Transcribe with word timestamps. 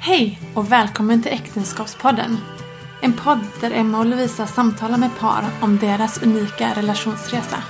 Hej 0.00 0.40
och 0.54 0.72
välkommen 0.72 1.22
till 1.22 1.32
Äktenskapspodden. 1.32 2.36
En 3.02 3.12
podd 3.12 3.40
där 3.60 3.70
Emma 3.70 3.98
och 3.98 4.06
Lovisa 4.06 4.46
samtalar 4.46 4.98
med 4.98 5.10
par 5.18 5.44
om 5.62 5.78
deras 5.78 6.22
unika 6.22 6.72
relationsresa. 6.76 7.62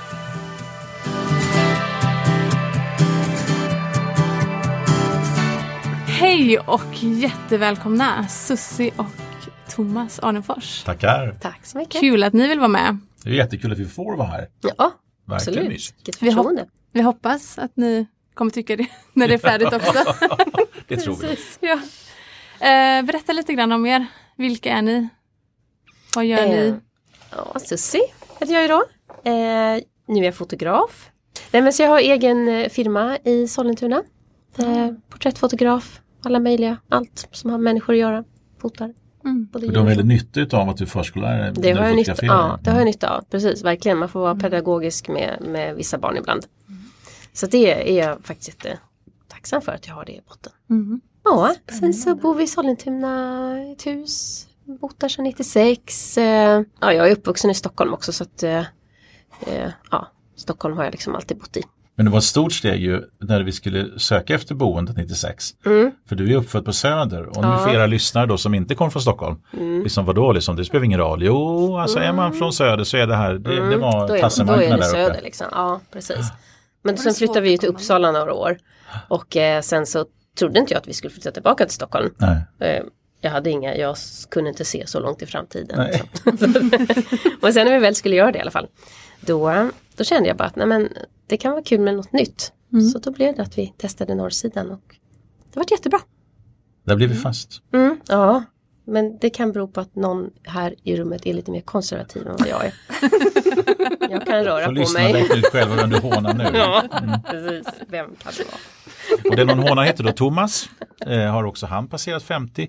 Hej 6.07 6.59
och 6.59 7.03
jättevälkomna 7.03 8.27
Sussi 8.27 8.91
och 8.97 9.05
Thomas 9.69 10.19
Arnefors. 10.19 10.83
Tackar. 10.83 11.35
Tack 11.41 11.65
så 11.65 11.77
mycket. 11.77 11.99
Kul 12.01 12.23
att 12.23 12.33
ni 12.33 12.47
vill 12.47 12.59
vara 12.59 12.67
med. 12.67 12.97
Det 13.23 13.29
är 13.29 13.33
jättekul 13.33 13.71
att 13.71 13.77
vi 13.79 13.85
får 13.85 14.15
vara 14.17 14.27
här. 14.27 14.47
Ja, 14.61 14.91
Verkligen 15.25 15.59
absolut. 15.65 15.93
Vilket 15.97 16.21
Vi, 16.23 16.27
hop- 16.29 16.35
förtroende. 16.35 16.65
vi 16.93 17.01
hoppas 17.01 17.57
att 17.57 17.71
ni 17.77 18.07
kommer 18.33 18.51
tycka 18.51 18.75
det 18.75 18.87
när 19.13 19.27
det 19.27 19.33
är 19.33 19.37
färdigt 19.37 19.73
också. 19.73 19.93
Det 20.87 20.97
tror 20.97 21.15
vi. 21.15 21.37
ja. 21.67 21.79
Eh, 22.61 23.05
berätta 23.05 23.33
lite 23.33 23.53
grann 23.53 23.71
om 23.71 23.85
er. 23.85 24.05
Vilka 24.37 24.71
är 24.71 24.81
ni? 24.81 25.07
Vad 26.15 26.25
gör 26.25 26.37
Eh, 26.45 26.49
ni? 26.49 26.75
Ja, 27.31 27.59
Susie 27.59 28.01
heter 28.39 28.53
jag 28.53 28.69
då. 28.69 28.83
Eh, 29.29 29.81
nu 30.07 30.19
är 30.19 30.23
jag 30.23 30.35
fotograf. 30.35 31.09
Nej, 31.51 31.61
men 31.61 31.73
så 31.73 31.83
jag 31.83 31.89
har 31.89 31.99
egen 31.99 32.47
eh, 32.47 32.69
firma 32.69 33.17
i 33.17 33.47
Sollentuna. 33.47 34.03
Eh, 34.57 34.89
porträttfotograf, 35.09 36.01
alla 36.23 36.39
möjliga, 36.39 36.77
allt 36.89 37.27
som 37.31 37.49
har 37.49 37.57
med 37.57 37.63
människor 37.63 37.93
att 37.93 37.99
göra. 37.99 38.23
Fotar. 38.61 38.93
Mm. 39.25 39.49
Och 39.53 39.61
har 39.61 39.85
väldigt 39.85 40.05
nytta 40.35 40.57
av 40.57 40.69
att 40.69 40.77
du 40.77 40.83
är 40.83 40.87
förskollärare. 40.87 41.51
Det 41.51 41.71
har, 41.71 41.81
du 41.81 41.87
jag 41.87 41.95
nytta, 41.95 42.15
ja, 42.21 42.59
det 42.63 42.71
har 42.71 42.77
jag 42.77 42.85
nytta 42.85 43.17
av, 43.17 43.21
precis, 43.29 43.63
verkligen. 43.63 43.97
Man 43.97 44.09
får 44.09 44.19
vara 44.19 44.35
pedagogisk 44.35 45.07
med, 45.07 45.41
med 45.41 45.75
vissa 45.75 45.97
barn 45.97 46.17
ibland. 46.17 46.45
Så 47.33 47.47
det 47.47 47.97
är 47.99 48.05
jag 48.07 48.23
faktiskt 48.25 48.65
jättetacksam 48.65 49.61
för 49.61 49.71
att 49.71 49.87
jag 49.87 49.95
har 49.95 50.05
det 50.05 50.11
i 50.11 50.21
botten. 50.27 50.51
Mm. 50.69 51.01
Ja, 51.23 51.55
sen 51.79 51.93
så 51.93 52.15
bor 52.15 52.35
vi 52.35 52.43
i 52.43 52.47
Sollentuna 52.47 53.57
i 53.63 53.71
ett 53.71 53.85
hus. 53.87 54.47
Bott 54.81 54.99
där 54.99 55.07
sedan 55.09 55.23
96. 55.25 56.17
Eh, 56.17 56.61
Ja, 56.81 56.93
jag 56.93 57.07
är 57.07 57.11
uppvuxen 57.11 57.49
i 57.51 57.53
Stockholm 57.53 57.93
också 57.93 58.11
så 58.13 58.23
att 58.23 58.43
eh, 58.43 58.57
eh, 59.47 59.69
ja, 59.91 60.07
Stockholm 60.35 60.77
har 60.77 60.83
jag 60.83 60.91
liksom 60.91 61.15
alltid 61.15 61.37
bott 61.37 61.57
i. 61.57 61.63
Men 61.95 62.05
det 62.05 62.11
var 62.11 62.17
ett 62.17 62.23
stort 62.23 62.53
steg 62.53 62.81
ju 62.81 63.01
när 63.19 63.41
vi 63.43 63.51
skulle 63.51 63.99
söka 63.99 64.35
efter 64.35 64.55
boendet 64.55 64.97
96. 64.97 65.45
Mm. 65.65 65.91
För 66.09 66.15
du 66.15 66.31
är 66.31 66.35
uppfödd 66.37 66.65
på 66.65 66.73
Söder 66.73 67.25
och 67.25 67.41
nu 67.41 67.47
Ja. 67.47 67.57
för 67.57 67.73
era 67.75 67.85
lyssnare 67.85 68.25
då 68.25 68.37
som 68.37 68.53
inte 68.53 68.75
kommer 68.75 68.91
från 68.91 69.01
Stockholm. 69.01 69.35
Mm. 69.53 69.83
Liksom 69.83 70.05
vadå, 70.05 70.31
liksom, 70.31 70.55
det 70.55 70.65
spelar 70.65 70.85
ingen 70.85 70.99
roll. 70.99 71.23
Jo, 71.23 71.77
alltså 71.77 71.99
är 71.99 72.13
man 72.13 72.33
från 72.33 72.53
Söder 72.53 72.83
så 72.83 72.97
är 72.97 73.07
det 73.07 73.15
här, 73.15 73.33
det, 73.33 73.49
det 73.55 73.57
Mm. 73.61 73.79
var 73.79 74.03
är, 74.03 74.07
då 74.07 74.21
tassemarknaden 74.21 74.71
är 74.71 74.77
det 74.77 74.83
där 74.83 74.87
uppe. 75.03 75.13
söder 75.13 75.21
liksom. 75.21 75.47
Ja, 75.51 75.79
precis. 75.91 76.25
Men 76.83 76.95
det 76.95 77.01
sen 77.01 77.13
flyttade 77.13 77.41
vi 77.41 77.57
till 77.57 77.69
Uppsala 77.69 78.11
några 78.11 78.33
år. 78.33 78.57
Och 79.07 79.37
eh, 79.37 79.61
sen 79.61 79.85
så 79.85 80.05
trodde 80.37 80.59
inte 80.59 80.73
jag 80.73 80.79
att 80.81 80.87
vi 80.87 80.93
skulle 80.93 81.11
flytta 81.11 81.31
tillbaka 81.31 81.65
till 81.65 81.75
Stockholm. 81.75 82.13
Nej. 82.17 82.41
Eh, 82.59 82.83
jag 83.21 83.31
hade 83.31 83.49
inga, 83.49 83.75
jag 83.75 83.95
kunde 84.29 84.49
inte 84.49 84.65
se 84.65 84.87
så 84.87 84.99
långt 84.99 85.21
i 85.21 85.25
framtiden. 85.25 85.77
Nej. 85.77 86.03
liksom. 86.25 86.71
Men 87.41 87.53
sen 87.53 87.65
när 87.67 87.73
vi 87.73 87.79
väl 87.79 87.95
skulle 87.95 88.15
göra 88.15 88.31
det 88.31 88.37
i 88.37 88.41
alla 88.41 88.51
fall. 88.51 88.67
Då, 89.21 89.69
då 89.95 90.03
kände 90.03 90.29
jag 90.29 90.37
bara 90.37 90.47
att 90.47 90.55
nej, 90.55 90.67
men, 90.67 90.89
det 91.27 91.37
kan 91.37 91.51
vara 91.51 91.63
kul 91.63 91.79
med 91.79 91.95
något 91.95 92.13
nytt. 92.13 92.51
Så 92.93 92.99
då 92.99 93.11
blev 93.11 93.35
det 93.35 93.41
att 93.41 93.57
vi 93.57 93.73
testade 93.77 94.15
norrsidan 94.15 94.71
och 94.71 94.95
det 95.53 95.59
var 95.59 95.65
jättebra. 95.71 95.99
Där 96.83 96.95
blir 96.95 97.07
vi 97.07 97.15
fast. 97.15 97.61
Mm, 97.73 97.99
ja, 98.07 98.43
men 98.85 99.17
det 99.17 99.29
kan 99.29 99.51
bero 99.51 99.67
på 99.67 99.79
att 99.81 99.95
någon 99.95 100.29
här 100.43 100.75
i 100.83 100.97
rummet 100.97 101.25
är 101.25 101.33
lite 101.33 101.51
mer 101.51 101.61
konservativ 101.61 102.27
än 102.27 102.35
vad 102.39 102.47
jag 102.47 102.65
är. 102.65 102.73
jag 104.09 104.25
kan 104.25 104.43
röra 104.43 104.59
Får 104.65 104.65
på 104.65 104.71
lyssna 104.71 105.05
och 105.05 105.11
mig. 105.11 105.21
räkna 105.21 105.35
ut 105.35 105.45
själva 105.45 105.75
vem 105.75 105.89
du 105.89 105.97
hånar 105.97 106.33
nu. 106.33 106.43
Ja, 106.53 106.83
precis. 107.29 107.67
Vem 107.87 108.15
kan 108.15 108.31
det 108.37 108.43
vara? 108.43 108.57
Och 109.29 109.35
den 109.35 109.49
hon 109.49 109.59
hånar 109.59 109.83
heter 109.83 110.03
då 110.03 110.11
Thomas. 110.11 110.69
Eh, 111.05 111.31
har 111.31 111.43
också 111.43 111.65
han 111.65 111.87
passerat 111.87 112.23
50. 112.23 112.67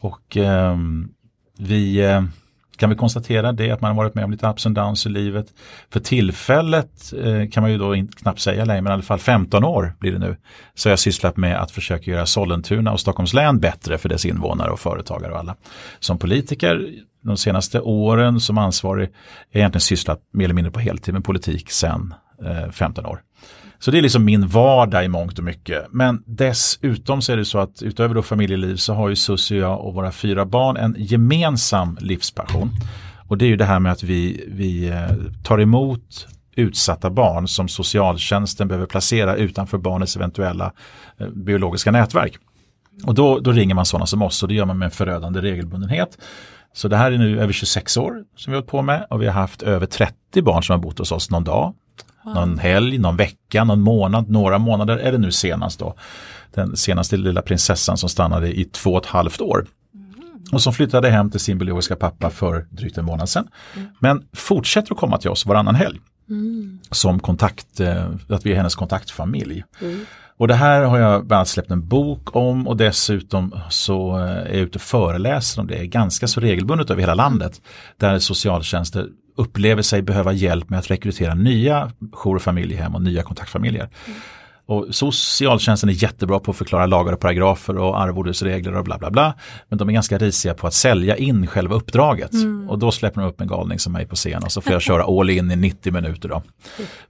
Och 0.00 0.36
eh, 0.36 0.76
vi 1.58 2.00
eh, 2.04 2.22
kan 2.78 2.90
vi 2.90 2.96
konstatera 2.96 3.52
det 3.52 3.70
att 3.70 3.80
man 3.80 3.90
har 3.90 3.96
varit 3.96 4.14
med 4.14 4.24
om 4.24 4.30
lite 4.30 4.48
ups 4.48 4.66
and 4.66 4.74
downs 4.74 5.06
i 5.06 5.08
livet. 5.08 5.46
För 5.90 6.00
tillfället 6.00 7.12
eh, 7.24 7.48
kan 7.50 7.62
man 7.62 7.72
ju 7.72 7.78
då 7.78 7.94
in, 7.94 8.08
knappt 8.08 8.40
säga 8.40 8.64
längre, 8.64 8.82
men 8.82 8.90
i 8.90 8.94
alla 8.94 9.02
fall 9.02 9.18
15 9.18 9.64
år 9.64 9.94
blir 9.98 10.12
det 10.12 10.18
nu. 10.18 10.36
Så 10.74 10.88
jag 10.88 10.92
har 10.92 10.96
sysslat 10.96 11.36
med 11.36 11.60
att 11.60 11.70
försöka 11.70 12.10
göra 12.10 12.26
Sollentuna 12.26 12.92
och 12.92 13.00
Stockholms 13.00 13.34
län 13.34 13.58
bättre 13.58 13.98
för 13.98 14.08
dess 14.08 14.26
invånare 14.26 14.70
och 14.70 14.80
företagare 14.80 15.32
och 15.32 15.38
alla. 15.38 15.56
Som 16.00 16.18
politiker 16.18 16.88
de 17.24 17.36
senaste 17.36 17.80
åren 17.80 18.40
som 18.40 18.58
ansvarig 18.58 19.06
har 19.06 19.12
jag 19.50 19.60
egentligen 19.60 19.80
sysslat 19.80 20.20
mer 20.32 20.44
eller 20.44 20.54
mindre 20.54 20.72
på 20.72 20.80
heltid 20.80 21.14
med 21.14 21.24
politik 21.24 21.70
sedan 21.70 22.14
eh, 22.44 22.70
15 22.70 23.06
år. 23.06 23.22
Så 23.80 23.90
det 23.90 23.98
är 23.98 24.02
liksom 24.02 24.24
min 24.24 24.46
vardag 24.46 25.04
i 25.04 25.08
mångt 25.08 25.38
och 25.38 25.44
mycket. 25.44 25.86
Men 25.90 26.22
dessutom 26.26 27.22
så 27.22 27.32
är 27.32 27.36
det 27.36 27.44
så 27.44 27.58
att 27.58 27.82
utöver 27.82 28.14
då 28.14 28.22
familjeliv 28.22 28.76
så 28.76 28.94
har 28.94 29.08
ju 29.08 29.16
Susie 29.16 29.56
och 29.56 29.62
jag 29.62 29.80
och 29.80 29.94
våra 29.94 30.12
fyra 30.12 30.46
barn 30.46 30.76
en 30.76 30.94
gemensam 30.98 31.98
livspassion. 32.00 32.70
Och 33.28 33.38
det 33.38 33.44
är 33.44 33.48
ju 33.48 33.56
det 33.56 33.64
här 33.64 33.78
med 33.80 33.92
att 33.92 34.02
vi, 34.02 34.44
vi 34.48 34.88
eh, 34.88 35.42
tar 35.44 35.60
emot 35.60 36.26
utsatta 36.54 37.10
barn 37.10 37.48
som 37.48 37.68
socialtjänsten 37.68 38.68
behöver 38.68 38.86
placera 38.86 39.36
utanför 39.36 39.78
barnets 39.78 40.16
eventuella 40.16 40.72
eh, 41.18 41.28
biologiska 41.28 41.90
nätverk. 41.90 42.38
Och 43.04 43.14
då, 43.14 43.38
då 43.38 43.52
ringer 43.52 43.74
man 43.74 43.86
sådana 43.86 44.06
som 44.06 44.22
oss 44.22 44.42
och 44.42 44.48
det 44.48 44.54
gör 44.54 44.64
man 44.64 44.78
med 44.78 44.86
en 44.86 44.90
förödande 44.90 45.40
regelbundenhet. 45.40 46.18
Så 46.72 46.88
det 46.88 46.96
här 46.96 47.12
är 47.12 47.18
nu 47.18 47.40
över 47.40 47.52
26 47.52 47.96
år 47.96 48.24
som 48.36 48.50
vi 48.50 48.54
har 48.54 48.60
hållit 48.60 48.70
på 48.70 48.82
med 48.82 49.06
och 49.10 49.22
vi 49.22 49.26
har 49.26 49.32
haft 49.32 49.62
över 49.62 49.86
30 49.86 50.42
barn 50.42 50.62
som 50.62 50.72
har 50.72 50.78
bott 50.78 50.98
hos 50.98 51.12
oss 51.12 51.30
någon 51.30 51.44
dag, 51.44 51.74
någon 52.34 52.58
helg, 52.58 52.98
någon 52.98 53.16
vecka, 53.16 53.64
någon 53.64 53.80
månad, 53.80 54.30
några 54.30 54.58
månader 54.58 54.96
eller 54.96 55.18
nu 55.18 55.32
senast 55.32 55.78
då. 55.78 55.94
Den 56.54 56.76
senaste 56.76 57.16
lilla 57.16 57.42
prinsessan 57.42 57.98
som 57.98 58.08
stannade 58.08 58.60
i 58.60 58.64
två 58.64 58.92
och 58.92 59.04
ett 59.04 59.10
halvt 59.10 59.40
år. 59.40 59.66
Och 60.52 60.62
som 60.62 60.72
flyttade 60.72 61.10
hem 61.10 61.30
till 61.30 61.40
sin 61.40 61.58
biologiska 61.58 61.96
pappa 61.96 62.30
för 62.30 62.66
drygt 62.70 62.98
en 62.98 63.04
månad 63.04 63.28
sedan. 63.28 63.48
Men 63.98 64.22
fortsätter 64.32 64.92
att 64.92 64.98
komma 64.98 65.18
till 65.18 65.30
oss 65.30 65.46
varannan 65.46 65.74
helg. 65.74 66.00
Som 66.90 67.20
kontakt, 67.20 67.80
eh, 67.80 68.04
att 68.28 68.46
vi 68.46 68.52
är 68.52 68.56
hennes 68.56 68.74
kontaktfamilj. 68.74 69.64
Och 70.36 70.48
det 70.48 70.54
här 70.54 70.82
har 70.82 70.98
jag 70.98 71.26
bland 71.26 71.38
annat 71.38 71.48
släppt 71.48 71.70
en 71.70 71.88
bok 71.88 72.36
om 72.36 72.68
och 72.68 72.76
dessutom 72.76 73.54
så 73.70 74.18
eh, 74.18 74.22
är 74.22 74.46
jag 74.46 74.56
ute 74.56 74.78
och 74.78 74.82
föreläser 74.82 75.60
om 75.60 75.66
det 75.66 75.86
ganska 75.86 76.28
så 76.28 76.40
regelbundet 76.40 76.90
över 76.90 77.00
hela 77.00 77.14
landet. 77.14 77.60
Där 77.96 78.18
socialtjänster 78.18 79.06
upplever 79.38 79.82
sig 79.82 80.02
behöva 80.02 80.32
hjälp 80.32 80.70
med 80.70 80.78
att 80.78 80.90
rekrytera 80.90 81.34
nya 81.34 81.92
jour 82.12 82.36
och 82.36 82.42
familjehem 82.42 82.94
och 82.94 83.02
nya 83.02 83.22
kontaktfamiljer. 83.22 83.88
Och 84.66 84.86
socialtjänsten 84.90 85.88
är 85.88 86.02
jättebra 86.02 86.40
på 86.40 86.50
att 86.50 86.56
förklara 86.56 86.86
lagar 86.86 87.12
och 87.12 87.20
paragrafer 87.20 87.78
och 87.78 88.00
arvodesregler 88.00 88.76
och 88.76 88.84
bla 88.84 88.98
bla 88.98 89.10
bla. 89.10 89.34
Men 89.68 89.78
de 89.78 89.88
är 89.88 89.92
ganska 89.92 90.18
risiga 90.18 90.54
på 90.54 90.66
att 90.66 90.74
sälja 90.74 91.16
in 91.16 91.46
själva 91.46 91.74
uppdraget. 91.74 92.30
Och 92.68 92.78
då 92.78 92.92
släpper 92.92 93.20
de 93.20 93.28
upp 93.28 93.40
en 93.40 93.48
galning 93.48 93.78
som 93.78 93.92
mig 93.92 94.06
på 94.06 94.16
scen 94.16 94.42
och 94.42 94.52
så 94.52 94.60
får 94.60 94.72
jag 94.72 94.82
köra 94.82 95.04
all 95.04 95.30
in 95.30 95.50
i 95.50 95.56
90 95.56 95.92
minuter 95.92 96.28
då. 96.28 96.42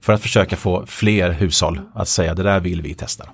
För 0.01 0.13
att 0.13 0.21
försöka 0.21 0.55
få 0.55 0.85
fler 0.85 1.31
hushåll 1.31 1.81
att 1.93 2.07
säga 2.07 2.33
det 2.33 2.43
där 2.43 2.59
vill 2.59 2.81
vi 2.81 2.93
testa. 2.93 3.25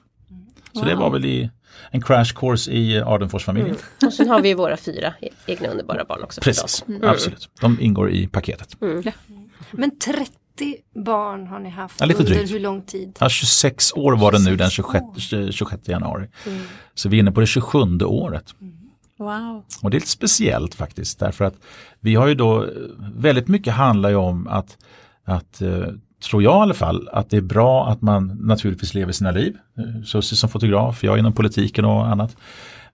Så 0.73 0.85
det 0.85 0.95
var 0.95 1.09
väl 1.09 1.25
i 1.25 1.50
en 1.91 2.02
crash 2.02 2.34
course 2.36 2.72
i 2.72 3.02
Ardenfors-familjen. 3.02 3.75
Och 4.06 4.13
sen 4.13 4.30
har 4.30 4.41
vi 4.41 4.50
ju 4.50 4.56
våra 4.56 4.78
fyra 4.78 5.13
e- 5.22 5.30
egna 5.46 5.68
underbara 5.68 6.03
barn 6.09 6.24
också. 6.24 6.41
Precis, 6.41 6.62
förstås. 6.86 7.03
absolut. 7.03 7.50
De 7.62 7.78
ingår 7.81 8.12
i 8.12 8.28
paketet. 8.28 8.78
Men 9.72 10.00
30 10.00 10.31
barn 11.06 11.47
har 11.47 11.59
ni 11.59 11.69
haft 11.69 12.00
Ja, 12.00 12.06
lite 12.06 12.19
under 12.19 12.36
drygt. 12.36 12.52
hur 12.53 12.59
lång 12.59 12.81
tid? 12.81 13.18
Ja, 13.19 13.30
26 13.30 13.94
år 13.94 14.16
var 14.18 14.31
det 14.31 14.40
nu 14.40 14.56
den 14.56 14.69
26 14.69 15.03
26, 15.18 15.56
26 15.56 15.88
januari. 15.90 16.28
Så 16.94 17.09
vi 17.09 17.18
är 17.18 17.19
inne 17.19 17.31
på 17.31 17.40
det 17.40 17.47
27 17.47 17.80
året. 18.06 18.46
Wow. 19.18 19.63
Och 19.81 19.90
det 19.92 19.97
är 19.97 20.00
lite 20.00 20.07
speciellt 20.12 20.75
faktiskt 20.75 21.19
därför 21.19 21.46
att 21.46 21.56
vi 22.00 22.16
har 22.16 22.28
ju 22.28 22.36
då 22.36 22.63
eh, 22.63 22.69
väldigt 23.16 23.47
mycket 23.47 23.74
handlar 23.74 24.09
ju 24.09 24.16
om 24.16 24.47
att, 24.47 24.78
att 25.25 25.62
eh, 25.62 25.69
tror 26.25 26.44
jag 26.44 26.59
i 26.59 26.62
alla 26.62 26.74
fall, 26.74 27.09
att 27.12 27.30
det 27.30 27.38
är 27.38 27.41
bra 27.41 27.88
att 27.88 28.02
man 28.02 28.38
naturligtvis 28.41 28.94
lever 28.94 29.12
sina 29.12 29.31
liv. 29.31 29.58
Eh, 29.78 30.02
så 30.03 30.22
Sussie 30.22 30.38
som 30.38 30.50
fotograf, 30.50 31.03
jag 31.03 31.19
inom 31.19 31.34
politiken 31.34 31.86
och 31.86 32.08
annat. 32.08 32.36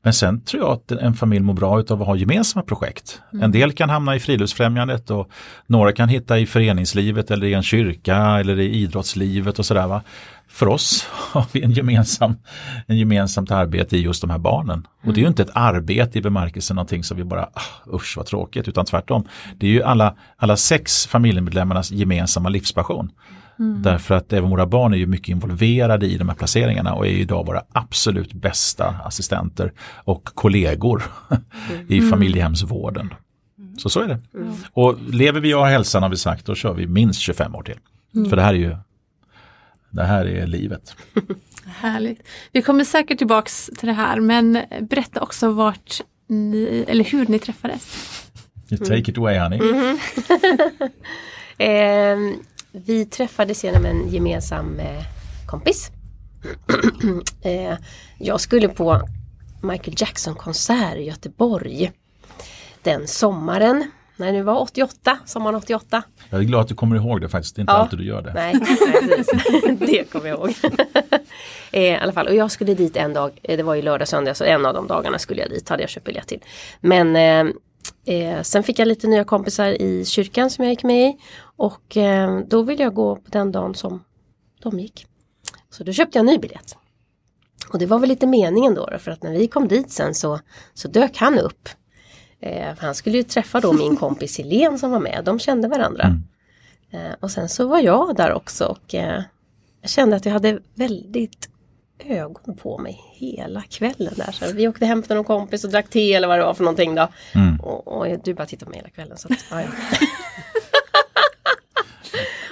Men 0.03 0.13
sen 0.13 0.41
tror 0.41 0.63
jag 0.63 0.71
att 0.71 0.91
en 0.91 1.13
familj 1.13 1.41
mår 1.41 1.53
bra 1.53 1.83
av 1.89 2.01
att 2.01 2.07
ha 2.07 2.15
gemensamma 2.15 2.63
projekt. 2.63 3.21
En 3.41 3.51
del 3.51 3.71
kan 3.71 3.89
hamna 3.89 4.15
i 4.15 4.19
friluftsfrämjandet 4.19 5.11
och 5.11 5.29
några 5.67 5.91
kan 5.91 6.09
hitta 6.09 6.39
i 6.39 6.45
föreningslivet 6.45 7.31
eller 7.31 7.47
i 7.47 7.53
en 7.53 7.63
kyrka 7.63 8.15
eller 8.15 8.59
i 8.59 8.69
idrottslivet 8.69 9.59
och 9.59 9.65
sådär. 9.65 9.87
Va? 9.87 10.01
För 10.47 10.67
oss 10.67 11.07
har 11.31 11.45
vi 11.51 11.63
en 11.63 11.71
gemensam, 11.71 12.35
en 12.87 12.97
gemensamt 12.97 13.51
arbete 13.51 13.97
i 13.97 14.01
just 14.01 14.21
de 14.21 14.29
här 14.29 14.37
barnen. 14.37 14.87
Och 15.03 15.13
det 15.13 15.19
är 15.19 15.21
ju 15.21 15.27
inte 15.27 15.41
ett 15.41 15.51
arbete 15.53 16.19
i 16.19 16.21
bemärkelsen 16.21 16.75
någonting 16.75 17.03
som 17.03 17.17
vi 17.17 17.23
bara, 17.23 17.49
ah, 17.53 17.95
usch 17.95 18.17
vad 18.17 18.25
tråkigt, 18.25 18.67
utan 18.67 18.85
tvärtom. 18.85 19.27
Det 19.57 19.65
är 19.65 19.71
ju 19.71 19.83
alla, 19.83 20.15
alla 20.37 20.57
sex 20.57 21.07
familjemedlemmarnas 21.07 21.91
gemensamma 21.91 22.49
livspassion. 22.49 23.11
Därför 23.61 24.15
att 24.15 24.33
även 24.33 24.49
våra 24.49 24.65
barn 24.65 24.93
är 24.93 24.97
ju 24.97 25.05
mycket 25.05 25.29
involverade 25.29 26.05
i 26.05 26.17
de 26.17 26.29
här 26.29 26.35
placeringarna 26.35 26.93
och 26.93 27.07
är 27.07 27.11
idag 27.11 27.45
våra 27.45 27.63
absolut 27.71 28.33
bästa 28.33 28.95
assistenter 29.03 29.73
och 30.03 30.25
kollegor 30.25 31.03
i 31.87 32.01
familjehemsvården. 32.01 33.13
Så 33.77 33.89
så 33.89 33.99
är 33.99 34.07
det. 34.07 34.19
Och 34.73 34.97
lever 35.09 35.39
vi 35.39 35.53
och 35.53 35.59
har 35.59 35.69
hälsan 35.69 36.03
har 36.03 36.09
vi 36.09 36.17
sagt, 36.17 36.45
då 36.45 36.55
kör 36.55 36.73
vi 36.73 36.87
minst 36.87 37.19
25 37.19 37.55
år 37.55 37.63
till. 37.63 37.79
För 38.29 38.35
det 38.35 38.41
här 38.41 38.53
är 38.53 38.57
ju 38.57 38.75
det 39.89 40.03
här 40.03 40.25
är 40.25 40.47
livet. 40.47 40.95
Härligt. 41.65 42.21
Vi 42.51 42.61
kommer 42.61 42.83
säkert 42.83 43.17
tillbaks 43.17 43.69
till 43.77 43.87
det 43.87 43.93
här 43.93 44.19
men 44.19 44.59
berätta 44.81 45.21
också 45.21 45.51
vart 45.51 46.01
ni, 46.27 46.85
eller 46.87 47.03
hur 47.03 47.27
ni 47.27 47.39
träffades. 47.39 47.97
You 48.69 48.85
take 48.85 49.11
it 49.11 49.17
away 49.17 49.39
honey. 49.39 49.59
Eh, 51.57 52.17
vi 52.71 53.05
träffades 53.05 53.63
genom 53.63 53.85
en 53.85 54.09
gemensam 54.09 54.79
eh, 54.79 55.03
kompis. 55.47 55.91
eh, 57.41 57.75
jag 58.17 58.41
skulle 58.41 58.67
på 58.67 59.01
Michael 59.61 59.93
Jackson-konsert 59.97 60.97
i 60.97 61.01
Göteborg 61.03 61.91
den 62.83 63.07
sommaren. 63.07 63.91
När 64.15 64.33
det 64.33 64.43
var 64.43 64.61
88, 64.61 65.17
sommaren 65.25 65.55
88. 65.55 66.03
Jag 66.29 66.39
är 66.39 66.43
glad 66.43 66.61
att 66.61 66.67
du 66.67 66.75
kommer 66.75 66.95
ihåg 66.95 67.21
det 67.21 67.29
faktiskt, 67.29 67.55
det 67.55 67.59
är 67.59 67.61
inte 67.61 67.73
Ja. 67.73 67.77
alltid 67.77 67.99
du 67.99 68.05
gör 68.05 68.21
det. 68.21 68.33
Nej, 68.33 68.53
nej 68.59 69.07
precis. 69.07 69.79
det 69.79 70.11
kommer 70.11 70.27
jag 70.29 70.39
ihåg. 70.39 70.53
eh, 71.71 71.81
I 71.81 71.95
alla 71.97 72.13
fall, 72.13 72.27
och 72.27 72.35
jag 72.35 72.51
skulle 72.51 72.73
dit 72.73 72.97
en 72.97 73.13
dag, 73.13 73.39
det 73.41 73.63
var 73.63 73.75
ju 73.75 73.81
lördag 73.81 74.07
söndag 74.07 74.33
så 74.33 74.43
en 74.43 74.65
av 74.65 74.73
de 74.73 74.87
dagarna 74.87 75.19
skulle 75.19 75.41
jag 75.41 75.49
dit, 75.49 75.69
hade 75.69 75.83
jag 75.83 75.89
köpt 75.89 76.05
biljett 76.05 76.27
till. 76.27 76.43
Men 76.79 77.15
eh, 78.05 78.41
sen 78.41 78.63
fick 78.63 78.79
jag 78.79 78.87
lite 78.87 79.07
nya 79.07 79.23
kompisar 79.23 79.81
i 79.81 80.05
kyrkan 80.05 80.49
som 80.49 80.65
jag 80.65 80.71
gick 80.71 80.83
med 80.83 81.09
i. 81.09 81.17
Och 81.55 81.97
eh, 81.97 82.39
då 82.47 82.63
ville 82.63 82.83
jag 82.83 82.93
gå 82.93 83.15
på 83.15 83.29
den 83.31 83.51
dagen 83.51 83.75
som 83.75 84.03
de 84.63 84.79
gick. 84.79 85.05
Så 85.69 85.83
då 85.83 85.93
köpte 85.93 86.17
jag 86.17 86.21
en 86.27 86.33
ny 86.33 86.37
biljett. 86.37 86.77
Och 87.73 87.79
det 87.79 87.85
var 87.85 87.99
väl 87.99 88.09
lite 88.09 88.27
meningen 88.27 88.73
då, 88.73 88.85
då 88.85 88.97
för 88.97 89.11
att 89.11 89.23
när 89.23 89.31
vi 89.31 89.47
kom 89.47 89.67
dit 89.67 89.91
sen 89.91 90.15
så, 90.15 90.39
så 90.73 90.87
dök 90.87 91.17
han 91.17 91.39
upp. 91.39 91.69
Eh, 92.39 92.75
han 92.77 92.95
skulle 92.95 93.17
ju 93.17 93.23
träffa 93.23 93.59
då 93.59 93.73
min 93.73 93.95
kompis 93.97 94.37
Helene 94.37 94.77
som 94.77 94.91
var 94.91 94.99
med, 94.99 95.21
de 95.25 95.39
kände 95.39 95.67
varandra. 95.67 96.17
Eh, 96.91 97.11
och 97.19 97.31
sen 97.31 97.49
så 97.49 97.67
var 97.67 97.79
jag 97.79 98.15
där 98.15 98.33
också 98.33 98.65
och 98.65 98.95
eh, 98.95 99.23
jag 99.81 99.89
kände 99.89 100.15
att 100.15 100.25
jag 100.25 100.33
hade 100.33 100.59
väldigt 100.75 101.49
ögon 102.07 102.57
på 102.57 102.77
mig 102.77 103.01
hela 103.13 103.61
kvällen 103.61 104.13
där. 104.15 104.31
Så 104.31 104.53
vi 104.53 104.67
åkte 104.67 104.85
hem 104.85 105.03
till 105.03 105.15
någon 105.15 105.25
kompis 105.25 105.63
och 105.63 105.69
drack 105.69 105.89
te 105.89 106.13
eller 106.13 106.27
vad 106.27 106.39
det 106.39 106.45
var 106.45 106.53
för 106.53 106.63
någonting 106.63 106.95
då. 106.95 107.07
Mm. 107.35 107.59
Och, 107.59 107.87
och 107.87 108.19
du 108.23 108.33
bara 108.33 108.45
tittade 108.45 108.65
på 108.65 108.69
mig 108.69 108.79
hela 108.79 108.89
kvällen. 108.89 109.17
Så 109.17 109.33
att, 109.33 109.45
ja, 109.51 109.61
ja. 109.61 109.67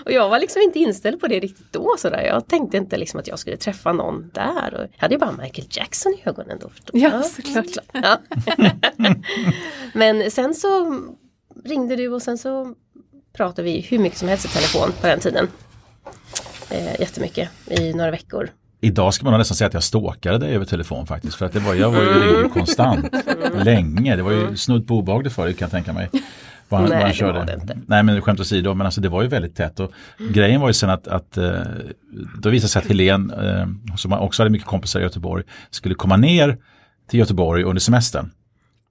och 0.05 0.11
jag 0.11 0.29
var 0.29 0.39
liksom 0.39 0.61
inte 0.61 0.79
inställd 0.79 1.19
på 1.19 1.27
det 1.27 1.39
riktigt 1.39 1.73
då 1.73 1.95
sådär. 1.97 2.21
Jag 2.21 2.47
tänkte 2.47 2.77
inte 2.77 2.97
liksom 2.97 3.19
att 3.19 3.27
jag 3.27 3.39
skulle 3.39 3.57
träffa 3.57 3.93
någon 3.93 4.31
där. 4.33 4.73
Och 4.73 4.81
jag 4.81 5.01
hade 5.01 5.15
ju 5.15 5.19
bara 5.19 5.31
Michael 5.31 5.67
Jackson 5.71 6.13
i 6.13 6.29
ögonen 6.29 6.59
då. 6.61 6.69
Förstås. 6.69 6.91
Ja, 6.93 7.23
såklart. 7.23 7.85
Ja. 7.91 8.17
Men 9.93 10.31
sen 10.31 10.55
så 10.55 10.99
ringde 11.65 11.95
du 11.95 12.07
och 12.07 12.21
sen 12.21 12.37
så 12.37 12.75
pratade 13.33 13.63
vi 13.63 13.81
hur 13.81 13.99
mycket 13.99 14.19
som 14.19 14.27
helst 14.27 14.45
i 14.45 14.47
telefon 14.47 14.91
på 15.01 15.07
den 15.07 15.19
tiden. 15.19 15.47
Eh, 16.69 17.01
jättemycket 17.01 17.49
i 17.67 17.93
några 17.93 18.11
veckor. 18.11 18.49
Idag 18.81 19.13
ska 19.13 19.25
man 19.25 19.39
nästan 19.39 19.55
säga 19.55 19.67
att 19.67 19.73
jag 19.73 19.83
stalkade 19.83 20.37
dig 20.37 20.55
över 20.55 20.65
telefon 20.65 21.07
faktiskt. 21.07 21.35
För 21.35 21.45
att 21.45 21.53
det 21.53 21.59
var, 21.59 21.73
jag 21.73 21.91
var 21.91 22.01
ju 22.01 22.09
ringde 22.09 22.49
konstant. 22.49 23.05
Länge. 23.63 24.15
Det 24.15 24.23
var 24.23 24.31
ju 24.31 24.57
snudd 24.57 24.87
på 24.87 24.97
obehagligt 24.97 25.33
förut 25.33 25.57
kan 25.57 25.65
jag 25.65 25.71
tänka 25.71 25.93
mig. 25.93 26.09
Vad 26.69 26.81
han, 26.81 26.89
Nej, 26.89 26.97
vad 26.97 27.01
han 27.01 27.11
det 27.11 27.17
körde. 27.17 27.39
var 27.39 27.45
det 27.45 27.53
inte. 27.53 27.77
Nej 27.87 28.03
men 28.03 28.21
skämt 28.21 28.39
åsido, 28.39 28.73
men 28.73 28.85
alltså 28.85 29.01
det 29.01 29.09
var 29.09 29.21
ju 29.21 29.27
väldigt 29.27 29.55
tätt. 29.55 29.79
Och 29.79 29.91
Grejen 30.33 30.61
var 30.61 30.67
ju 30.69 30.73
sen 30.73 30.89
att, 30.89 31.07
att 31.07 31.37
eh, 31.37 31.51
då 32.41 32.49
visade 32.49 32.65
det 32.65 32.67
sig 32.67 32.79
att 32.79 32.87
Helen, 32.87 33.31
eh, 33.31 33.95
som 33.97 34.13
också 34.13 34.41
hade 34.43 34.49
mycket 34.49 34.67
kompisar 34.67 34.99
i 34.99 35.03
Göteborg, 35.03 35.43
skulle 35.69 35.95
komma 35.95 36.17
ner 36.17 36.57
till 37.09 37.19
Göteborg 37.19 37.63
under 37.63 37.79
semestern. 37.79 38.31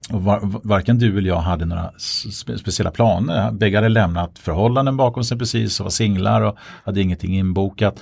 Och 0.09 0.23
var, 0.23 0.39
varken 0.63 0.99
du 0.99 1.17
eller 1.17 1.27
jag 1.27 1.39
hade 1.39 1.65
några 1.65 1.91
spe, 2.31 2.57
speciella 2.57 2.91
planer. 2.91 3.51
Bägge 3.51 3.77
hade 3.77 3.89
lämnat 3.89 4.39
förhållanden 4.39 4.97
bakom 4.97 5.23
sig 5.23 5.37
precis 5.37 5.79
och 5.79 5.83
var 5.83 5.91
singlar 5.91 6.41
och 6.41 6.57
hade 6.83 7.01
ingenting 7.01 7.37
inbokat. 7.37 7.99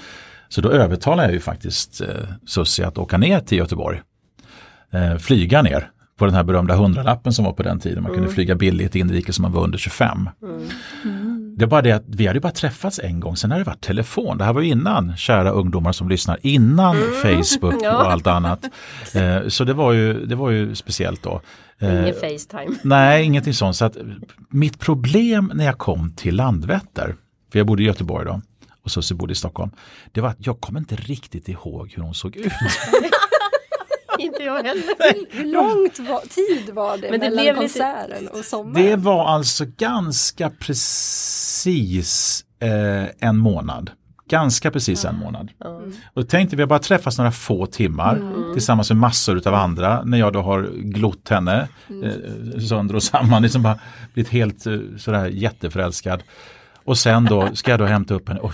Så 0.50 0.62
då 0.62 0.72
övertalade 0.72 1.24
jag 1.28 1.34
ju 1.34 1.40
faktiskt 1.40 2.02
eh, 2.02 2.08
Susie 2.46 2.88
att 2.88 2.98
åka 2.98 3.18
ner 3.18 3.40
till 3.40 3.58
Göteborg. 3.58 4.02
Eh, 4.92 5.18
flyga 5.18 5.62
ner 5.62 5.92
på 6.18 6.26
den 6.26 6.36
här 6.36 6.44
berömda 6.44 6.76
hundralappen 6.76 7.34
som 7.34 7.46
var 7.46 7.54
på 7.54 7.64
den 7.64 7.80
tiden. 7.80 8.04
Man 8.04 8.14
kunde 8.14 8.30
flyga 8.30 8.56
billigt 8.56 8.96
inrikes 8.96 9.40
om 9.40 9.42
man 9.44 9.52
var 9.52 9.64
under 9.64 9.78
25. 9.78 10.30
Det 11.58 11.64
är 11.66 11.68
bara 11.68 11.82
det 11.82 11.92
att 11.92 12.04
vi 12.08 12.28
hade 12.28 12.38
ju 12.38 12.42
bara 12.42 12.52
träffats 12.52 13.00
en 13.04 13.20
gång, 13.20 13.36
sen 13.36 13.52
har 13.52 13.58
det 13.58 13.64
varit 13.64 13.82
telefon. 13.82 14.38
Det 14.38 14.44
här 14.44 14.54
var 14.54 14.62
innan, 14.62 15.18
kära 15.18 15.50
ungdomar 15.52 15.92
som 15.92 16.10
lyssnar, 16.10 16.38
innan 16.42 16.96
Facebook 17.22 17.76
Ja. 17.82 17.98
och 17.98 18.12
allt 18.12 18.28
annat. 18.28 18.66
Eh, 19.16 19.48
så 19.48 19.64
det 19.64 19.74
var, 19.74 19.94
ju, 19.94 20.26
det 20.26 20.36
var 20.36 20.50
ju 20.50 20.76
speciellt 20.76 21.24
då. 21.24 21.42
Eh, 21.80 22.02
Ingen 22.02 22.14
Facetime. 22.14 22.76
Nej, 22.84 23.24
ingenting 23.26 23.54
sånt. 23.54 23.76
Så 23.76 23.86
att 23.86 23.98
mitt 24.50 24.80
problem 24.80 25.52
när 25.56 25.66
jag 25.66 25.78
kom 25.78 26.14
till 26.16 26.36
Landvetter, 26.36 27.16
för 27.52 27.60
jag 27.60 27.68
bodde 27.68 27.84
i 27.84 27.86
Göteborg 27.86 28.26
då 28.26 28.42
och 28.88 28.92
Susie 28.92 29.18
bodde 29.18 29.32
i 29.32 29.36
Stockholm, 29.36 29.72
det 30.12 30.22
var 30.22 30.30
att 30.30 30.46
jag 30.46 30.62
kommer 30.62 30.80
inte 30.80 30.96
riktigt 30.96 31.48
ihåg 31.50 31.94
hur 31.96 32.04
hon 32.04 32.14
såg 32.14 32.36
ut. 32.36 32.52
inte 34.20 34.44
jag 34.44 34.64
heller. 34.64 34.84
Hur 35.38 35.46
långt 35.46 36.00
var, 36.00 36.20
tid 36.22 36.76
var 36.76 36.98
det 36.98 37.12
Men 37.12 37.20
det 37.20 37.30
mellan 37.30 37.44
lite- 37.46 37.56
konserten 37.56 38.28
och 38.28 38.46
sommaren? 38.46 38.86
Det 38.86 38.96
var 38.96 39.26
alltså 39.28 39.66
ganska 39.78 40.50
precis 40.50 42.46
eh, 42.60 43.06
en 43.30 43.38
månad. 43.38 43.92
Ganska 44.30 44.72
precis 44.72 45.06
en 45.06 45.16
månad. 45.16 45.52
Och 46.14 46.22
då 46.22 46.24
tänkte 46.24 46.56
vi 46.56 46.62
har 46.62 46.68
bara 46.68 46.80
träffats 46.80 47.18
några 47.18 47.32
få 47.32 47.66
timmar 47.66 48.22
tillsammans 48.54 48.90
med 48.90 48.98
massor 48.98 49.48
av 49.48 49.54
andra 49.54 50.04
när 50.04 50.18
jag 50.18 50.34
då 50.34 50.42
har 50.42 50.70
glott 50.74 51.30
henne 51.30 51.68
eh, 52.04 52.60
sönder 52.60 52.96
och 52.96 53.04
samman, 53.04 53.42
liksom 53.42 53.64
bara 53.64 53.80
blivit 54.14 54.32
helt 54.32 54.66
eh, 54.66 54.78
sådär 54.98 55.28
jätteförälskad. 55.28 56.24
Och 56.88 56.98
sen 56.98 57.26
då 57.26 57.56
ska 57.56 57.72
jag 57.72 57.80
då 57.80 57.86
hämta 57.86 58.14
upp 58.14 58.28
henne. 58.28 58.40
Och, 58.40 58.54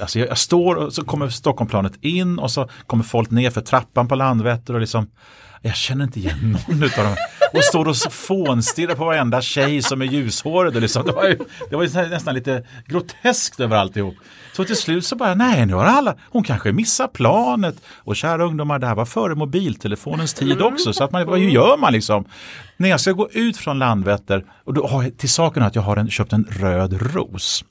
alltså 0.00 0.18
jag, 0.18 0.28
jag 0.28 0.38
står 0.38 0.74
och 0.74 0.92
så 0.92 1.04
kommer 1.04 1.28
Stockholmplanet 1.28 1.92
in 2.00 2.38
och 2.38 2.50
så 2.50 2.68
kommer 2.86 3.04
folk 3.04 3.30
ner 3.30 3.50
för 3.50 3.60
trappan 3.60 4.08
på 4.08 4.14
Landvetter 4.14 4.74
och 4.74 4.80
liksom 4.80 5.06
jag 5.62 5.76
känner 5.76 6.04
inte 6.04 6.18
igen 6.18 6.58
någon 6.68 6.82
utav 6.82 7.04
dem. 7.04 7.16
Och 7.52 7.64
står 7.64 7.88
och 7.88 7.96
fånstirrar 7.96 8.94
på 8.94 9.04
varenda 9.04 9.42
tjej 9.42 9.82
som 9.82 10.02
är 10.02 10.06
ljushårig. 10.06 10.80
Liksom. 10.80 11.06
Det 11.06 11.12
var 11.12 11.24
ju, 11.24 11.38
det 11.70 11.76
var 11.76 11.82
ju 11.82 12.08
nästan 12.08 12.34
lite 12.34 12.64
groteskt 12.86 13.60
över 13.60 13.76
alltihop. 13.76 14.14
Så 14.52 14.64
till 14.64 14.76
slut 14.76 15.06
så 15.06 15.16
bara, 15.16 15.34
nej 15.34 15.66
nu 15.66 15.74
har 15.74 15.84
alla, 15.84 16.14
hon 16.30 16.44
kanske 16.44 16.72
missar 16.72 17.08
planet. 17.08 17.74
Och 17.98 18.16
kära 18.16 18.44
ungdomar, 18.44 18.78
det 18.78 18.86
här 18.86 18.94
var 18.94 19.04
före 19.04 19.34
mobiltelefonens 19.34 20.34
tid 20.34 20.62
också. 20.62 20.92
Så 20.92 21.04
att 21.04 21.12
man, 21.12 21.26
vad 21.26 21.38
hur 21.38 21.50
gör 21.50 21.76
man 21.76 21.92
liksom? 21.92 22.24
När 22.76 22.88
jag 22.88 23.00
ska 23.00 23.12
gå 23.12 23.28
ut 23.30 23.56
från 23.56 23.78
Landvetter, 23.78 24.44
och 24.64 24.74
då 24.74 24.86
har 24.86 25.02
jag 25.02 25.18
till 25.18 25.30
saken 25.30 25.62
att 25.62 25.74
jag 25.74 25.82
har 25.82 25.96
en, 25.96 26.10
köpt 26.10 26.32
en 26.32 26.44
röd 26.50 27.14
ros. 27.14 27.64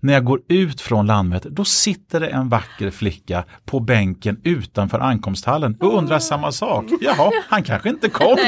När 0.00 0.12
jag 0.12 0.24
går 0.24 0.40
ut 0.48 0.80
från 0.80 1.06
Landvetter, 1.06 1.50
då 1.50 1.64
sitter 1.64 2.20
det 2.20 2.26
en 2.26 2.48
vacker 2.48 2.90
flicka 2.90 3.44
på 3.64 3.80
bänken 3.80 4.40
utanför 4.44 5.00
ankomsthallen 5.00 5.76
och 5.80 5.98
undrar 5.98 6.18
samma 6.18 6.52
sak. 6.52 6.84
Jaha, 7.00 7.30
han 7.48 7.62
kanske 7.62 7.88
inte 7.88 8.08
kom. 8.08 8.36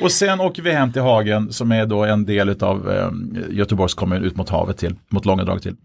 Och 0.00 0.12
sen 0.12 0.40
åker 0.40 0.62
vi 0.62 0.72
hem 0.72 0.92
till 0.92 1.02
Hagen 1.02 1.52
som 1.52 1.72
är 1.72 1.86
då 1.86 2.04
en 2.04 2.24
del 2.24 2.62
av 2.62 2.90
eh, 2.90 3.10
Göteborgs 3.50 3.94
kommun 3.94 4.24
ut 4.24 4.36
mot 4.36 4.48
havet 4.48 4.78
till, 4.78 4.94
mot 5.08 5.24
Långedrag 5.24 5.62
till. 5.62 5.76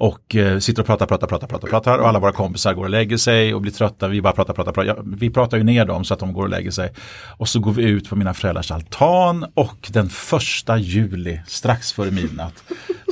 Och 0.00 0.36
eh, 0.36 0.58
sitter 0.58 0.82
och 0.82 0.86
pratar, 0.86 1.06
pratar, 1.06 1.26
pratar, 1.26 1.46
pratar, 1.46 1.68
pratar 1.68 1.98
och 1.98 2.08
alla 2.08 2.18
våra 2.18 2.32
kompisar 2.32 2.74
går 2.74 2.84
och 2.84 2.90
lägger 2.90 3.16
sig 3.16 3.54
och 3.54 3.60
blir 3.60 3.72
trötta. 3.72 4.08
Vi 4.08 4.22
bara 4.22 4.32
pratar, 4.32 4.54
pratar, 4.54 4.72
pratar. 4.72 5.02
Vi 5.04 5.30
pratar 5.30 5.56
ju 5.56 5.62
ner 5.62 5.84
dem 5.84 6.04
så 6.04 6.14
att 6.14 6.20
de 6.20 6.32
går 6.32 6.42
och 6.42 6.48
lägger 6.48 6.70
sig. 6.70 6.92
Och 7.36 7.48
så 7.48 7.60
går 7.60 7.72
vi 7.72 7.82
ut 7.82 8.08
på 8.08 8.16
mina 8.16 8.34
föräldrars 8.34 8.70
altan 8.70 9.46
och 9.54 9.90
den 9.92 10.08
första 10.08 10.78
juli, 10.78 11.40
strax 11.46 11.92
före 11.92 12.10
midnatt, 12.10 12.62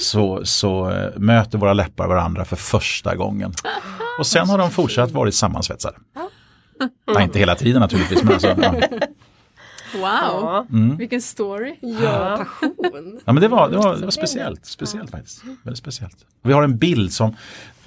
så, 0.01 0.45
så 0.45 0.91
eh, 0.91 1.19
möter 1.19 1.59
våra 1.59 1.73
läppar 1.73 2.09
varandra 2.09 2.45
för 2.45 2.57
första 2.57 3.15
gången. 3.15 3.53
Och 4.19 4.27
sen 4.27 4.49
har 4.49 4.59
de 4.59 4.71
fortsatt 4.71 5.11
varit 5.11 5.35
sammansvetsade. 5.35 5.97
Nej, 7.15 7.25
inte 7.25 7.39
hela 7.39 7.55
tiden 7.55 7.81
naturligtvis. 7.81 8.23
Men 8.23 8.33
alltså, 8.33 8.57
ja. 8.63 8.75
Wow, 9.95 10.03
Ja. 10.03 10.67
vilken 10.99 11.23
story. 11.23 11.75
Ja, 11.81 12.37
passion. 12.39 13.21
Ja 13.25 13.33
men 13.33 13.43
det 13.43 13.49
var, 13.49 13.71
det 13.71 13.77
var, 13.77 13.97
det 13.97 14.05
var 14.05 14.11
speciellt, 14.11 14.67
speciellt 14.67 15.11
faktiskt. 15.11 15.43
Väldigt 15.63 15.79
speciellt. 15.79 16.17
Vi 16.43 16.53
har 16.53 16.63
en 16.63 16.79
bild 16.79 17.13
som, 17.13 17.35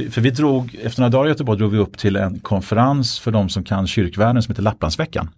för 0.09 0.21
vi 0.21 0.29
drog, 0.29 0.75
efter 0.83 1.01
några 1.01 1.09
dagar 1.09 1.25
i 1.25 1.29
Göteborg 1.29 1.57
drog 1.59 1.71
vi 1.71 1.77
upp 1.77 1.97
till 1.97 2.15
en 2.15 2.39
konferens 2.39 3.19
för 3.19 3.31
de 3.31 3.49
som 3.49 3.63
kan 3.63 3.87
kyrkvärlden 3.87 4.43
som 4.43 4.51
heter 4.51 4.63
Lapplandsveckan. 4.63 5.29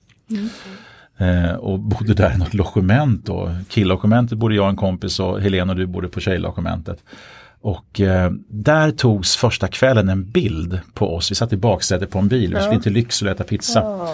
Eh, 1.17 1.55
och 1.55 1.79
bodde 1.79 2.13
där 2.13 2.34
i 2.34 2.38
något 2.38 2.53
logement 2.53 3.29
och 3.29 3.50
killogementet 3.70 4.38
bodde 4.38 4.55
jag 4.55 4.63
och 4.63 4.70
en 4.70 4.75
kompis 4.75 5.20
och 5.20 5.41
Helena 5.41 5.74
och 5.74 5.79
du 5.79 5.86
bodde 5.86 6.08
på 6.08 6.20
tjejlogementet. 6.20 7.03
Och 7.62 8.01
eh, 8.01 8.32
där 8.50 8.91
togs 8.91 9.36
första 9.36 9.67
kvällen 9.67 10.10
en 10.10 10.32
bild 10.32 10.79
på 10.93 11.15
oss, 11.15 11.32
vi 11.32 11.36
satt 11.36 11.53
i 11.53 11.58
baksätet 11.58 12.10
på 12.12 12.20
en 12.20 12.27
bil, 12.27 12.55
vi 12.55 12.62
skulle 12.62 12.82
till 12.82 12.93
Lycksele 12.93 13.32
och 13.32 13.36
äta 13.36 13.43
pizza. 13.43 13.79
Eh, 13.79 14.10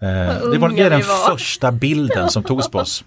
det 0.00 0.58
var, 0.58 0.68
det 0.68 0.82
är 0.82 0.90
den 0.90 1.00
var. 1.00 1.30
första 1.30 1.72
bilden 1.72 2.28
som 2.30 2.42
togs 2.42 2.68
på 2.70 2.78
oss. 2.78 3.04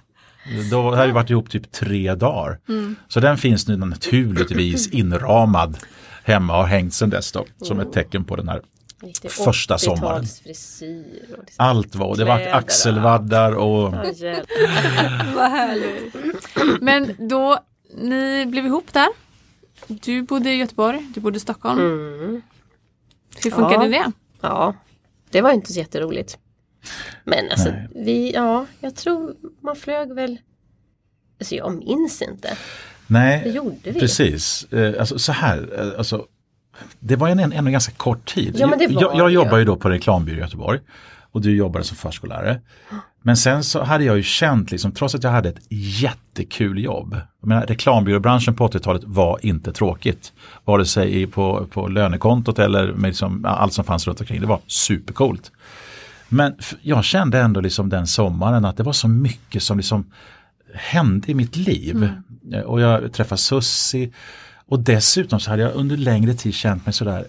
Då 0.71 0.91
hade 0.95 1.07
vi 1.07 1.13
varit 1.13 1.29
ihop 1.29 1.49
typ 1.49 1.71
tre 1.71 2.15
dagar. 2.15 2.59
Så 3.07 3.19
den 3.19 3.37
finns 3.37 3.67
nu 3.67 3.77
naturligtvis 3.77 4.87
inramad 4.91 5.77
hemma 6.23 6.53
och 6.53 6.59
har 6.59 6.67
hängt 6.67 6.93
sedan 6.93 7.09
dess 7.09 7.31
då, 7.31 7.45
som 7.61 7.79
ett 7.79 7.93
tecken 7.93 8.23
på 8.25 8.35
den 8.35 8.49
här. 8.49 8.61
Riktig 9.03 9.31
Första 9.31 9.77
sommaren. 9.77 10.23
80-talsfrisyr 10.23 11.33
och 11.33 11.39
liksom. 11.45 11.65
Allt 11.65 11.95
var, 11.95 12.15
det 12.15 12.25
var 12.25 12.47
och 12.47 12.55
axelvaddar 12.55 13.51
och 13.51 13.93
hjälp. 14.15 14.47
Vad 15.35 15.51
härligt. 15.51 16.15
Men 16.81 17.15
då, 17.29 17.59
ni 17.97 18.45
blev 18.45 18.65
ihop 18.65 18.93
där. 18.93 19.07
Du 19.87 20.21
bodde 20.21 20.49
i 20.51 20.55
Göteborg, 20.55 21.11
du 21.13 21.19
bodde 21.19 21.37
i 21.37 21.39
Stockholm. 21.39 21.79
Mm. 21.79 22.41
Hur 23.43 23.51
funkade 23.51 23.85
Ja. 23.87 24.03
det? 24.05 24.11
Ja, 24.41 24.73
det 25.29 25.41
var 25.41 25.51
inte 25.51 25.73
så 25.73 25.79
jätteroligt. 25.79 26.37
Men 27.23 27.49
alltså, 27.51 27.69
Nej. 27.69 27.87
vi, 27.95 28.31
ja, 28.33 28.65
jag 28.79 28.95
tror 28.95 29.33
man 29.61 29.75
flög 29.75 30.13
väl 30.13 30.37
Alltså 31.39 31.55
jag 31.55 31.77
minns 31.77 32.21
inte. 32.21 32.57
Nej, 33.07 33.41
Det 33.43 33.49
gjorde 33.49 33.75
vi. 33.91 33.99
precis. 33.99 34.67
Eh, 34.73 34.99
Alltså, 34.99 35.19
så 35.19 35.31
här, 35.31 35.69
eh, 35.79 35.97
alltså, 35.97 36.25
det 36.99 37.15
var 37.15 37.29
en, 37.29 37.39
en, 37.39 37.51
en 37.53 37.71
ganska 37.71 37.91
kort 37.93 38.33
tid. 38.33 38.55
Ja, 38.59 38.67
men 38.67 38.79
det 38.79 38.87
var 38.87 39.01
jag, 39.01 39.15
jag 39.15 39.31
jobbar 39.31 39.57
ju. 39.57 39.65
då 39.65 39.75
på 39.75 39.89
reklambyrå 39.89 40.37
i 40.37 40.39
Göteborg 40.39 40.79
och 41.31 41.41
du 41.41 41.55
jobbade 41.55 41.85
som 41.85 41.97
förskollärare. 41.97 42.61
Men 43.23 43.37
sen 43.37 43.63
så 43.63 43.83
hade 43.83 44.03
jag 44.03 44.17
ju 44.17 44.23
känt, 44.23 44.71
liksom, 44.71 44.91
trots 44.91 45.15
att 45.15 45.23
jag 45.23 45.31
hade 45.31 45.49
ett 45.49 45.61
jättekul 45.69 46.83
jobb. 46.83 47.17
Jag 47.41 47.47
menar, 47.47 47.65
reklambyråbranschen 47.65 48.55
på 48.55 48.67
80-talet 48.67 49.01
var 49.05 49.39
inte 49.41 49.73
tråkigt. 49.73 50.33
Vare 50.65 50.85
sig 50.85 51.27
på, 51.27 51.67
på 51.71 51.87
lönekontot 51.87 52.59
eller 52.59 52.93
med 52.93 53.07
liksom, 53.07 53.45
allt 53.45 53.73
som 53.73 53.85
fanns 53.85 54.07
runt 54.07 54.19
omkring. 54.19 54.41
Det 54.41 54.47
var 54.47 54.59
supercoolt. 54.67 55.51
Men 56.33 56.55
jag 56.81 57.03
kände 57.03 57.39
ändå 57.39 57.61
liksom 57.61 57.89
den 57.89 58.07
sommaren 58.07 58.65
att 58.65 58.77
det 58.77 58.83
var 58.83 58.93
så 58.93 59.07
mycket 59.07 59.63
som 59.63 59.77
liksom 59.77 60.11
hände 60.73 61.31
i 61.31 61.35
mitt 61.35 61.55
liv. 61.55 62.09
Eh, 62.53 62.59
Och 62.61 62.81
jag 62.81 63.13
träffade 63.13 63.41
Sussi 63.41 64.11
och 64.65 64.79
dessutom 64.79 65.39
så 65.39 65.49
hade 65.49 65.61
jag 65.61 65.75
under 65.75 65.97
längre 65.97 66.33
tid 66.33 66.53
känt 66.53 66.85
mig 66.85 66.93
sådär 66.93 67.25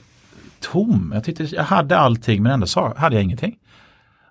tom. 0.60 1.10
Jag 1.14 1.24
tyckte 1.24 1.44
jag 1.44 1.62
hade 1.64 1.98
allting 1.98 2.42
men 2.42 2.52
ändå 2.52 2.66
sa, 2.66 2.94
hade 2.96 3.16
jag 3.16 3.22
ingenting. 3.24 3.56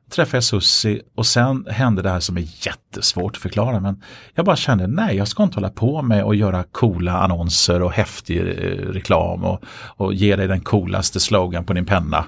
Träffade 0.09 0.37
jag 0.37 0.43
Sussi 0.43 1.01
och 1.15 1.25
sen 1.25 1.65
hände 1.69 2.01
det 2.01 2.09
här 2.09 2.19
som 2.19 2.37
är 2.37 2.47
jättesvårt 2.65 3.35
att 3.35 3.41
förklara 3.41 3.79
men 3.79 4.01
jag 4.33 4.45
bara 4.45 4.55
kände 4.55 4.87
nej 4.87 5.15
jag 5.15 5.27
ska 5.27 5.43
inte 5.43 5.55
hålla 5.55 5.69
på 5.69 6.01
med 6.01 6.23
att 6.23 6.37
göra 6.37 6.63
coola 6.63 7.17
annonser 7.17 7.81
och 7.81 7.91
häftig 7.91 8.37
eh, 8.39 8.43
reklam 8.91 9.43
och, 9.43 9.63
och 9.97 10.13
ge 10.13 10.35
dig 10.35 10.47
den 10.47 10.61
coolaste 10.61 11.19
slogan 11.19 11.65
på 11.65 11.73
din 11.73 11.85
penna. 11.85 12.25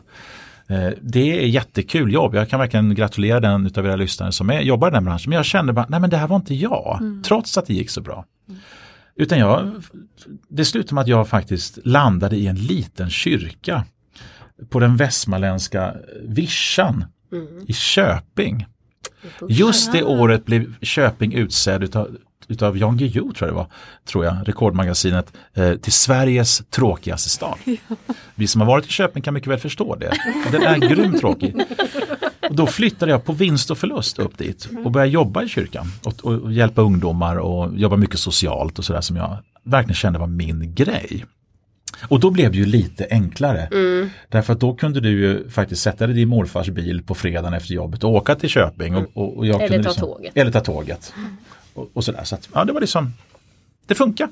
Eh, 0.68 0.90
Det 1.02 1.40
är 1.44 1.48
jättekul 1.48 2.14
jobb. 2.14 2.36
Jag 2.36 2.50
kan 2.50 2.60
verkligen 2.60 2.96
gratulera 2.96 3.40
den 3.40 3.66
utav 3.66 3.86
era 3.86 3.96
lyssnare 3.96 4.32
som 4.32 4.50
är, 4.50 4.62
jobbar 4.62 4.88
i 4.88 4.92
den 4.92 5.06
branschen. 5.06 5.30
Men 5.30 5.36
jag 5.38 5.46
kände 5.46 5.74
bara, 5.74 5.86
nej 5.90 6.00
men 6.00 6.10
det 6.10 6.18
här 6.18 6.28
var 6.28 6.36
inte 6.36 6.54
jag. 6.56 7.00
Trots 7.26 7.58
att 7.58 7.66
det 7.66 7.74
gick 7.74 7.90
så 7.90 8.02
bra. 8.02 8.26
Utan 9.16 9.40
jag, 9.40 9.84
det 10.50 10.66
slutade 10.66 10.96
med 10.96 11.02
att 11.02 11.08
jag 11.08 11.28
faktiskt 11.28 11.80
landade 11.84 12.36
i 12.36 12.48
en 12.48 12.56
liten 12.56 13.10
kyrka 13.10 13.86
på 14.70 14.80
den 14.80 14.98
västmanländska 14.98 15.96
vischan 16.24 17.06
i 17.68 17.74
Köping. 17.74 18.66
Just 19.50 19.92
det 19.92 20.04
året 20.04 20.46
blev 20.46 20.74
Köping 20.82 21.34
utsedd 21.34 21.84
utav, 21.84 22.18
utav 22.48 22.78
Jan 22.78 22.98
Guillou 22.98 23.34
tror 23.34 23.50
jag 23.50 23.50
det 23.50 23.56
var, 23.56 23.68
tror 24.06 24.26
jag, 24.26 24.36
rekordmagasinet, 24.46 25.34
eh, 25.54 25.74
till 25.74 25.94
Sveriges 25.94 26.64
tråkigaste 26.70 27.30
stad. 27.30 27.58
Vi 28.36 28.48
som 28.48 28.62
har 28.62 28.68
varit 28.68 28.86
i 28.86 28.90
Köping 28.90 29.24
kan 29.24 29.34
mycket 29.34 29.50
väl 29.50 29.60
förstå 29.60 29.96
det. 29.96 30.14
Den 30.52 30.62
är 30.62 30.78
grymt 30.78 31.20
tråkig. 31.20 31.56
Och 32.50 32.56
då 32.56 32.68
flyttade 32.68 33.12
jag 33.12 33.26
på 33.26 33.34
vinst 33.34 33.72
och 33.72 33.78
förlust 33.78 34.20
upp 34.20 34.38
dit 34.38 34.70
och 34.86 34.92
började 34.92 35.12
jobba 35.12 35.44
i 35.44 35.50
kyrkan 35.50 35.88
och, 36.04 36.26
och, 36.26 36.54
hjälpa 36.54 36.82
ungdomar 36.82 37.36
och 37.36 37.78
jobba 37.78 37.96
mycket 37.96 38.20
socialt 38.20 38.80
och 38.80 38.86
sådär 38.86 39.02
som 39.02 39.16
jag 39.16 39.38
verkligen 39.64 39.96
kände 39.96 40.20
var 40.20 40.28
min 40.28 40.76
grej. 40.76 41.26
Och 42.10 42.20
då 42.20 42.32
blev 42.32 42.52
det 42.52 42.58
ju 42.58 42.66
lite 42.66 43.08
enklare. 43.10 43.70
Därför 44.30 44.54
att 44.54 44.60
då 44.60 44.76
kunde 44.76 45.00
du 45.00 45.10
ju 45.10 45.50
faktiskt 45.50 45.82
sätta 45.82 46.08
dig 46.08 46.16
i 46.16 46.20
din 46.20 46.30
morfars 46.30 46.70
bil 46.70 47.04
på 47.04 47.16
fredagen 47.16 47.54
efter 47.54 47.74
jobbet 47.74 48.04
och 48.04 48.12
åka 48.12 48.36
till 48.36 48.50
Köping. 48.50 48.96
Och, 48.96 49.06
och, 49.14 49.38
och 49.38 49.46
jag 49.48 49.62
Eller 49.62 49.68
kunde 49.68 49.84
ta 49.84 49.90
liksom, 49.90 50.08
tåget. 50.08 50.38
Eller 50.38 50.52
ta 50.52 50.60
tåget. 50.60 51.14
Och, 51.74 51.90
och 51.94 52.04
sådär. 52.04 52.24
Så 52.24 52.36
att, 52.36 52.50
ja, 52.54 52.66
det 52.66 52.74
var 52.74 52.82
liksom, 52.82 53.14
det 53.86 53.96
funkar. 53.96 54.30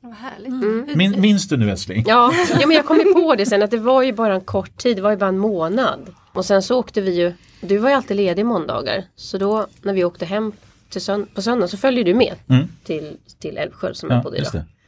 Vad 0.00 0.14
härligt. 0.14 0.96
Min, 0.96 1.20
minns 1.20 1.48
du 1.48 1.56
nu 1.56 1.70
älskling? 1.70 2.04
Ja, 2.06 2.32
ja, 2.60 2.66
men 2.66 2.76
jag 2.76 2.86
kom 2.86 2.96
ju 2.98 3.12
på 3.14 3.34
det 3.34 3.46
sen 3.46 3.62
att 3.62 3.70
det 3.70 3.78
var 3.78 4.02
ju 4.02 4.12
bara 4.12 4.34
en 4.34 4.40
kort 4.40 4.76
tid, 4.76 4.96
det 4.96 5.02
var 5.02 5.10
ju 5.10 5.16
bara 5.16 5.28
en 5.28 5.38
månad. 5.38 6.14
Och 6.32 6.44
sen 6.44 6.62
så 6.62 6.78
åkte 6.78 7.00
vi 7.00 7.14
ju, 7.14 7.32
du 7.60 7.78
var 7.78 7.88
ju 7.90 7.94
alltid 7.96 8.16
ledig 8.16 8.46
måndagar. 8.46 9.04
Så 9.16 9.38
då 9.38 9.66
när 9.82 9.92
vi 9.92 10.04
åkte 10.04 10.24
hem 10.26 10.52
till 10.88 11.00
sönd- 11.00 11.26
på 11.34 11.42
söndag 11.42 11.68
så 11.68 11.76
följde 11.76 12.02
du 12.04 12.14
med 12.14 12.34
Mm. 12.48 12.66
till, 12.84 13.16
till 13.38 13.56
Älvsjö 13.58 13.94
som 13.94 14.08
jag 14.10 14.18
Ja, 14.18 14.22
bodde 14.22 14.38
just 14.38 14.54
idag. 14.54 14.64
det. 14.64 14.79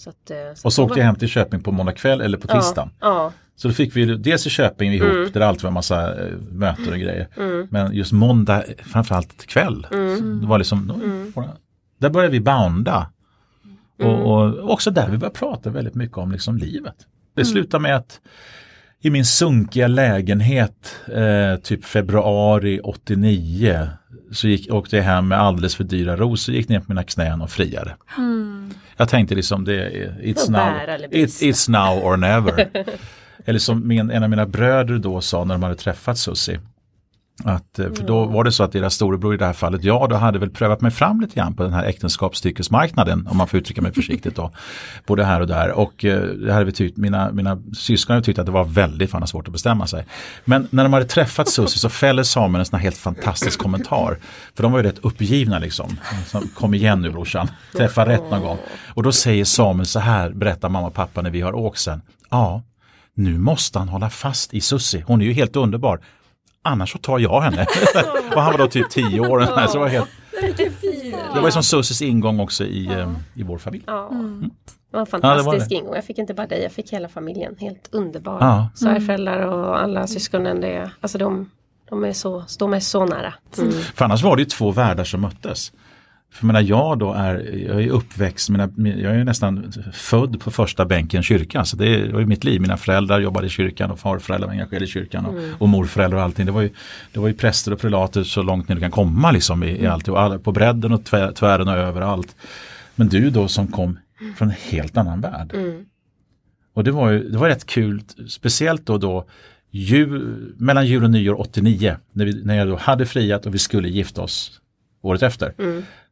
Så 0.00 0.10
att, 0.10 0.30
eh, 0.30 0.36
Och 0.64 0.72
så 0.72 0.82
åkte 0.84 0.92
var- 0.92 0.98
jag 0.98 1.04
hem 1.06 1.14
till 1.16 1.28
Köping 1.28 1.60
på 1.62 1.72
måndag 1.72 1.92
kväll 1.92 2.20
eller 2.20 2.38
på 2.38 2.46
tisdagen. 2.48 2.90
Ja, 3.00 3.32
Så 3.56 3.68
då 3.68 3.74
fick 3.74 3.96
vi 3.96 4.04
dels 4.16 4.46
i 4.46 4.50
Köping 4.50 4.92
ihop 4.94 5.10
Mm. 5.10 5.30
där 5.32 5.40
det 5.40 5.46
alltid 5.46 5.62
var 5.62 5.68
en 5.70 5.74
massa 5.74 6.24
eh, 6.26 6.32
möten 6.50 6.92
och 6.92 6.98
grejer. 6.98 7.28
Men 7.70 7.92
just 7.94 8.12
måndag 8.12 8.64
framförallt 8.82 9.46
kväll. 9.46 9.86
Mm. 9.92 10.40
Det 10.40 10.46
var 10.46 10.58
liksom, 10.58 10.92
Där 11.98 12.10
började 12.10 12.32
vi 12.32 12.40
bounda. 12.40 13.10
Mm. 14.00 14.12
Och, 14.16 14.32
och 14.44 14.70
också 14.72 14.90
där 14.90 15.08
vi 15.10 15.18
började 15.18 15.38
prata 15.38 15.70
väldigt 15.70 15.94
mycket 15.94 16.18
om 16.18 16.32
liksom 16.32 16.56
livet. 16.56 16.94
Det 17.34 17.42
Mm. 17.42 17.52
slutade 17.52 17.82
med 17.82 17.96
att 17.96 18.20
i 19.02 19.10
min 19.10 19.24
sunkiga 19.24 19.86
lägenhet 19.88 20.96
eh, 21.14 21.60
typ 21.62 21.84
februari 21.84 22.80
89 22.84 23.88
så 24.32 24.48
gick, 24.48 24.72
åkte 24.72 24.96
jag 24.96 25.04
hem 25.04 25.28
med 25.28 25.40
alldeles 25.40 25.76
för 25.76 25.84
dyra 25.84 26.16
rosor, 26.16 26.54
gick 26.54 26.68
ner 26.68 26.80
på 26.80 26.84
mina 26.88 27.04
knän 27.04 27.42
och 27.42 27.50
friade. 27.50 27.96
Jag 28.96 29.08
tänkte 29.08 29.34
liksom 29.34 29.64
det 29.64 29.74
är 29.74 30.20
it's 30.22 30.50
now, 30.50 31.00
it, 31.10 31.28
it's 31.28 31.70
now 31.70 32.04
or 32.04 32.16
never. 32.16 32.68
eller 33.44 33.58
som 33.58 33.88
min, 33.88 34.10
en 34.10 34.22
av 34.22 34.30
mina 34.30 34.46
bröder 34.46 34.98
då 34.98 35.20
sa 35.20 35.44
när 35.44 35.54
de 35.54 35.62
hade 35.62 35.74
träffat 35.74 36.18
Susie. 36.18 36.60
Att, 37.44 37.78
eh, 37.78 37.92
för 37.92 38.04
då 38.04 38.24
var 38.24 38.44
det 38.44 38.52
så 38.52 38.62
att 38.62 38.72
deras 38.72 38.94
storebror 38.94 39.34
i 39.34 39.36
det 39.36 39.46
här 39.46 39.52
fallet, 39.52 39.84
jag 39.84 40.10
då 40.10 40.16
hade 40.16 40.38
väl 40.38 40.50
prövat 40.50 40.80
mig 40.80 40.90
fram 40.90 41.20
lite 41.20 41.34
grann 41.34 41.54
på 41.54 41.62
den 41.62 41.72
här 41.72 41.84
äktenskapsstyckesmarknaden 41.84 43.26
om 43.30 43.36
man 43.36 43.48
får 43.48 43.60
uttrycka 43.60 43.82
mig 43.82 43.92
försiktigt 43.92 44.36
då. 44.36 44.52
Både 45.06 45.24
här 45.24 45.40
och 45.40 45.46
där 45.46 45.70
och 45.70 46.04
eh, 46.04 46.22
det 46.22 46.52
hade 46.52 46.64
vi 46.64 46.72
tyckt, 46.72 46.96
mina, 46.96 47.32
mina 47.32 47.62
syskon 47.76 48.14
hade 48.14 48.24
tyckt 48.24 48.38
att 48.38 48.46
det 48.46 48.52
var 48.52 48.64
väldigt 48.64 49.10
fan 49.10 49.26
svårt 49.26 49.48
att 49.48 49.52
bestämma 49.52 49.86
sig. 49.86 50.06
Men 50.44 50.68
när 50.70 50.82
de 50.82 50.92
hade 50.92 51.04
träffat 51.04 51.48
Susie 51.48 51.78
så 51.78 51.88
fäller 51.88 52.22
Samuel 52.22 52.60
en 52.60 52.66
sån 52.66 52.76
här 52.76 52.84
helt 52.84 52.96
fantastisk 52.96 53.58
kommentar. 53.58 54.18
För 54.54 54.62
de 54.62 54.72
var 54.72 54.78
ju 54.78 54.84
rätt 54.84 54.98
uppgivna 54.98 55.58
liksom. 55.58 55.96
Så, 56.26 56.42
Kom 56.54 56.74
igen 56.74 57.00
nu 57.00 57.10
brorsan, 57.10 57.48
träffa 57.76 58.06
rätt 58.06 58.30
någon 58.30 58.42
gång. 58.42 58.58
Och 58.94 59.02
då 59.02 59.12
säger 59.12 59.44
Samuel 59.44 59.86
så 59.86 60.00
här, 60.00 60.30
berättar 60.30 60.68
mamma 60.68 60.86
och 60.86 60.94
pappa 60.94 61.22
när 61.22 61.30
vi 61.30 61.40
har 61.40 61.54
åkt 61.54 61.78
sen. 61.78 62.02
Ja, 62.30 62.62
nu 63.14 63.38
måste 63.38 63.78
han 63.78 63.88
hålla 63.88 64.10
fast 64.10 64.54
i 64.54 64.60
Susie, 64.60 65.04
hon 65.06 65.20
är 65.20 65.24
ju 65.24 65.32
helt 65.32 65.56
underbar. 65.56 66.00
Annars 66.62 66.92
så 66.92 66.98
tar 66.98 67.18
jag 67.18 67.40
henne. 67.40 67.66
och 68.34 68.42
han 68.42 68.52
var 68.52 68.58
då 68.58 68.66
typ 68.66 68.90
tio 68.90 69.20
år. 69.20 69.66
Så 69.66 69.72
det 69.72 69.78
var 69.78 69.88
helt, 69.88 70.08
det 71.34 71.40
var 71.40 71.44
ju 71.44 71.52
som 71.52 71.62
Sussies 71.62 72.02
ingång 72.02 72.40
också 72.40 72.64
i, 72.64 72.86
eh, 72.86 73.12
i 73.34 73.42
vår 73.42 73.58
familj. 73.58 73.84
ja. 73.86 74.10
Det 74.90 74.96
var 74.96 75.00
en 75.02 75.08
Ja, 75.22 75.28
det 75.28 75.42
var 75.42 75.42
fantastisk 75.42 75.68
det. 75.68 75.74
ingång. 75.74 75.94
Jag 75.94 76.04
fick 76.04 76.18
inte 76.18 76.34
bara 76.34 76.46
dig, 76.46 76.62
jag 76.62 76.72
fick 76.72 76.92
hela 76.92 77.08
familjen. 77.08 77.56
Helt 77.58 77.88
underbar. 77.92 78.38
Ja. 78.40 78.68
Svärföräldrar 78.74 79.40
och 79.46 79.82
alla 79.82 80.06
syskonen. 80.06 80.60
Det, 80.60 80.90
alltså 81.00 81.18
de, 81.18 81.50
de 81.90 82.04
är 82.04 82.12
så, 82.12 82.42
står 82.46 82.68
mig 82.68 82.80
så 82.80 83.06
nära. 83.06 83.34
Mm. 83.58 83.72
För 83.72 84.04
annars 84.04 84.22
var 84.22 84.36
det 84.36 84.42
ju 84.42 84.46
två 84.46 84.70
världar 84.70 85.04
som 85.04 85.20
möttes. 85.20 85.72
För 86.32 86.46
menar, 86.46 86.60
jag 86.60 86.98
då 86.98 87.12
är, 87.12 87.64
jag 87.66 87.82
är 87.82 87.88
uppväxt, 87.88 88.50
mina, 88.50 88.68
jag 88.76 89.14
är 89.14 89.24
nästan 89.24 89.72
född 89.92 90.40
på 90.40 90.50
första 90.50 90.84
bänken 90.84 91.22
kyrkan. 91.22 91.66
Så 91.66 91.76
det 91.76 92.12
var 92.12 92.20
ju 92.20 92.26
mitt 92.26 92.44
liv. 92.44 92.60
Mina 92.60 92.76
föräldrar 92.76 93.20
jobbade 93.20 93.46
i 93.46 93.50
kyrkan 93.50 93.90
och 93.90 93.98
farföräldrar 93.98 94.48
var 94.48 94.52
engagerade 94.52 94.84
i 94.84 94.88
kyrkan. 94.88 95.26
Och, 95.26 95.34
och 95.58 95.68
morföräldrar 95.68 96.18
och 96.18 96.24
allting. 96.24 96.46
Det 96.46 96.52
var, 96.52 96.62
ju, 96.62 96.70
det 97.12 97.20
var 97.20 97.28
ju 97.28 97.34
präster 97.34 97.72
och 97.72 97.80
prelater 97.80 98.22
så 98.22 98.42
långt 98.42 98.68
ner 98.68 98.74
du 98.76 98.80
kan 98.80 98.90
komma 98.90 99.30
liksom 99.30 99.62
i, 99.62 99.82
i 99.82 99.86
allt. 99.86 100.08
Och 100.08 100.20
alla, 100.20 100.38
på 100.38 100.52
bredden 100.52 100.92
och 100.92 101.04
tvär, 101.04 101.32
tvären 101.32 101.68
och 101.68 101.76
överallt. 101.76 102.36
Men 102.94 103.08
du 103.08 103.30
då 103.30 103.48
som 103.48 103.66
kom 103.66 103.98
från 104.36 104.48
en 104.48 104.54
helt 104.70 104.96
annan 104.96 105.20
värld. 105.20 105.54
Och 106.74 106.84
det 106.84 106.90
var 106.90 107.10
ju 107.10 107.28
det 107.28 107.38
var 107.38 107.48
rätt 107.48 107.66
kul, 107.66 108.02
speciellt 108.28 108.86
då, 108.86 108.98
då 108.98 109.26
jul, 109.70 110.54
mellan 110.56 110.86
jul 110.86 111.04
och 111.04 111.10
nyår 111.10 111.40
89, 111.40 111.96
när, 112.12 112.24
vi, 112.24 112.44
när 112.44 112.54
jag 112.54 112.68
då 112.68 112.76
hade 112.76 113.06
friat 113.06 113.46
och 113.46 113.54
vi 113.54 113.58
skulle 113.58 113.88
gifta 113.88 114.22
oss 114.22 114.59
året 115.02 115.22
efter. 115.22 115.54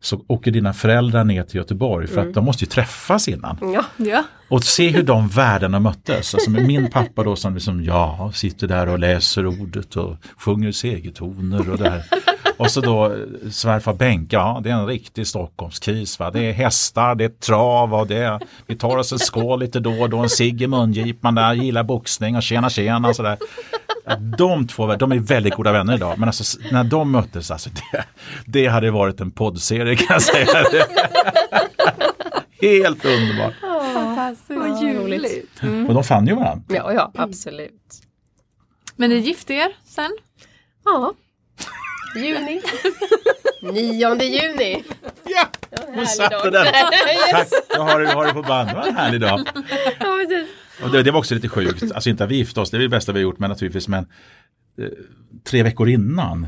Så 0.01 0.25
åker 0.27 0.51
dina 0.51 0.73
föräldrar 0.73 1.25
ner 1.25 1.43
till 1.43 1.57
Göteborg 1.57 2.07
för 2.07 2.21
att 2.21 2.35
de 2.35 2.45
måste 2.45 2.65
ju 2.65 2.69
träffas 2.69 3.29
innan. 3.29 3.59
Ja. 3.75 3.85
Ja. 3.97 4.25
Och 4.49 4.65
se 4.65 4.89
hur 4.89 5.03
de 5.03 5.29
världarna 5.29 5.81
möttes. 5.81 6.35
Alltså 6.35 6.51
min 6.51 6.91
pappa 6.91 7.23
då 7.23 7.37
som 7.37 7.55
liksom, 7.55 7.85
ja, 7.85 8.31
sitter 8.35 8.67
där 8.67 8.89
och 8.89 8.99
läser 8.99 9.47
ordet 9.47 9.97
och 9.97 10.17
sjunger 10.39 10.73
segertoner 10.73 11.71
och 11.71 11.79
det 11.79 11.91
här. 11.91 12.03
Och 12.59 12.71
så 12.71 12.81
då 12.81 13.07
eh, 13.07 13.51
svärfar 13.51 13.93
Benke, 13.93 14.37
ja 14.37 14.61
det 14.65 14.71
är 14.71 14.75
en 14.75 14.87
riktig 14.87 15.27
Stockholmskris. 15.27 16.19
Va? 16.19 16.31
Det 16.31 16.41
är 16.41 16.53
hästar, 16.53 17.15
det 17.15 17.25
är 17.25 17.29
trav 17.29 17.95
och 17.95 18.07
det 18.07 18.17
är, 18.17 18.41
vi 18.67 18.77
tar 18.77 18.97
oss 18.97 19.13
en 19.13 19.19
skål 19.19 19.61
lite 19.61 19.81
då 19.81 20.03
och 20.03 20.11
då, 20.11 20.19
en 20.19 20.29
cigg 20.29 20.63
i 20.63 20.67
mungipan 20.67 21.35
där, 21.35 21.55
gillar 21.55 21.83
boxning 21.83 22.37
och 22.37 22.43
tjena 22.43 22.71
tjena 22.71 23.15
sådär. 23.15 23.39
De 24.39 24.67
två, 24.67 24.95
de 24.97 25.13
är 25.13 25.19
väldigt 25.19 25.55
goda 25.55 25.73
vänner 25.73 25.95
idag, 25.95 26.19
men 26.19 26.29
alltså 26.29 26.59
när 26.71 26.85
de 26.85 27.11
möttes, 27.11 27.51
alltså 27.51 27.71
det, 27.71 28.05
det 28.47 28.67
hade 28.67 28.91
varit 28.91 29.21
en 29.21 29.31
poddserie 29.31 29.97
kan 29.97 30.07
jag 30.11 30.23
säga. 30.23 30.65
Helt 32.61 33.05
underbart. 33.05 33.55
Vad 34.49 34.83
ljuvligt. 34.83 35.63
Och 35.89 35.95
de 35.95 36.05
fann 36.05 36.27
ju 36.27 36.35
varandra. 36.35 36.65
Ja, 36.69 36.93
ja, 36.93 37.13
absolut. 37.15 38.03
Men 38.97 39.11
ni 39.11 39.17
gifte 39.17 39.55
er 39.55 39.69
sen? 39.85 40.11
Ja. 40.85 41.15
Juni. 42.17 42.61
9 43.63 44.23
juni. 44.23 44.85
Ja, 45.25 45.47
hon 45.95 46.07
satte 46.07 46.51
den. 46.51 46.65
Tack, 47.31 47.49
jag 47.69 47.81
har, 47.81 48.05
har 48.05 48.27
det 48.27 48.33
på 48.33 48.43
band. 48.43 48.69
Det 48.69 48.75
var 48.75 48.87
en 48.87 48.97
härlig 48.97 49.21
dag. 49.21 49.41
Ja, 50.01 50.19
precis. 50.21 50.49
Och 50.83 50.91
det, 50.91 51.03
det 51.03 51.11
var 51.11 51.19
också 51.19 51.35
lite 51.35 51.49
sjukt, 51.49 51.93
alltså 51.93 52.11
inte 52.11 52.25
att 52.25 52.31
vi 52.31 52.37
gifte 52.37 52.61
oss, 52.61 52.71
det 52.71 52.77
är 52.77 52.81
det 52.81 52.89
bästa 52.89 53.13
vi 53.13 53.19
har 53.19 53.23
gjort, 53.23 53.39
men 53.39 53.51
naturligtvis, 53.51 53.89
men 53.89 54.07
eh, 54.79 54.89
tre 55.45 55.63
veckor 55.63 55.89
innan 55.89 56.47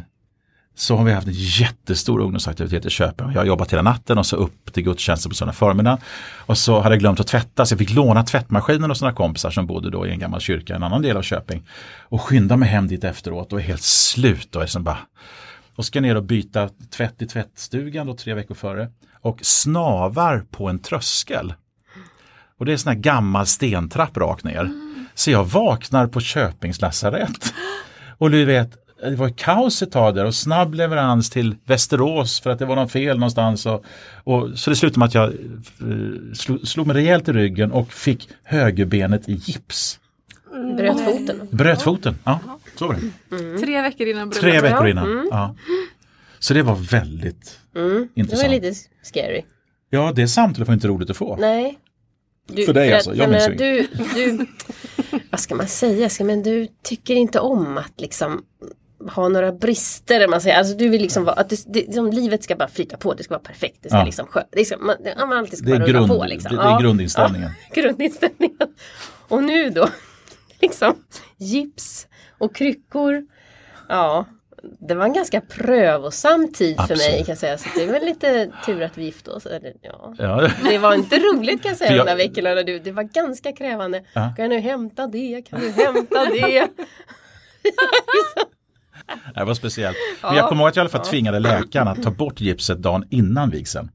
så 0.74 0.96
har 0.96 1.04
vi 1.04 1.12
haft 1.12 1.26
en 1.26 1.32
jättestor 1.36 2.20
ungdomsaktivitet 2.20 2.86
i 2.86 2.90
Köpen. 2.90 3.32
Jag 3.32 3.40
har 3.40 3.46
jobbat 3.46 3.72
hela 3.72 3.82
natten 3.82 4.18
och 4.18 4.26
så 4.26 4.36
upp 4.36 4.72
till 4.72 4.82
gudstjänsten 4.82 5.30
på 5.30 5.34
söndag 5.34 5.52
förmiddag. 5.52 5.98
Och 6.36 6.58
så 6.58 6.80
hade 6.80 6.94
jag 6.94 7.00
glömt 7.00 7.20
att 7.20 7.26
tvätta 7.26 7.66
så 7.66 7.72
jag 7.72 7.78
fick 7.78 7.90
låna 7.90 8.22
tvättmaskinen 8.22 8.90
hos 8.90 9.00
några 9.00 9.14
kompisar 9.14 9.50
som 9.50 9.66
bodde 9.66 9.90
då 9.90 10.06
i 10.06 10.10
en 10.10 10.18
gammal 10.18 10.40
kyrka 10.40 10.72
i 10.72 10.76
en 10.76 10.82
annan 10.82 11.02
del 11.02 11.16
av 11.16 11.22
Köping. 11.22 11.62
Och 11.98 12.22
skynda 12.22 12.56
mig 12.56 12.68
hem 12.68 12.88
dit 12.88 13.04
efteråt 13.04 13.52
och 13.52 13.60
är 13.60 13.64
helt 13.64 13.82
slut 13.82 14.56
och 14.56 14.62
är 14.62 14.66
som 14.66 14.84
bara 14.84 14.98
och 15.76 15.84
ska 15.84 16.00
ner 16.00 16.14
och 16.14 16.22
byta 16.22 16.68
tvätt 16.90 17.22
i 17.22 17.26
tvättstugan 17.26 18.06
då 18.06 18.14
tre 18.14 18.34
veckor 18.34 18.54
före. 18.54 18.88
Och 19.20 19.38
snavar 19.42 20.44
på 20.50 20.68
en 20.68 20.78
tröskel. 20.78 21.54
Och 22.58 22.66
det 22.66 22.70
är 22.70 22.72
en 22.72 22.78
sån 22.78 22.92
här 22.92 23.00
gammal 23.00 23.46
stentrapp 23.46 24.16
rakt 24.16 24.44
ner. 24.44 24.70
Så 25.14 25.30
jag 25.30 25.44
vaknar 25.44 26.06
på 26.06 26.20
Köpings 26.20 26.80
lasarett. 26.80 27.54
Och 28.18 28.30
du 28.30 28.44
vet, 28.44 28.70
det 29.02 29.16
var 29.16 29.28
kaos 29.28 29.82
ett 29.82 29.92
tag 29.92 30.14
där 30.14 30.24
och 30.24 30.34
snabb 30.34 30.74
leverans 30.74 31.30
till 31.30 31.56
Västerås 31.64 32.40
för 32.40 32.50
att 32.50 32.58
det 32.58 32.66
var 32.66 32.76
något 32.76 32.92
fel 32.92 33.18
någonstans. 33.18 33.66
Och, 33.66 33.84
och, 34.24 34.58
så 34.58 34.70
det 34.70 34.76
slutade 34.76 34.98
med 34.98 35.06
att 35.06 35.14
jag 35.14 35.28
eh, 35.28 36.34
slog, 36.34 36.68
slog 36.68 36.86
mig 36.86 36.96
rejält 36.96 37.28
i 37.28 37.32
ryggen 37.32 37.72
och 37.72 37.92
fick 37.92 38.28
högerbenet 38.42 39.28
i 39.28 39.32
gips. 39.32 40.00
Bröt 40.76 41.04
foten. 41.04 41.48
Bröt 41.50 41.82
foten, 41.82 42.18
ja, 42.24 42.40
så 42.80 42.86
var 42.88 42.96
det. 43.30 43.58
Tre 43.58 43.82
veckor 43.82 44.06
innan 44.06 44.30
Tre 44.30 44.40
bröllopet. 44.50 44.72
veckor 44.72 44.88
innan. 44.88 45.28
Ja. 45.30 45.56
Så 46.38 46.54
det 46.54 46.62
var 46.62 46.74
väldigt 46.74 47.56
Mm. 47.76 47.88
Det 47.90 47.98
var 47.98 48.08
intressant. 48.14 48.50
lite 48.50 48.74
scary. 49.02 49.42
Ja, 49.90 50.12
det 50.16 50.28
samtalet 50.28 50.68
var 50.68 50.74
inte 50.74 50.88
roligt 50.88 51.10
att 51.10 51.16
få. 51.16 51.36
Nej. 51.36 51.78
Du, 52.46 52.66
För 52.66 52.72
dig 52.74 52.88
att- 52.88 52.94
alltså, 52.94 53.14
jag 53.14 53.30
minns 53.30 53.48
menar, 53.48 53.58
du, 53.58 53.88
du, 54.14 54.46
Vad 55.30 55.40
ska 55.40 55.54
man 55.54 55.66
säga? 55.68 56.08
Ska, 56.08 56.24
men 56.24 56.42
du 56.42 56.68
tycker 56.82 57.14
inte 57.14 57.40
om 57.40 57.78
att 57.78 58.00
liksom 58.00 58.42
ha 59.10 59.28
några 59.28 59.52
brister. 59.52 60.28
Man 60.28 60.40
säger. 60.40 60.56
Alltså, 60.58 60.76
du 60.76 60.88
vill 60.88 61.02
liksom 61.02 61.24
vara, 61.24 61.34
att 61.36 61.48
det, 61.48 61.64
det, 61.66 61.80
liksom, 61.80 62.10
livet 62.12 62.44
ska 62.44 62.56
bara 62.56 62.68
flyta 62.68 62.96
på, 62.96 63.14
det 63.14 63.22
ska 63.22 63.34
vara 63.34 63.42
perfekt. 63.42 63.76
Det 63.82 63.88
ska 63.88 63.98
Ja. 63.98 64.04
liksom 64.04 64.26
skö- 64.26 64.44
det 64.52 64.64
ska, 64.64 64.76
man, 64.78 64.96
det, 65.04 65.14
man 65.26 65.32
alltid 65.38 65.58
ska 65.58 65.66
Det 65.70 65.78
bara 65.78 65.86
rulla 65.86 65.98
grund, 65.98 66.08
på. 66.10 66.24
Liksom. 66.24 66.56
det, 66.56 66.62
det 66.62 66.68
är 66.68 66.80
grundinställningen. 66.80 67.50
Ja, 67.74 67.82
grundinställningen. 67.82 68.56
Och 69.28 69.42
nu 69.44 69.70
då, 69.70 69.88
liksom 70.60 70.94
gips 71.38 72.06
och 72.40 72.56
kryckor. 72.56 73.22
Ja, 73.88 74.24
det 74.88 74.94
var 74.94 75.04
en 75.04 75.12
ganska 75.12 75.40
prövosam 75.40 76.52
tid 76.52 76.76
för 76.76 76.96
mig 76.96 77.16
kan 77.18 77.24
jag 77.28 77.38
säga. 77.38 77.58
Så 77.58 77.68
det 77.76 77.82
är 77.84 77.92
väl 77.92 78.04
lite 78.04 78.50
tur 78.66 78.82
att 78.82 78.98
vi 78.98 79.04
gifte 79.04 79.30
oss. 79.30 79.46
Eller, 79.46 79.72
ja. 79.82 80.14
Ja. 80.18 80.48
Det 80.70 80.78
var 80.78 80.94
inte 80.94 81.16
roligt 81.18 81.62
kan 81.62 81.68
jag 81.68 81.78
säga 81.78 81.96
jag- 81.96 82.06
de 82.06 82.10
där 82.10 82.16
veckorna. 82.16 82.54
När 82.54 82.64
du, 82.64 82.78
det 82.78 82.92
var 82.92 83.02
ganska 83.02 83.52
krävande. 83.52 84.02
Ja. 84.12 84.34
Kan 84.36 84.50
du 84.50 84.58
hämta 84.58 85.06
det? 85.06 85.42
Kan 85.50 85.60
du 85.60 85.70
hämta 85.70 86.24
det? 86.24 86.68
Det 89.34 89.44
var 89.44 89.54
speciellt. 89.54 89.96
Men 90.22 90.36
jag 90.36 90.48
kommer 90.48 90.62
ihåg 90.62 90.68
att 90.68 90.76
jag 90.76 90.80
i 90.82 90.84
alla 90.84 90.90
fall 90.98 91.06
tvingade 91.10 91.38
läkaren 91.38 91.88
att 91.88 92.02
ta 92.02 92.10
bort 92.10 92.40
gipset 92.40 92.78
dagen 92.78 93.04
innan 93.10 93.50
vigseln. 93.50 93.90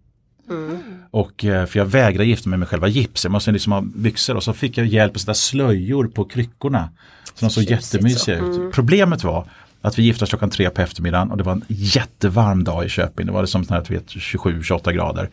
Mm. 0.49 0.77
Och, 1.11 1.45
eh, 1.45 1.65
för 1.65 1.79
jag 1.79 1.85
vägrade 1.85 2.25
gifta 2.25 2.49
mig 2.49 2.59
med 2.59 2.67
själva 2.67 2.87
gips, 2.87 3.23
jag 3.25 3.31
måste 3.31 3.51
liksom 3.51 3.71
ha 3.71 3.81
byxor 3.81 4.35
och 4.35 4.43
så 4.43 4.53
fick 4.53 4.77
jag 4.77 4.85
hjälp 4.87 5.15
att 5.15 5.21
sätta 5.21 5.33
slöjor 5.33 6.07
på 6.07 6.25
kryckorna. 6.25 6.89
Så 7.35 7.45
de 7.45 7.51
såg 7.51 7.63
jättemysiga 7.63 8.39
så. 8.39 8.45
ut. 8.45 8.73
Problemet 8.73 9.23
var 9.23 9.47
att 9.81 9.99
vi 9.99 10.03
gifte 10.03 10.23
oss 10.23 10.29
klockan 10.29 10.49
tre 10.49 10.69
på 10.69 10.81
eftermiddagen 10.81 11.31
och 11.31 11.37
det 11.37 11.43
var 11.43 11.53
en 11.53 11.65
jättevarm 11.67 12.63
dag 12.63 12.85
i 12.85 12.89
Köping. 12.89 13.25
Det 13.25 13.31
var 13.31 13.41
liksom 13.41 13.65
här, 13.69 13.83
du 13.87 13.93
vet, 13.93 14.07
27-28 14.07 14.91
grader. 14.91 15.29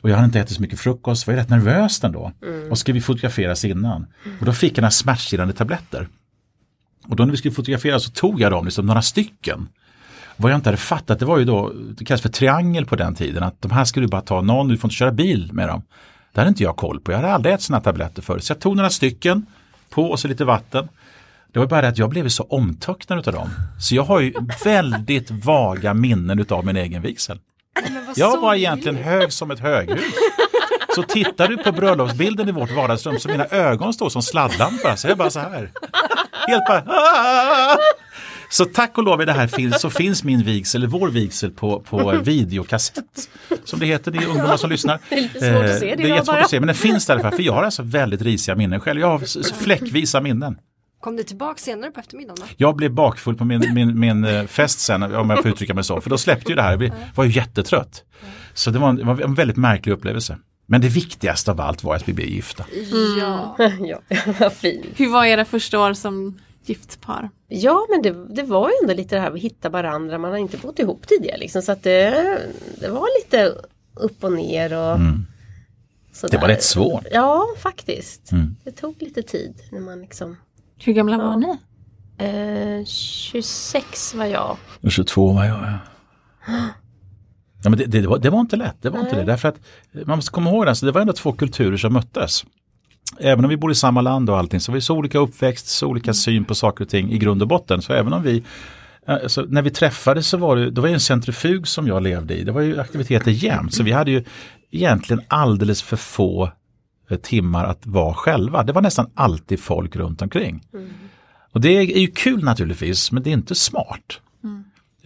Och 0.00 0.10
jag 0.10 0.14
hade 0.14 0.26
inte 0.26 0.40
ätit 0.40 0.56
så 0.56 0.62
mycket 0.62 0.80
frukost, 0.80 1.26
var 1.26 1.34
ju 1.34 1.40
rätt 1.40 1.48
nervös 1.48 2.04
ändå. 2.04 2.32
Och 2.70 2.78
ska 2.78 2.92
vi 2.92 3.00
fotograferas 3.00 3.64
innan. 3.64 4.06
Och 4.40 4.46
då 4.46 4.52
fick 4.52 4.78
jag 4.78 4.82
några 4.82 4.90
smärtstillande 4.90 5.54
tabletter. 5.54 6.08
Och 7.08 7.16
då 7.16 7.24
när 7.24 7.30
vi 7.30 7.36
skulle 7.36 7.54
fotografera 7.54 8.00
så 8.00 8.10
tog 8.10 8.40
jag 8.40 8.52
dem, 8.52 8.64
liksom 8.64 8.86
några 8.86 9.02
stycken. 9.02 9.68
Vad 10.36 10.52
jag 10.52 10.58
inte 10.58 10.68
hade 10.68 10.76
fattat 10.76 11.18
det 11.18 11.24
var 11.24 11.38
ju 11.38 11.44
då, 11.44 11.72
det 11.98 12.04
kallas 12.04 12.20
för 12.20 12.28
triangel 12.28 12.86
på 12.86 12.96
den 12.96 13.14
tiden, 13.14 13.42
att 13.42 13.62
de 13.62 13.70
här 13.70 13.84
skulle 13.84 14.06
du 14.06 14.10
bara 14.10 14.20
ta 14.20 14.40
någon, 14.40 14.68
du 14.68 14.76
får 14.76 14.88
inte 14.88 14.96
köra 14.96 15.12
bil 15.12 15.50
med 15.52 15.68
dem. 15.68 15.82
Det 16.32 16.40
hade 16.40 16.48
inte 16.48 16.62
jag 16.62 16.76
koll 16.76 17.00
på, 17.00 17.12
jag 17.12 17.18
hade 17.18 17.32
aldrig 17.32 17.54
ätit 17.54 17.64
sådana 17.64 17.82
tabletter 17.82 18.22
förut. 18.22 18.44
Så 18.44 18.50
jag 18.50 18.60
tog 18.60 18.76
några 18.76 18.90
stycken, 18.90 19.46
på 19.90 20.02
och 20.02 20.20
så 20.20 20.28
lite 20.28 20.44
vatten. 20.44 20.88
Det 21.54 21.60
var 21.60 21.66
bara 21.66 21.80
det 21.82 21.88
att 21.88 21.98
jag 21.98 22.10
blev 22.10 22.28
så 22.28 22.42
omtöcknad 22.42 23.28
av 23.28 23.34
dem. 23.34 23.48
Så 23.80 23.94
jag 23.94 24.02
har 24.02 24.20
ju 24.20 24.32
väldigt 24.64 25.30
vaga 25.30 25.94
minnen 25.94 26.38
utav 26.38 26.66
min 26.66 26.76
egen 26.76 27.02
vigsel. 27.02 27.38
Jag 28.16 28.40
var 28.40 28.54
egentligen 28.54 28.96
hög 28.96 29.32
som 29.32 29.50
ett 29.50 29.60
höghus. 29.60 30.00
Så 30.94 31.02
tittar 31.02 31.48
du 31.48 31.56
på 31.56 31.72
bröllopsbilden 31.72 32.48
i 32.48 32.52
vårt 32.52 32.70
vardagsrum 32.76 33.18
så 33.18 33.28
mina 33.28 33.46
ögon 33.46 33.92
står 33.94 34.08
som 34.08 34.22
sladdlampor. 34.22 34.96
Så 34.96 35.06
jag 35.06 35.12
är 35.12 35.16
bara 35.16 35.30
så 35.30 35.40
här. 35.40 35.72
Helt 36.48 36.66
bara... 36.66 36.82
"Ah!" 36.86 37.76
Så 38.50 38.64
tack 38.64 38.98
och 38.98 39.04
lov 39.04 39.22
i 39.22 39.24
det 39.24 39.32
här 39.32 39.46
finns, 39.46 39.80
så 39.80 39.90
finns 39.90 40.24
min 40.24 40.42
vigsel, 40.42 40.80
eller 40.82 40.90
vår 40.90 41.08
vigsel 41.08 41.50
på, 41.50 41.80
på 41.80 42.10
videokassett. 42.22 43.04
Som 43.64 43.78
det 43.78 43.86
heter, 43.86 44.10
det 44.10 44.18
är 44.18 44.26
ungdomar 44.28 44.56
som 44.56 44.70
lyssnar. 44.70 44.98
Det 45.08 45.14
är 45.16 45.20
lite 45.22 45.40
svårt 45.40 45.64
att 45.64 45.78
se 45.78 45.86
det 45.86 45.90
Eh, 45.92 45.96
det 45.96 46.02
är 46.02 46.08
jättesvårt 46.08 46.26
bara. 46.26 46.44
att 46.44 46.50
se, 46.50 46.60
men 46.60 46.66
den 46.66 46.76
finns 46.76 47.06
där 47.06 47.18
för 47.30 47.42
jag 47.42 47.52
har 47.52 47.62
alltså 47.62 47.82
väldigt 47.82 48.22
risiga 48.22 48.54
minnen 48.54 48.80
själv. 48.80 49.00
Jag 49.00 49.08
har 49.18 49.52
fläckvisa 49.62 50.20
minnen. 50.20 50.56
Kom 51.04 51.16
du 51.16 51.22
tillbaka 51.22 51.58
senare 51.58 51.90
på 51.90 52.00
eftermiddagen 52.00 52.36
då? 52.40 52.46
Jag 52.56 52.76
blev 52.76 52.92
bakfull 52.92 53.36
på 53.36 53.44
min, 53.44 53.74
min, 53.74 53.98
min 54.00 54.24
eh, 54.24 54.46
fest 54.46 54.80
sen, 54.80 55.02
om 55.02 55.30
jag 55.30 55.42
får 55.42 55.50
uttrycka 55.50 55.74
mig 55.74 55.84
så, 55.84 56.00
för 56.00 56.10
då 56.10 56.18
släppte 56.18 56.52
ju 56.52 56.56
det 56.56 56.62
här, 56.62 56.82
jag 56.82 56.92
var 57.14 57.24
ju 57.24 57.30
jättetrött. 57.30 58.04
Så 58.54 58.70
det 58.70 58.78
var 58.78 58.88
en, 58.88 58.96
det 58.96 59.04
var 59.04 59.20
en 59.20 59.34
väldigt 59.34 59.56
märklig 59.56 59.92
upplevelse. 59.92 60.38
Men 60.66 60.80
det 60.80 60.88
viktigaste 60.88 61.50
av 61.50 61.60
allt 61.60 61.84
var 61.84 61.96
att 61.96 62.08
vi 62.08 62.12
blev 62.12 62.28
gifta. 62.28 62.64
Ja. 63.18 63.56
ja, 63.80 64.00
vad 64.40 64.52
fint. 64.52 64.86
Hur 64.96 65.12
var 65.12 65.24
era 65.24 65.44
första 65.44 65.80
år 65.80 65.94
som 65.94 66.40
gift 66.64 67.00
par? 67.00 67.30
Ja 67.48 67.86
men 67.90 68.02
det, 68.02 68.34
det 68.34 68.42
var 68.42 68.68
ju 68.68 68.74
ändå 68.82 68.94
lite 68.94 69.14
det 69.14 69.20
här 69.20 69.30
att 69.32 69.40
hitta 69.40 69.68
varandra. 69.68 70.18
Man 70.18 70.30
har 70.30 70.38
inte 70.38 70.56
bott 70.56 70.78
ihop 70.78 71.06
tidigare 71.08 71.38
liksom. 71.38 71.62
Så 71.62 71.72
att 71.72 71.82
det, 71.82 72.38
det 72.80 72.88
var 72.88 73.08
lite 73.22 73.54
upp 73.94 74.24
och 74.24 74.32
ner 74.32 74.78
och 74.78 74.96
Mm. 74.96 75.26
Det 76.30 76.36
var 76.36 76.48
rätt 76.48 76.62
svårt. 76.62 77.06
Ja 77.12 77.46
faktiskt. 77.58 78.32
Mm. 78.32 78.56
Det 78.64 78.70
tog 78.70 79.02
lite 79.02 79.22
tid 79.22 79.54
när 79.72 79.80
man 79.80 80.00
liksom 80.00 80.36
Hur 80.84 80.92
gamla 80.92 81.18
var 81.18 81.36
ni? 81.36 81.58
eh, 82.18 82.84
26 82.86 84.14
var 84.14 84.24
jag. 84.24 84.56
Och 84.80 84.92
22 84.92 85.32
var 85.32 85.44
jag. 85.44 85.56
Ja. 85.56 85.78
Ja, 87.62 87.70
men 87.70 87.78
det, 87.78 87.84
det, 87.84 88.06
var, 88.06 88.18
det 88.18 88.30
var 88.30 88.40
inte 88.40 88.56
lätt, 88.56 88.76
det 88.82 88.90
var 88.90 89.00
inte 89.00 89.16
det. 89.16 89.24
Därför 89.24 89.48
att 89.48 89.56
man 90.06 90.18
måste 90.18 90.30
komma 90.30 90.50
ihåg 90.50 90.66
det, 90.66 90.80
det 90.80 90.92
var 90.92 91.00
ändå 91.00 91.12
två 91.12 91.32
kulturer 91.32 91.76
som 91.76 91.92
möttes. 91.92 92.44
Även 93.18 93.44
om 93.44 93.48
vi 93.48 93.56
bor 93.56 93.70
i 93.70 93.74
samma 93.74 94.00
land 94.00 94.30
och 94.30 94.38
allting 94.38 94.60
så 94.60 94.72
var 94.72 94.74
vi 94.74 94.80
så 94.80 94.96
olika 94.96 95.18
uppväxt, 95.18 95.66
så 95.66 95.86
olika 95.86 96.14
syn 96.14 96.44
på 96.44 96.54
saker 96.54 96.84
och 96.84 96.90
ting 96.90 97.12
i 97.12 97.18
grund 97.18 97.42
och 97.42 97.48
botten. 97.48 97.82
Så 97.82 97.92
även 97.92 98.12
om 98.12 98.22
vi, 98.22 98.42
alltså, 99.06 99.46
när 99.48 99.62
vi 99.62 99.70
träffades 99.70 100.26
så 100.28 100.36
var 100.36 100.56
det, 100.56 100.70
då 100.70 100.80
var 100.80 100.88
det 100.88 100.94
en 100.94 101.00
centrifug 101.00 101.68
som 101.68 101.86
jag 101.86 102.02
levde 102.02 102.34
i. 102.34 102.44
Det 102.44 102.52
var 102.52 102.60
ju 102.60 102.80
aktiviteter 102.80 103.30
jämt. 103.30 103.74
Så 103.74 103.82
vi 103.82 103.92
hade 103.92 104.10
ju 104.10 104.24
egentligen 104.70 105.22
alldeles 105.28 105.82
för 105.82 105.96
få 105.96 106.50
timmar 107.22 107.64
att 107.64 107.86
vara 107.86 108.14
själva. 108.14 108.62
Det 108.62 108.72
var 108.72 108.82
nästan 108.82 109.10
alltid 109.14 109.60
folk 109.60 109.96
runt 109.96 110.22
omkring. 110.22 110.62
Och 111.52 111.60
det 111.60 111.68
är 111.68 111.98
ju 112.00 112.06
kul 112.06 112.44
naturligtvis, 112.44 113.12
men 113.12 113.22
det 113.22 113.30
är 113.30 113.34
inte 113.34 113.54
smart. 113.54 114.20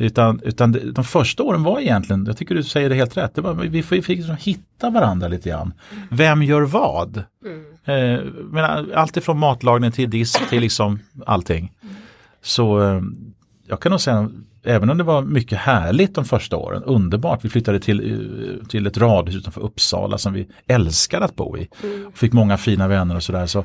Utan, 0.01 0.41
utan 0.45 0.73
det- 0.73 0.91
de 0.93 1.05
första 1.05 1.43
åren 1.43 1.63
var 1.63 1.81
egentligen, 1.81 2.27
jag 2.27 2.37
tycker 2.37 2.55
du 2.55 2.63
säger 2.63 2.89
det 2.89 2.95
helt 2.95 3.17
rätt, 3.17 3.35
det 3.35 3.41
var, 3.41 3.55
vi 3.55 3.83
fick, 3.83 4.09
liksom 4.09 4.37
hitta 4.41 4.91
varandra 4.91 5.29
lite 5.29 5.49
grann. 5.49 5.73
Vem 6.11 6.43
gör 6.43 6.63
vad? 6.63 7.17
Eh, 7.85 8.21
men 8.51 8.93
allt 8.95 9.17
ifrån 9.17 9.39
matlagning 9.39 9.93
till 9.93 10.11
disk 10.11 10.49
till 10.49 10.61
liksom 10.61 10.99
allting. 11.27 11.73
Så 12.43 12.83
eh, 12.83 13.01
jag 13.67 13.81
kan 13.81 13.91
nog 13.91 14.01
säga, 14.01 14.31
även 14.69 14.91
om 14.91 14.99
det 14.99 15.05
var 15.05 15.23
mycket 15.23 15.59
härligt 15.59 16.15
de 16.15 16.25
första 16.25 16.57
åren, 16.57 16.83
underbart, 16.83 17.45
vi 17.45 17.49
flyttade 17.49 17.81
till, 17.81 18.01
eh, 18.01 18.67
till 18.67 18.87
ett 18.87 18.99
radhus 18.99 19.37
utanför 19.37 19.61
Uppsala 19.61 20.19
som 20.19 20.33
vi 20.33 20.49
älskade 20.67 21.25
att 21.25 21.37
bo 21.37 21.59
i. 21.59 21.69
Fick 22.15 22.33
många 22.33 22.57
fina 22.57 22.89
vänner 22.89 23.17
och 23.17 23.23
sådär. 23.23 23.47
Så, 23.47 23.65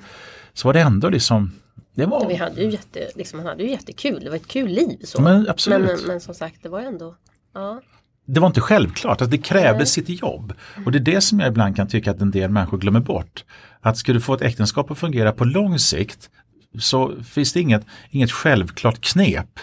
så 0.54 0.68
var 0.68 0.74
det 0.74 0.80
ändå 0.80 1.10
liksom, 1.10 1.52
det 1.96 2.06
var... 2.06 2.28
Vi 2.28 2.36
hade 2.36 2.62
ju 2.62 2.70
jätte, 2.70 3.00
liksom, 3.16 3.38
man 3.38 3.48
hade 3.48 3.64
ju 3.64 3.70
jättekul. 3.70 4.24
Det 4.24 4.30
var 4.30 4.36
ett 4.36 4.48
kul 4.48 4.70
liv. 4.70 4.98
Så. 5.04 5.22
Men 5.22 5.50
absolut. 5.50 6.00
men, 6.00 6.08
men 6.08 6.22
som 6.22 6.34
sagt 6.34 6.64
det 6.64 6.70
var 6.70 6.80
ändå 6.80 7.16
ja. 7.54 7.82
det 8.26 8.40
var 8.40 8.48
inte 8.48 8.62
självklart, 8.62 9.22
att 9.22 9.32
det 9.32 9.38
krävde 9.38 9.86
sitt 9.86 10.22
jobb. 10.22 10.54
Och 10.86 10.92
det 10.92 10.98
är 10.98 11.14
det 11.14 11.22
som 11.22 11.40
jag 11.40 11.50
ibland 11.50 11.76
kan 11.76 11.88
tycka 11.88 12.12
att 12.12 12.22
en 12.22 12.32
del 12.32 12.50
människor 12.50 12.78
glömmer 12.78 13.00
bort. 13.00 13.46
Att 13.82 13.98
ska 13.98 14.14
du 14.14 14.22
få 14.22 14.34
ett 14.34 14.42
äktenskap 14.42 14.92
att 14.92 14.98
fungera 14.98 15.32
på 15.32 15.46
lång 15.46 15.80
sikt 15.80 16.30
så 16.80 17.24
finns 17.24 17.54
det 17.54 17.60
inget, 17.60 17.86
inget 18.10 18.32
självklart 18.32 19.02
knep. 19.02 19.60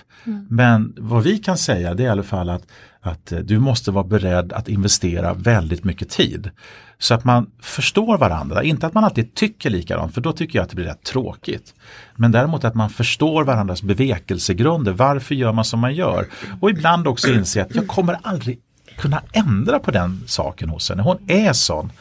Men 0.49 0.95
vad 0.99 1.23
vi 1.23 1.39
kan 1.39 1.59
säga 1.59 1.95
det 1.95 2.03
är 2.03 2.07
i 2.07 2.11
alla 2.11 2.23
fall 2.23 2.51
att, 2.51 2.67
att 3.01 3.33
eh, 3.33 3.39
du 3.39 3.59
måste 3.59 3.91
vara 3.91 4.05
beredd 4.05 4.53
att 4.53 4.69
investera 4.69 5.35
väldigt 5.35 5.85
mycket 5.85 6.09
tid. 6.09 6.51
Så 6.99 7.15
att 7.15 7.25
man 7.25 7.51
förstår 7.61 8.19
varandra, 8.19 8.63
inte 8.63 8.87
att 8.87 8.95
man 8.95 9.05
alltid 9.05 9.35
tycker 9.35 9.71
likadant 9.71 10.15
för 10.15 10.21
då 10.21 10.33
tycker 10.33 10.59
jag 10.59 10.63
att 10.63 10.71
det 10.71 10.77
blir 10.77 10.85
rätt 10.85 11.03
tråkigt. 11.03 11.75
Men 12.17 12.33
däremot 12.33 12.65
att 12.65 12.75
man 12.75 12.91
förstår 12.91 13.45
varandras 13.45 13.83
bevekelsegrunder, 13.83 14.93
varför 14.93 15.35
gör 15.35 15.53
man 15.53 15.65
som 15.65 15.81
man 15.81 15.95
gör? 15.95 16.27
Och 16.61 16.71
ibland 16.71 17.07
också 17.07 17.33
inse 17.33 17.63
att 17.63 17.75
jag 17.75 17.89
kommer 17.89 18.19
aldrig 18.23 18.59
kunna 18.97 19.23
ändra 19.33 19.79
på 19.79 19.91
den 19.91 20.23
saken 20.27 20.69
hos 20.69 20.89
henne. 20.89 21.03
Hon 21.03 21.19
är 21.27 21.53
sån. 21.53 21.93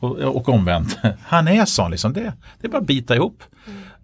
Och, 0.00 0.18
och 0.18 0.48
omvänt, 0.48 0.98
han 1.26 1.48
är 1.48 1.64
sån. 1.64 1.90
Liksom. 1.90 2.12
Det, 2.12 2.32
det 2.60 2.66
är 2.66 2.70
bara 2.70 2.78
att 2.78 2.86
bita 2.86 3.16
ihop. 3.16 3.42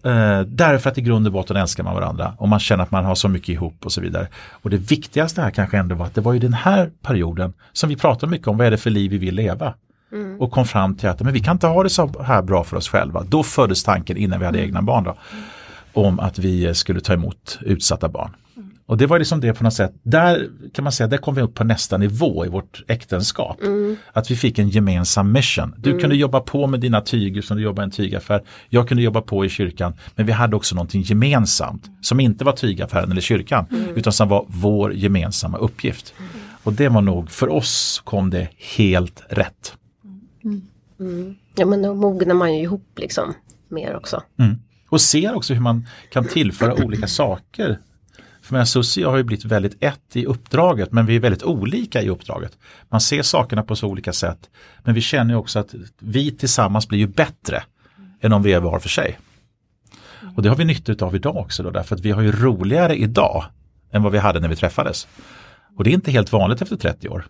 Eh, 0.05 0.41
därför 0.41 0.91
att 0.91 0.99
i 0.99 1.01
grund 1.01 1.27
och 1.27 1.33
botten 1.33 1.57
älskar 1.57 1.85
man 1.85 1.95
varandra 1.95 2.35
och 2.39 2.49
man 2.49 2.61
känner 2.61 2.83
att 2.83 2.91
man 2.91 3.05
har 3.05 3.15
så 3.15 3.29
mycket 3.29 3.49
ihop 3.49 3.77
och 3.85 3.93
så 3.93 4.01
vidare. 4.01 4.29
Och 4.51 4.71
det 4.71 4.77
viktigaste 4.77 5.43
här 5.43 5.51
kanske 5.51 5.79
ändå 5.79 5.95
var 5.95 6.07
att 6.07 6.15
det 6.15 6.21
var 6.21 6.33
ju 6.33 6.39
den 6.39 6.53
här 6.53 6.91
perioden 7.03 7.53
som 7.73 7.89
vi 7.89 7.97
pratade 7.97 8.31
mycket 8.31 8.49
om, 8.49 8.57
vad 8.57 8.67
är 8.67 8.71
det 8.71 8.77
för 8.77 8.91
liv 8.91 9.11
vi 9.11 9.19
vill 9.19 9.35
leva? 9.35 9.75
Och 10.39 10.51
kom 10.51 10.67
fram 10.67 10.97
till 10.97 11.09
att 11.09 11.21
men 11.21 11.33
vi 11.33 11.41
kan 11.41 11.57
inte 11.57 11.67
ha 11.67 11.83
det 11.83 11.91
så 11.91 12.23
här 12.23 12.43
bra 12.43 12.65
för 12.65 12.77
oss 12.77 12.89
själva. 12.89 13.23
Då 13.29 13.43
föddes 13.43 13.85
tanken 13.85 14.17
innan 14.17 14.41
vi 14.41 14.47
hade 14.47 14.61
egna 14.61 14.83
barn 14.83 15.05
då, 15.05 15.17
om 15.93 16.21
att 16.21 16.39
vi 16.39 16.75
skulle 16.75 17.01
ta 17.01 17.13
emot 17.13 17.59
utsatta 17.61 18.09
barn. 18.09 18.31
Och 18.87 18.97
det 18.97 19.07
var 19.07 19.19
liksom 19.19 19.41
det 19.41 19.55
på 19.55 19.65
något 19.65 19.75
sätt, 19.75 19.93
där 20.03 20.49
kan 20.75 20.83
man 20.83 20.93
säga, 20.93 21.07
där 21.07 21.17
kom 21.17 21.35
vi 21.35 21.43
upp 21.43 21.55
på 21.55 21.65
nästa 21.65 21.99
nivå 21.99 22.47
i 22.47 22.49
vårt 22.49 22.85
äktenskap. 22.89 23.61
Att 24.13 24.31
vi 24.31 24.37
fick 24.37 24.59
en 24.59 24.69
gemensam 24.69 25.33
mission. 25.33 25.75
Du 25.79 25.99
kunde 25.99 26.17
jobba 26.17 26.41
på 26.41 26.67
med 26.67 26.81
dina 26.81 27.01
tyger 27.01 27.43
som 27.43 27.57
du 27.57 27.63
jobbar 27.63 27.83
i 27.83 27.85
en 27.85 27.91
tygaffär. 27.91 28.43
Jag 28.69 28.89
kunde 28.89 29.03
jobba 29.03 29.21
på 29.21 29.45
i 29.45 29.49
kyrkan. 29.49 29.95
Men 30.15 30.27
vi 30.27 30.33
hade 30.33 30.57
också 30.57 30.75
någonting 30.75 31.03
gemensamt 31.03 31.91
som 32.01 32.21
inte 32.21 32.45
var 32.45 32.53
tygaffären 32.53 33.11
eller 33.11 33.21
kyrkan 33.21 33.67
utan 33.97 34.13
som 34.13 34.29
var 34.29 34.47
vår 34.49 34.95
gemensamma 34.95 35.59
uppgift. 35.59 36.15
Och 36.63 36.73
det 36.73 36.89
var 36.89 37.01
nog, 37.01 37.31
för 37.31 37.49
oss 37.49 38.03
kom 38.05 38.31
det 38.31 38.49
helt 38.77 39.23
rätt. 39.29 39.75
Ja 41.57 41.67
men 41.67 41.83
då 41.83 41.95
mognar 41.95 42.35
man 42.35 42.55
ju 42.55 42.63
ihop 42.63 42.89
liksom 42.97 43.35
mer 43.69 43.97
också. 43.97 44.23
Mm. 44.39 44.57
Och 44.89 45.01
ser 45.01 45.35
också 45.35 45.55
hur 45.55 45.61
man 45.61 45.87
kan 46.13 46.25
tillföra 46.25 46.85
olika 46.85 47.07
saker. 47.07 47.79
För 48.45 48.53
menar, 48.53 48.65
Susie 48.65 49.05
och 49.05 49.07
jag 49.07 49.11
har 49.13 49.17
ju 49.17 49.23
blivit 49.23 49.45
väldigt 49.45 49.83
ett 49.83 50.17
i 50.17 50.27
uppdraget 50.27 50.93
men 50.93 51.07
vi 51.07 51.17
är 51.17 51.21
väldigt 51.21 51.43
olika 51.43 52.03
i 52.03 52.09
uppdraget. 52.09 52.59
Man 52.89 53.01
ser 53.01 53.23
sakerna 53.23 53.63
på 53.63 53.77
så 53.77 53.89
olika 53.89 54.13
sätt. 54.13 54.51
Men 54.83 54.95
vi 54.95 55.01
känner 55.01 55.37
också 55.37 55.59
att 55.59 55.75
vi 55.99 56.31
tillsammans 56.31 56.89
blir 56.89 56.99
ju 56.99 57.07
bättre 57.07 57.63
än 58.21 58.33
om 58.33 58.43
vi 58.43 58.53
är 58.53 58.61
var 58.61 58.79
för 58.79 58.89
sig. 58.89 59.19
Och 60.37 60.43
det 60.43 60.49
har 60.49 60.57
vi 60.57 60.65
nytta 60.65 61.07
av 61.07 61.17
idag 61.17 61.37
också 61.37 61.63
då, 61.63 61.71
därför 61.71 61.95
att 61.95 62.01
vi 62.01 62.11
har 62.11 62.23
ju 62.23 62.33
roligare 62.33 62.97
idag 62.97 63.45
än 63.91 64.03
vad 64.03 64.13
vi 64.13 64.19
hade 64.19 64.41
när 64.41 64.49
vi 64.49 64.57
träffades. 64.57 65.09
Och 65.77 65.85
det 65.85 65.91
är 65.91 65.95
inte 65.95 66.11
helt 66.11 66.33
vanligt 66.33 66.63
efter 66.63 66.77
30 66.77 67.09
år. 67.09 67.27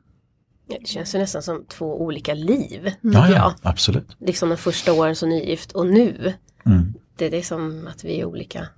Ja, 0.66 0.77
Det 0.81 0.88
känns 0.88 1.14
ju 1.14 1.18
nästan 1.18 1.42
som 1.42 1.64
två 1.68 2.03
olika 2.03 2.35
liv. 2.35 2.81
Ja, 2.85 2.92
tycker 3.00 3.18
jag. 3.18 3.31
ja, 3.31 3.55
absolut. 3.62 4.16
Liksom 4.18 4.48
de 4.48 4.57
första 4.57 4.92
åren 4.92 5.16
som 5.16 5.29
nygift 5.29 5.72
och 5.72 5.87
nu. 5.87 6.35
Mm. 6.66 6.94
Det, 7.16 7.29
det 7.29 7.38
är 7.38 7.42
som 7.42 7.87
att 7.87 8.05
vi 8.05 8.20
är 8.20 8.24
olika. 8.24 8.68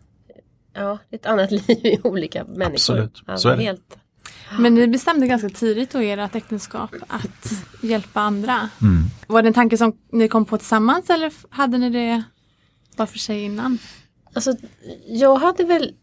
Ja, 0.76 0.98
ett 1.10 1.26
annat 1.26 1.50
liv 1.68 1.70
i 1.86 2.00
olika 2.04 2.44
människor. 2.44 2.72
Absolut, 2.74 3.22
Ja, 3.26 3.36
så 3.36 3.48
är 3.48 3.56
det. 3.56 3.62
Helt, 3.62 3.96
Men 4.58 4.74
ni 4.74 4.86
bestämde 4.88 5.26
ganska 5.26 5.48
tidigt 5.48 5.90
då 5.90 6.02
i 6.02 6.10
ert 6.10 6.34
äktenskap 6.34 6.90
att 7.08 7.52
hjälpa 7.82 8.20
andra. 8.20 8.68
Mm. 8.82 9.02
Var 9.26 9.42
det 9.42 9.48
en 9.48 9.54
tanke 9.54 9.76
som 9.78 9.96
ni 10.12 10.28
kom 10.28 10.44
på 10.44 10.58
tillsammans 10.58 11.10
eller 11.10 11.32
hade 11.50 11.78
ni 11.78 11.90
det 11.90 12.22
var 12.96 13.06
för 13.06 13.18
sig 13.18 13.42
innan? 13.42 13.78
Alltså, 14.32 14.54
jag 15.06 15.36
hade 15.36 15.64
väl 15.64 15.94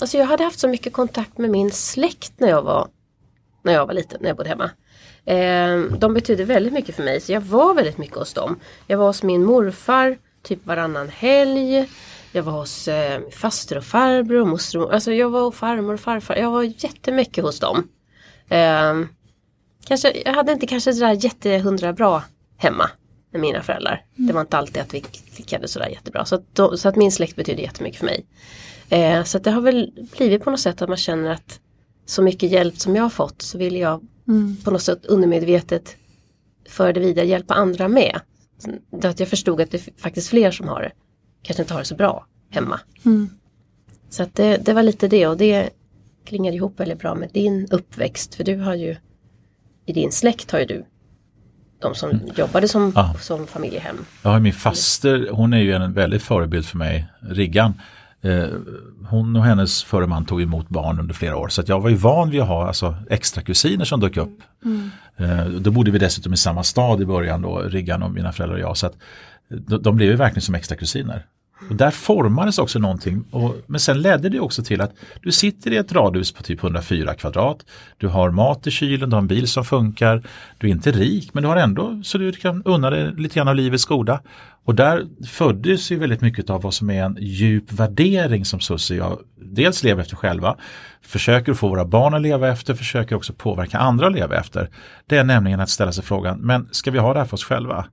Alltså 0.00 0.18
jag 0.18 0.26
hade 0.26 0.44
haft 0.44 0.58
så 0.58 0.68
mycket 0.68 0.92
kontakt 0.92 1.38
med 1.38 1.50
min 1.50 1.70
släkt 1.70 2.32
när 2.36 2.48
jag 2.48 2.62
var 2.62 2.88
När 3.62 3.72
jag 3.72 3.86
var 3.86 3.94
liten, 3.94 4.18
när 4.20 4.28
jag 4.28 4.36
bodde 4.36 4.48
hemma. 4.48 4.70
Eh, 5.24 5.98
de 5.98 6.14
betydde 6.14 6.44
väldigt 6.44 6.72
mycket 6.72 6.96
för 6.96 7.02
mig 7.02 7.20
så 7.20 7.32
jag 7.32 7.40
var 7.40 7.74
väldigt 7.74 7.98
mycket 7.98 8.16
hos 8.16 8.34
dem. 8.34 8.56
Jag 8.86 8.98
var 8.98 9.06
hos 9.06 9.22
min 9.22 9.44
morfar 9.44 10.18
typ 10.42 10.66
varannan 10.66 11.08
helg. 11.08 11.88
Jag 12.32 12.42
var 12.42 12.52
hos 12.52 12.88
eh, 12.88 13.20
faster 13.30 13.78
och 13.78 13.84
farbror 13.84 14.40
och 14.40 14.48
moster 14.48 14.78
och, 14.78 14.94
Alltså 14.94 15.12
jag 15.12 15.30
var 15.30 15.40
hos 15.40 15.54
farmor 15.56 15.94
och 15.94 16.00
farfar. 16.00 16.36
Jag 16.36 16.50
var 16.50 16.62
jättemycket 16.62 17.44
hos 17.44 17.60
dem. 17.60 17.88
Eh, 18.48 18.94
kanske, 19.86 20.22
jag 20.24 20.32
hade 20.32 20.52
inte 20.52 20.66
kanske 20.66 20.92
sådär 20.92 21.24
jättehundra 21.24 21.92
bra 21.92 22.24
hemma 22.56 22.90
med 23.32 23.40
mina 23.40 23.62
föräldrar. 23.62 24.04
Det 24.14 24.32
var 24.32 24.40
inte 24.40 24.58
alltid 24.58 24.82
att 24.82 24.94
vi 24.94 25.00
klickade 25.00 25.68
sådär 25.68 25.88
jättebra. 25.88 26.24
Så 26.24 26.34
att, 26.34 26.54
då, 26.54 26.76
så 26.76 26.88
att 26.88 26.96
min 26.96 27.12
släkt 27.12 27.36
betyder 27.36 27.62
jättemycket 27.62 27.98
för 27.98 28.06
mig. 28.06 28.26
Eh, 28.88 29.24
så 29.24 29.38
att 29.38 29.44
det 29.44 29.50
har 29.50 29.60
väl 29.60 29.92
blivit 30.16 30.44
på 30.44 30.50
något 30.50 30.60
sätt 30.60 30.82
att 30.82 30.88
man 30.88 30.98
känner 30.98 31.30
att 31.30 31.60
så 32.06 32.22
mycket 32.22 32.50
hjälp 32.50 32.76
som 32.76 32.96
jag 32.96 33.02
har 33.02 33.10
fått 33.10 33.42
så 33.42 33.58
vill 33.58 33.76
jag 33.76 34.00
på 34.64 34.70
något 34.70 34.82
sätt 34.82 35.06
undermedvetet 35.06 35.96
föra 36.68 36.92
det 36.92 37.00
vidare, 37.00 37.26
hjälpa 37.26 37.54
andra 37.54 37.88
med. 37.88 38.20
Så 39.02 39.08
att 39.08 39.20
jag 39.20 39.28
förstod 39.28 39.60
att 39.60 39.70
det 39.70 39.86
är 39.86 40.00
faktiskt 40.00 40.28
fler 40.28 40.50
som 40.50 40.68
har 40.68 40.82
det. 40.82 40.92
Kanske 41.48 41.62
inte 41.62 41.74
har 41.74 41.80
det 41.80 41.84
så 41.86 41.94
bra 41.94 42.26
hemma. 42.50 42.80
Så 44.10 44.22
att 44.22 44.34
det, 44.34 44.56
det 44.56 44.72
var 44.74 44.82
lite 44.82 45.08
det 45.08 45.26
och 45.26 45.36
det 45.36 45.70
klingade 46.26 46.56
ihop 46.56 46.80
väldigt 46.80 46.98
bra 46.98 47.14
med 47.14 47.30
din 47.32 47.68
uppväxt. 47.70 48.34
För 48.34 48.44
du 48.44 48.56
har 48.56 48.74
ju 48.74 48.96
i 49.86 49.92
din 49.92 50.12
släkt 50.12 50.50
har 50.50 50.58
ju 50.58 50.64
du 50.64 50.84
de 51.82 51.94
som 51.94 52.20
jobbade 52.36 52.68
som, 52.68 52.92
Ja. 52.94 53.14
som 53.20 53.46
familjehem. 53.46 53.96
Jag 54.22 54.30
har 54.30 54.40
min 54.40 54.52
faster, 54.52 55.28
hon 55.30 55.52
är 55.52 55.58
ju 55.58 55.72
en 55.72 55.92
väldigt 55.92 56.22
förebild 56.22 56.66
för 56.66 56.78
mig, 56.78 57.06
Riggan. 57.20 57.74
Eh, 58.20 58.46
hon 59.10 59.36
och 59.36 59.44
hennes 59.44 59.84
förre 59.84 60.06
man 60.06 60.24
tog 60.24 60.42
emot 60.42 60.68
barn 60.68 61.00
under 61.00 61.14
flera 61.14 61.36
år 61.36 61.48
så 61.48 61.60
att 61.60 61.68
jag 61.68 61.80
var 61.80 61.90
ju 61.90 61.96
van 61.96 62.30
vid 62.30 62.40
att 62.40 62.48
ha 62.48 62.66
alltså, 62.66 62.96
extra 63.10 63.42
kusiner 63.42 63.84
som 63.84 64.00
dök 64.00 64.16
upp. 64.16 64.42
Eh, 65.16 65.46
då 65.46 65.70
bodde 65.70 65.90
vi 65.90 65.98
dessutom 65.98 66.32
i 66.32 66.36
samma 66.36 66.62
stad 66.62 67.02
i 67.02 67.06
början 67.06 67.42
då, 67.42 67.58
Riggan 67.58 68.02
och 68.02 68.10
mina 68.10 68.32
föräldrar 68.32 68.56
och 68.56 68.62
jag. 68.62 68.76
Så 68.76 68.86
att, 68.86 68.96
de, 69.48 69.82
de 69.82 69.96
blev 69.96 70.10
ju 70.10 70.16
verkligen 70.16 70.42
som 70.42 70.54
extra 70.54 70.76
kusiner. 70.76 71.26
Och 71.70 71.76
där 71.76 71.90
formades 71.90 72.58
också 72.58 72.78
någonting. 72.78 73.24
Och, 73.30 73.56
men 73.66 73.80
sen 73.80 74.02
ledde 74.02 74.28
det 74.28 74.40
också 74.40 74.62
till 74.62 74.80
att 74.80 74.92
du 75.22 75.32
sitter 75.32 75.70
i 75.70 75.76
ett 75.76 75.92
radhus 75.92 76.32
på 76.32 76.42
typ 76.42 76.62
104 76.62 77.14
kvadrat. 77.14 77.58
Du 77.96 78.08
har 78.08 78.30
mat 78.30 78.66
i 78.66 78.70
kylen, 78.70 79.10
du 79.10 79.16
har 79.16 79.20
en 79.20 79.26
bil 79.26 79.48
som 79.48 79.64
funkar. 79.64 80.22
Du 80.58 80.66
är 80.66 80.70
inte 80.70 80.90
rik 80.90 81.34
men 81.34 81.42
du 81.42 81.48
har 81.48 81.56
ändå 81.56 82.00
så 82.04 82.18
du 82.18 82.32
kan 82.32 82.62
unna 82.64 82.90
dig 82.90 83.12
lite 83.16 83.34
grann 83.34 83.48
av 83.48 83.54
livets 83.54 83.84
goda. 83.84 84.20
Och 84.64 84.74
där 84.74 85.06
föddes 85.26 85.92
ju 85.92 85.98
väldigt 85.98 86.20
mycket 86.20 86.50
av 86.50 86.62
vad 86.62 86.74
som 86.74 86.90
är 86.90 87.02
en 87.02 87.16
djup 87.20 87.72
värdering 87.72 88.44
som 88.44 88.60
Susie 88.60 89.00
och 89.00 89.10
jag 89.10 89.18
dels 89.54 89.82
lever 89.82 90.02
efter 90.02 90.16
själva, 90.16 90.56
försöker 91.02 91.54
få 91.54 91.68
våra 91.68 91.84
barn 91.84 92.14
att 92.14 92.22
leva 92.22 92.48
efter, 92.48 92.74
försöker 92.74 93.16
också 93.16 93.32
påverka 93.32 93.78
andra 93.78 94.06
att 94.06 94.12
leva 94.12 94.36
efter. 94.36 94.70
Det 95.06 95.16
är 95.16 95.24
nämligen 95.24 95.60
att 95.60 95.70
ställa 95.70 95.92
sig 95.92 96.04
frågan, 96.04 96.38
men 96.38 96.68
ska 96.70 96.90
vi 96.90 96.98
ha 96.98 97.12
det 97.12 97.18
här 97.18 97.26
för 97.26 97.34
oss 97.34 97.44
själva? 97.44 97.86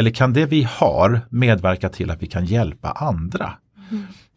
Eller 0.00 0.10
kan 0.10 0.32
det 0.32 0.46
vi 0.46 0.62
har 0.62 1.20
medverka 1.30 1.88
till 1.88 2.10
att 2.10 2.22
vi 2.22 2.26
kan 2.26 2.44
hjälpa 2.44 2.90
andra? 2.90 3.52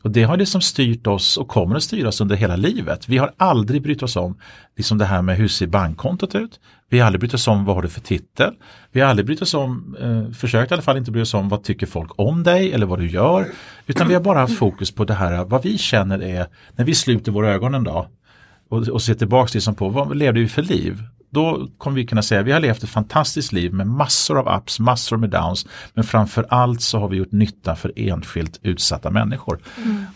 Och 0.03 0.11
det 0.11 0.23
har 0.23 0.37
liksom 0.37 0.61
styrt 0.61 1.07
oss 1.07 1.37
och 1.37 1.47
kommer 1.47 1.75
att 1.75 1.83
styra 1.83 2.07
oss 2.07 2.21
under 2.21 2.35
hela 2.35 2.55
livet. 2.55 3.09
Vi 3.09 3.17
har 3.17 3.31
aldrig 3.37 3.81
brytt 3.81 4.03
oss 4.03 4.15
om 4.15 4.37
liksom 4.77 4.97
det 4.97 5.05
här 5.05 5.21
med 5.21 5.37
hur 5.37 5.47
ser 5.47 5.67
bankkontot 5.67 6.35
ut. 6.35 6.59
Vi 6.89 6.99
har 6.99 7.05
aldrig 7.05 7.19
brytt 7.19 7.33
oss 7.33 7.47
om 7.47 7.65
vad 7.65 7.75
har 7.75 7.83
du 7.83 7.89
för 7.89 8.01
titel. 8.01 8.53
Vi 8.91 9.01
har 9.01 9.07
aldrig 9.07 9.25
brytt 9.25 9.41
oss 9.41 9.53
om, 9.53 9.95
eh, 9.99 10.33
försökt 10.33 10.71
i 10.71 10.73
alla 10.73 10.81
fall 10.81 10.97
inte 10.97 11.11
bry 11.11 11.21
oss 11.21 11.33
om 11.33 11.49
vad 11.49 11.63
tycker 11.63 11.85
folk 11.85 12.11
om 12.15 12.43
dig 12.43 12.73
eller 12.73 12.85
vad 12.85 12.99
du 12.99 13.07
gör. 13.07 13.47
Utan 13.87 14.07
vi 14.07 14.13
har 14.13 14.21
bara 14.21 14.39
haft 14.39 14.57
fokus 14.57 14.91
på 14.91 15.05
det 15.05 15.13
här 15.13 15.45
vad 15.45 15.63
vi 15.63 15.77
känner 15.77 16.23
är 16.23 16.45
när 16.75 16.85
vi 16.85 16.95
sluter 16.95 17.31
våra 17.31 17.53
ögon 17.53 17.75
en 17.75 17.83
dag 17.83 18.07
och, 18.69 18.87
och 18.87 19.01
ser 19.01 19.13
tillbaks 19.13 19.53
liksom 19.53 19.75
på 19.75 19.89
vad 19.89 20.17
levde 20.17 20.39
vi 20.39 20.47
för 20.47 20.61
liv? 20.61 21.03
Då 21.33 21.67
kommer 21.77 21.95
vi 21.95 22.05
kunna 22.05 22.21
säga 22.21 22.41
att 22.41 22.47
vi 22.47 22.51
har 22.51 22.59
levt 22.59 22.83
ett 22.83 22.89
fantastiskt 22.89 23.51
liv 23.51 23.73
med 23.73 23.87
massor 23.87 24.39
av 24.39 24.57
ups, 24.57 24.79
massor 24.79 25.17
med 25.17 25.29
downs. 25.29 25.65
Men 25.93 26.03
framför 26.03 26.45
allt 26.49 26.81
så 26.81 26.99
har 26.99 27.07
vi 27.07 27.17
gjort 27.17 27.31
nytta 27.31 27.75
för 27.75 27.91
enskilt 27.95 28.59
utsatta 28.61 29.09
människor. 29.09 29.59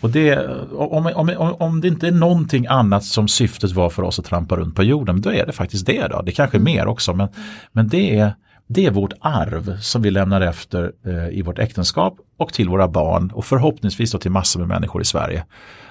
Och 0.00 0.10
det, 0.10 0.48
om, 0.72 1.06
om, 1.06 1.30
om, 1.38 1.54
om 1.58 1.80
det 1.80 1.88
inte 1.88 2.06
är 2.06 2.12
någonting 2.12 2.66
annat 2.66 3.04
som 3.04 3.28
syftet 3.28 3.72
var 3.72 3.90
för 3.90 4.02
oss 4.02 4.18
att 4.18 4.24
trampa 4.24 4.56
runt 4.56 4.74
på 4.74 4.82
jorden, 4.82 5.20
då 5.20 5.32
är 5.32 5.46
det 5.46 5.52
faktiskt 5.52 5.86
det. 5.86 6.08
Då. 6.08 6.22
Det 6.22 6.32
kanske 6.32 6.56
är 6.56 6.60
mer 6.60 6.86
också, 6.86 7.14
men, 7.14 7.28
men 7.72 7.88
det, 7.88 8.18
är, 8.18 8.34
det 8.66 8.86
är 8.86 8.90
vårt 8.90 9.12
arv 9.20 9.80
som 9.80 10.02
vi 10.02 10.10
lämnar 10.10 10.40
efter 10.40 10.92
eh, 11.06 11.38
i 11.38 11.42
vårt 11.42 11.58
äktenskap 11.58 12.18
och 12.38 12.52
till 12.52 12.68
våra 12.68 12.88
barn 12.88 13.30
och 13.34 13.44
förhoppningsvis 13.44 14.12
då 14.12 14.18
till 14.18 14.30
massor 14.30 14.60
med 14.60 14.68
människor 14.68 15.02
i 15.02 15.04
Sverige 15.04 15.44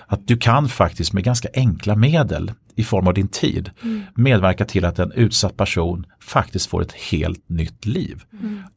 att 0.08 0.28
du 0.28 0.38
kan 0.38 0.70
faktiskt 0.70 1.13
med 1.13 1.24
ganska 1.24 1.50
enkla 1.54 1.96
medel 1.96 2.52
i 2.76 2.84
form 2.84 3.08
av 3.08 3.13
din 3.13 3.28
tid 3.28 3.72
medverka 4.15 4.65
till 4.65 4.86
att 4.86 5.00
en 5.00 5.12
utsatt 5.12 5.58
person 5.58 6.06
faktiskt 6.22 6.70
får 6.70 6.82
ett 6.82 6.91
helt 6.93 7.50
nytt 7.50 7.86
liv. 7.86 8.24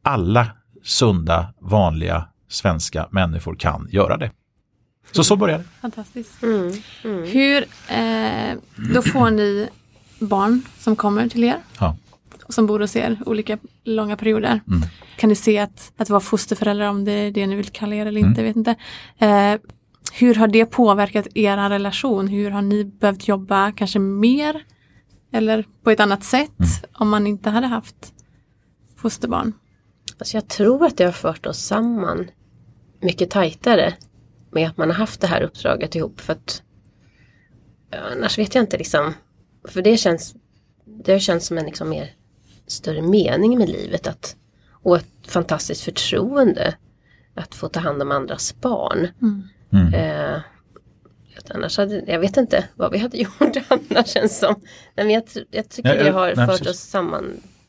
Alla 0.03 0.47
sunda, 0.85 1.55
vanliga 1.61 2.25
svenska 2.49 3.09
människor 3.11 3.55
kan 3.55 3.88
göra 3.90 4.16
det. 4.16 4.31
Så 5.12 5.25
så 5.25 5.37
börjar 5.37 5.59
det. 5.59 5.64
Fantastiskt. 5.81 6.33
Hur, 7.33 7.64
eh, 7.88 8.59
då 8.95 9.03
får 9.03 9.31
ni 9.31 9.69
barn 10.21 10.62
som 10.79 10.97
kommer 10.97 11.29
till 11.29 11.45
er 11.45 11.57
Ja. 11.79 11.97
och 12.45 12.55
som 12.55 12.66
bor 12.66 12.81
hos 12.81 12.97
er 12.97 13.16
olika 13.27 13.59
långa 13.85 14.16
perioder. 14.16 14.61
Kan 15.16 15.29
ni 15.29 15.35
se 15.35 15.59
att, 15.59 15.93
att 15.97 16.11
vara 16.11 16.21
fosterföräldrar 16.21 16.88
om 16.88 17.05
det 17.05 17.12
är 17.12 17.31
det 17.31 17.47
ni 17.47 17.55
vill 17.55 17.69
kalla 17.69 17.95
er 17.95 18.07
eller 18.07 18.21
inte, 18.21 18.43
vet 18.43 18.57
inte. 18.57 18.75
Eh, 19.19 19.55
hur 20.12 20.35
har 20.35 20.49
det 20.49 20.66
påverkat 20.66 21.27
er 21.35 21.57
relation? 21.57 22.29
Hur 22.29 22.51
har 22.51 22.62
ni 22.62 22.85
behövt 22.85 23.29
jobba 23.29 23.73
kanske 23.73 23.99
mer 23.99 24.64
eller 25.33 25.64
på 25.83 25.90
ett 25.90 26.01
annat 26.01 26.25
sätt 26.25 26.85
om 26.92 27.09
man 27.09 27.27
inte 27.27 27.51
hade 27.51 27.66
haft 27.66 28.14
fosterbarn? 28.96 29.53
Alltså 30.18 30.37
jag 30.37 30.49
tror 30.49 30.87
att 30.87 30.96
det 30.96 31.05
har 31.05 31.12
fört 31.12 31.46
oss 31.46 31.59
samman 31.59 32.31
mycket 33.01 33.31
tajtare 33.31 33.94
med 34.51 34.68
att 34.68 34.77
man 34.77 34.88
har 34.90 34.96
haft 34.96 35.20
det 35.20 35.27
här 35.27 35.42
uppdraget 35.42 35.94
ihop. 35.94 36.20
För 36.20 36.33
att 36.33 36.62
Annars 38.12 38.38
vet 38.38 38.55
jag 38.55 38.62
inte 38.62 38.79
liksom. 38.79 39.14
För 39.68 39.83
det 39.83 39.96
känns 39.96 40.35
det 41.05 41.12
har 41.12 41.18
känts 41.18 41.46
som 41.46 41.59
en 41.59 41.66
liksom 41.66 41.88
mer 41.88 42.12
större 42.66 43.03
mening 43.03 43.59
med 43.59 43.68
livet 43.68 44.07
att, 44.07 44.37
och 44.73 44.96
ett 44.96 45.27
fantastiskt 45.27 45.83
förtroende 45.83 46.75
att 47.35 47.55
få 47.55 47.68
ta 47.68 47.81
hand 47.81 48.03
om 48.03 48.11
andras 48.11 48.61
barn. 48.61 49.09
Mm. 49.23 49.49
Eh, 49.72 50.37
att 51.38 51.50
annars 51.50 51.76
hade, 51.78 52.02
jag 52.06 52.18
vet 52.18 52.37
inte 52.37 52.64
vad 52.76 52.92
vi 52.92 52.98
hade 52.98 53.16
gjort 53.22 53.56
annars 53.68 54.06
känns 54.09 54.38
som. 54.38 54.54
Nej, 54.96 55.06
men 55.06 55.11
jag, 55.11 55.22
jag 55.50 55.68
tycker 55.68 55.88
Nej, 55.88 55.98
det 55.98 56.09
eh, 56.09 56.14
har 56.14 56.26
nej, 56.26 56.37
fört 56.37 56.48
precis. 56.48 56.66
oss 56.68 56.78
samman 56.80 57.24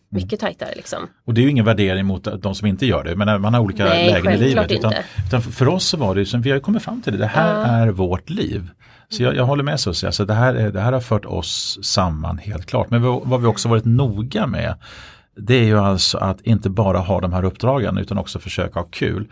mycket 0.09 0.39
tajtare 0.39 0.73
liksom. 0.75 1.07
Och 1.25 1.33
det 1.33 1.41
är 1.41 1.43
ju 1.43 1.49
ingen 1.49 1.65
värdering 1.65 2.05
mot 2.05 2.41
de 2.41 2.55
som 2.55 2.67
inte 2.67 2.85
gör 2.85 3.03
det, 3.03 3.15
men 3.15 3.41
man 3.41 3.53
har 3.53 3.61
olika 3.61 3.85
Nej, 3.85 4.11
lägen 4.11 4.31
i 4.33 4.37
livet. 4.37 4.71
Utan, 4.71 4.93
utan 5.27 5.41
för 5.41 5.67
oss 5.67 5.85
så 5.87 5.97
var 5.97 6.15
det 6.15 6.25
som 6.25 6.41
vi 6.41 6.51
har 6.51 6.59
kommit 6.59 6.83
fram 6.83 7.01
till 7.01 7.13
det, 7.13 7.19
det 7.19 7.25
här 7.25 7.53
Ja. 7.53 7.65
är 7.65 7.87
vårt 7.87 8.29
liv. 8.29 8.69
Så 9.09 9.23
jag, 9.23 9.35
jag 9.35 9.45
håller 9.45 9.63
med 9.63 9.79
Susie, 9.79 10.07
alltså 10.07 10.25
det, 10.25 10.33
här 10.33 10.53
är, 10.55 10.71
det 10.71 10.81
här 10.81 10.91
har 10.91 10.99
fört 10.99 11.25
oss 11.25 11.79
samman 11.81 12.37
helt 12.37 12.65
klart. 12.65 12.89
Men 12.89 13.01
vad 13.01 13.21
vad 13.27 13.41
vi 13.41 13.47
också 13.47 13.69
varit 13.69 13.85
noga 13.85 14.47
med, 14.47 14.75
det 15.37 15.55
är 15.55 15.63
ju 15.63 15.79
alltså 15.79 16.17
att 16.17 16.41
inte 16.41 16.69
bara 16.69 16.97
ha 16.99 17.21
de 17.21 17.33
här 17.33 17.45
uppdragen 17.45 17.97
utan 17.97 18.17
också 18.17 18.39
försöka 18.39 18.79
ha 18.79 18.87
kul. 18.91 19.27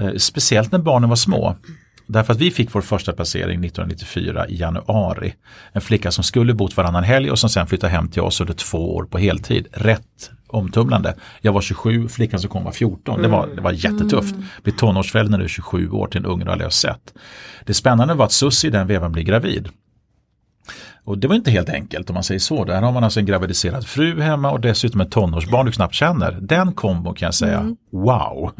Eh, 0.00 0.10
speciellt 0.16 0.72
när 0.72 0.78
barnen 0.78 1.08
var 1.08 1.16
små. 1.16 1.56
Därför 2.12 2.32
att 2.32 2.40
vi 2.40 2.50
fick 2.50 2.74
vår 2.74 2.80
första 2.80 3.12
placering 3.12 3.64
1994 3.64 4.48
i 4.48 4.56
januari. 4.56 5.34
En 5.72 5.80
flicka 5.80 6.10
som 6.10 6.24
skulle 6.24 6.54
bott 6.54 6.76
varannan 6.76 7.04
helg 7.04 7.30
och 7.30 7.38
som 7.38 7.50
sen 7.50 7.66
flyttade 7.66 7.92
hem 7.92 8.08
till 8.08 8.22
oss 8.22 8.40
under 8.40 8.54
två 8.54 8.96
år 8.96 9.04
på 9.04 9.18
heltid. 9.18 9.66
Rätt 9.72 10.30
omtumlande. 10.46 11.14
Jag 11.40 11.52
var 11.52 11.60
27, 11.60 12.08
flickan 12.08 12.40
som 12.40 12.50
kom 12.50 12.64
var 12.64 12.72
14. 12.72 13.22
Det 13.22 13.28
var, 13.28 13.46
det 13.46 13.60
var 13.60 13.72
jättetufft. 13.72 14.34
Bli 14.62 14.72
tonårsförälder 14.72 15.30
när 15.30 15.38
du 15.38 15.44
är 15.44 15.48
27 15.48 15.90
år 15.90 16.06
till 16.06 16.24
en 16.24 16.30
aldrig 16.30 16.62
har 16.62 16.70
sett. 16.70 17.14
Det 17.64 17.74
spännande 17.74 18.14
var 18.14 18.24
att 18.24 18.32
Susie 18.32 18.68
i 18.68 18.72
den 18.72 18.86
vevan 18.86 19.12
blir 19.12 19.22
gravid. 19.22 19.68
Och 21.04 21.18
det 21.18 21.28
var 21.28 21.34
inte 21.34 21.50
helt 21.50 21.68
enkelt 21.68 22.10
om 22.10 22.14
man 22.14 22.24
säger 22.24 22.38
så. 22.38 22.64
Där 22.64 22.82
har 22.82 22.92
man 22.92 23.04
alltså 23.04 23.20
en 23.20 23.26
gravidiserad 23.26 23.86
fru 23.86 24.20
hemma 24.20 24.50
och 24.50 24.60
dessutom 24.60 25.00
ett 25.00 25.10
tonårsbarn 25.10 25.66
du 25.66 25.72
knappt 25.72 25.94
känner. 25.94 26.38
Den 26.40 26.72
kombon 26.72 27.14
kan 27.14 27.26
jag 27.26 27.34
säga, 27.34 27.76
wow! 27.92 28.52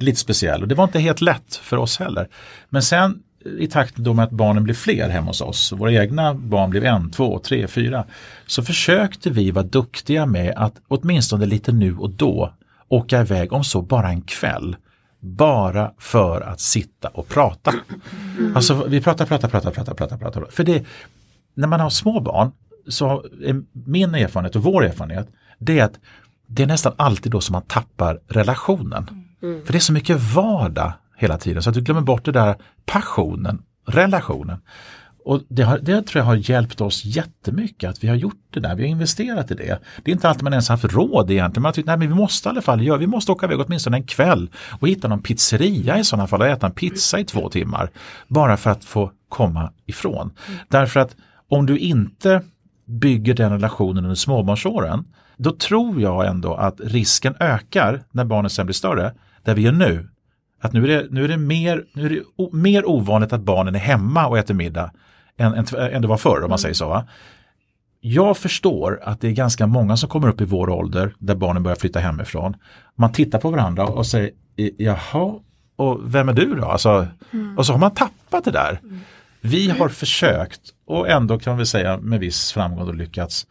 Lite 0.00 0.20
speciell 0.20 0.62
och 0.62 0.68
det 0.68 0.74
var 0.74 0.84
inte 0.84 0.98
helt 0.98 1.20
lätt 1.20 1.54
för 1.62 1.76
oss 1.76 1.98
heller. 1.98 2.28
Men 2.68 2.82
sen 2.82 3.22
i 3.58 3.66
takt 3.66 3.96
då 3.96 4.14
med 4.14 4.24
att 4.24 4.30
barnen 4.30 4.64
blev 4.64 4.74
fler 4.74 5.08
hemma 5.08 5.26
hos 5.26 5.40
oss, 5.40 5.72
våra 5.72 5.92
egna 5.92 6.34
barn 6.34 6.70
blev 6.70 6.84
en, 6.84 7.10
två, 7.10 7.38
tre, 7.38 7.66
fyra, 7.68 8.04
så 8.46 8.62
försökte 8.62 9.30
vi 9.30 9.50
vara 9.50 9.64
duktiga 9.64 10.26
med 10.26 10.54
att 10.56 10.74
åtminstone 10.88 11.46
lite 11.46 11.72
nu 11.72 11.96
och 11.96 12.10
då 12.10 12.52
åka 12.88 13.20
iväg 13.20 13.52
om 13.52 13.64
så 13.64 13.82
bara 13.82 14.08
en 14.08 14.22
kväll. 14.22 14.76
Bara 15.20 15.92
för 15.98 16.40
att 16.40 16.60
sitta 16.60 17.08
och 17.08 17.28
prata. 17.28 17.74
Alltså 18.54 18.84
vi 18.88 19.00
pratar, 19.00 19.26
pratar, 19.26 19.48
pratar, 19.48 19.70
pratar, 19.70 19.94
pratar, 19.94 20.16
pratar. 20.16 20.46
För 20.50 20.64
det, 20.64 20.84
när 21.54 21.68
man 21.68 21.80
har 21.80 21.90
små 21.90 22.20
barn 22.20 22.52
så 22.88 23.24
är 23.44 23.62
min 23.72 24.14
erfarenhet 24.14 24.56
och 24.56 24.62
vår 24.62 24.84
erfarenhet 24.84 25.28
det 25.58 25.78
är 25.78 25.84
att 25.84 25.98
det 26.46 26.62
är 26.62 26.66
nästan 26.66 26.92
alltid 26.96 27.32
då 27.32 27.40
som 27.40 27.52
man 27.52 27.62
tappar 27.62 28.20
relationen. 28.28 29.06
För 29.40 29.72
det 29.72 29.78
är 29.78 29.80
så 29.80 29.92
mycket 29.92 30.20
vardag 30.34 30.92
hela 31.16 31.38
tiden 31.38 31.62
så 31.62 31.70
att 31.70 31.74
du 31.74 31.80
glömmer 31.80 32.00
bort 32.00 32.24
det 32.24 32.32
där 32.32 32.56
passionen, 32.86 33.62
relationen. 33.86 34.58
Och 35.24 35.40
det, 35.48 35.62
har, 35.62 35.78
det 35.78 36.02
tror 36.02 36.20
jag 36.20 36.24
har 36.24 36.50
hjälpt 36.50 36.80
oss 36.80 37.04
jättemycket 37.04 37.90
att 37.90 38.04
vi 38.04 38.08
har 38.08 38.14
gjort 38.14 38.40
det 38.50 38.60
där, 38.60 38.74
vi 38.74 38.82
har 38.82 38.88
investerat 38.88 39.50
i 39.50 39.54
det. 39.54 39.78
Det 40.02 40.10
är 40.10 40.14
inte 40.14 40.28
alltid 40.28 40.42
man 40.42 40.52
ens 40.52 40.68
haft 40.68 40.84
råd 40.84 41.30
egentligen, 41.30 41.62
man 41.62 41.72
tyckt 41.72 41.86
nej 41.86 41.96
men 41.96 42.08
vi 42.08 42.14
måste 42.14 42.48
i 42.48 42.50
alla 42.50 42.62
fall 42.62 42.82
göra, 42.82 42.98
vi 42.98 43.06
måste 43.06 43.32
åka 43.32 43.46
iväg 43.46 43.60
åtminstone 43.60 43.96
en 43.96 44.06
kväll 44.06 44.50
och 44.80 44.88
hitta 44.88 45.08
någon 45.08 45.22
pizzeria 45.22 45.98
i 45.98 46.04
sådana 46.04 46.26
fall 46.26 46.40
och 46.40 46.46
äta 46.46 46.66
en 46.66 46.72
pizza 46.72 47.18
i 47.18 47.24
två 47.24 47.48
timmar. 47.48 47.90
Bara 48.28 48.56
för 48.56 48.70
att 48.70 48.84
få 48.84 49.12
komma 49.28 49.72
ifrån. 49.86 50.30
Därför 50.68 51.00
att 51.00 51.16
om 51.52 51.66
du 51.66 51.78
inte 51.78 52.42
bygger 52.84 53.34
den 53.34 53.52
relationen 53.52 54.04
under 54.04 54.14
småbarnsåren, 54.14 55.04
då 55.36 55.50
tror 55.50 56.00
jag 56.00 56.26
ändå 56.26 56.54
att 56.54 56.80
risken 56.80 57.34
ökar 57.40 58.02
när 58.10 58.24
barnen 58.24 58.50
sen 58.50 58.66
blir 58.66 58.74
större, 58.74 59.12
där 59.42 59.54
vi 59.54 59.66
är 59.66 59.72
nu. 59.72 60.08
Att 60.60 60.72
nu 60.72 60.84
är 60.84 60.88
det, 60.88 61.06
nu 61.10 61.24
är 61.24 61.28
det, 61.28 61.36
mer, 61.36 61.84
nu 61.94 62.06
är 62.06 62.10
det 62.10 62.20
o, 62.36 62.50
mer 62.52 62.88
ovanligt 62.88 63.32
att 63.32 63.40
barnen 63.40 63.74
är 63.74 63.78
hemma 63.78 64.26
och 64.26 64.38
äter 64.38 64.54
middag 64.54 64.92
än, 65.36 65.54
än, 65.54 65.64
än 65.78 66.02
det 66.02 66.08
var 66.08 66.16
förr 66.16 66.42
om 66.42 66.50
man 66.50 66.58
säger 66.58 66.74
så. 66.74 66.88
Va? 66.88 67.04
Jag 68.00 68.36
förstår 68.36 69.00
att 69.02 69.20
det 69.20 69.28
är 69.28 69.32
ganska 69.32 69.66
många 69.66 69.96
som 69.96 70.08
kommer 70.08 70.28
upp 70.28 70.40
i 70.40 70.44
vår 70.44 70.70
ålder 70.70 71.14
där 71.18 71.34
barnen 71.34 71.62
börjar 71.62 71.76
flytta 71.76 71.98
hemifrån. 71.98 72.56
Man 72.94 73.12
tittar 73.12 73.38
på 73.38 73.50
varandra 73.50 73.86
och 73.86 74.06
säger 74.06 74.30
jaha, 74.76 75.34
och 75.76 76.14
vem 76.14 76.28
är 76.28 76.32
du 76.32 76.54
då? 76.54 76.64
Alltså, 76.64 77.06
Och 77.56 77.66
så 77.66 77.72
har 77.72 77.80
man 77.80 77.90
tappat 77.94 78.44
det 78.44 78.50
där. 78.50 78.80
Vi 79.44 79.70
har 79.70 79.88
försökt 79.88 80.60
och 80.86 81.08
ändå 81.08 81.38
kan 81.38 81.56
vi 81.56 81.66
säga 81.66 81.98
med 81.98 82.20
viss 82.20 82.52
framgång 82.52 82.88
och 82.88 82.94
lyckats 82.94 83.46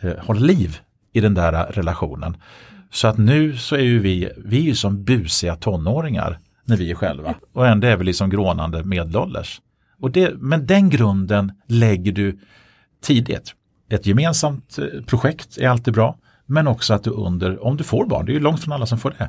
eh, 0.00 0.12
hålla 0.18 0.40
liv 0.40 0.78
i 1.12 1.20
den 1.20 1.34
där 1.34 1.52
eh, 1.52 1.72
relationen. 1.72 2.36
Så 2.90 3.08
att 3.08 3.18
nu 3.18 3.56
så 3.56 3.76
är 3.76 3.80
ju 3.80 3.98
vi, 3.98 4.30
vi 4.36 4.58
är 4.58 4.62
ju 4.62 4.74
som 4.74 5.04
busiga 5.04 5.56
tonåringar 5.56 6.38
när 6.64 6.76
vi 6.76 6.90
är 6.90 6.94
själva. 6.94 7.34
Och 7.52 7.66
ändå 7.66 7.86
är 7.86 7.96
vi 7.96 8.04
liksom 8.04 8.30
grånande 8.30 8.84
medelålders. 8.84 9.60
Och 10.00 10.10
det, 10.10 10.34
men 10.36 10.66
den 10.66 10.90
grunden 10.90 11.52
lägger 11.66 12.12
du 12.12 12.38
tidigt. 13.02 13.54
Ett 13.90 14.06
gemensamt 14.06 14.78
eh, 14.78 15.04
projekt 15.06 15.58
är 15.58 15.68
alltid 15.68 15.94
bra. 15.94 16.16
Men 16.46 16.68
också 16.68 16.94
att 16.94 17.04
du 17.04 17.10
under, 17.10 17.64
om 17.64 17.76
du 17.76 17.84
får 17.84 18.06
barn, 18.06 18.26
det 18.26 18.32
är 18.32 18.34
ju 18.34 18.40
långt 18.40 18.64
från 18.64 18.72
alla 18.72 18.86
som 18.86 18.98
får 18.98 19.14
det, 19.18 19.28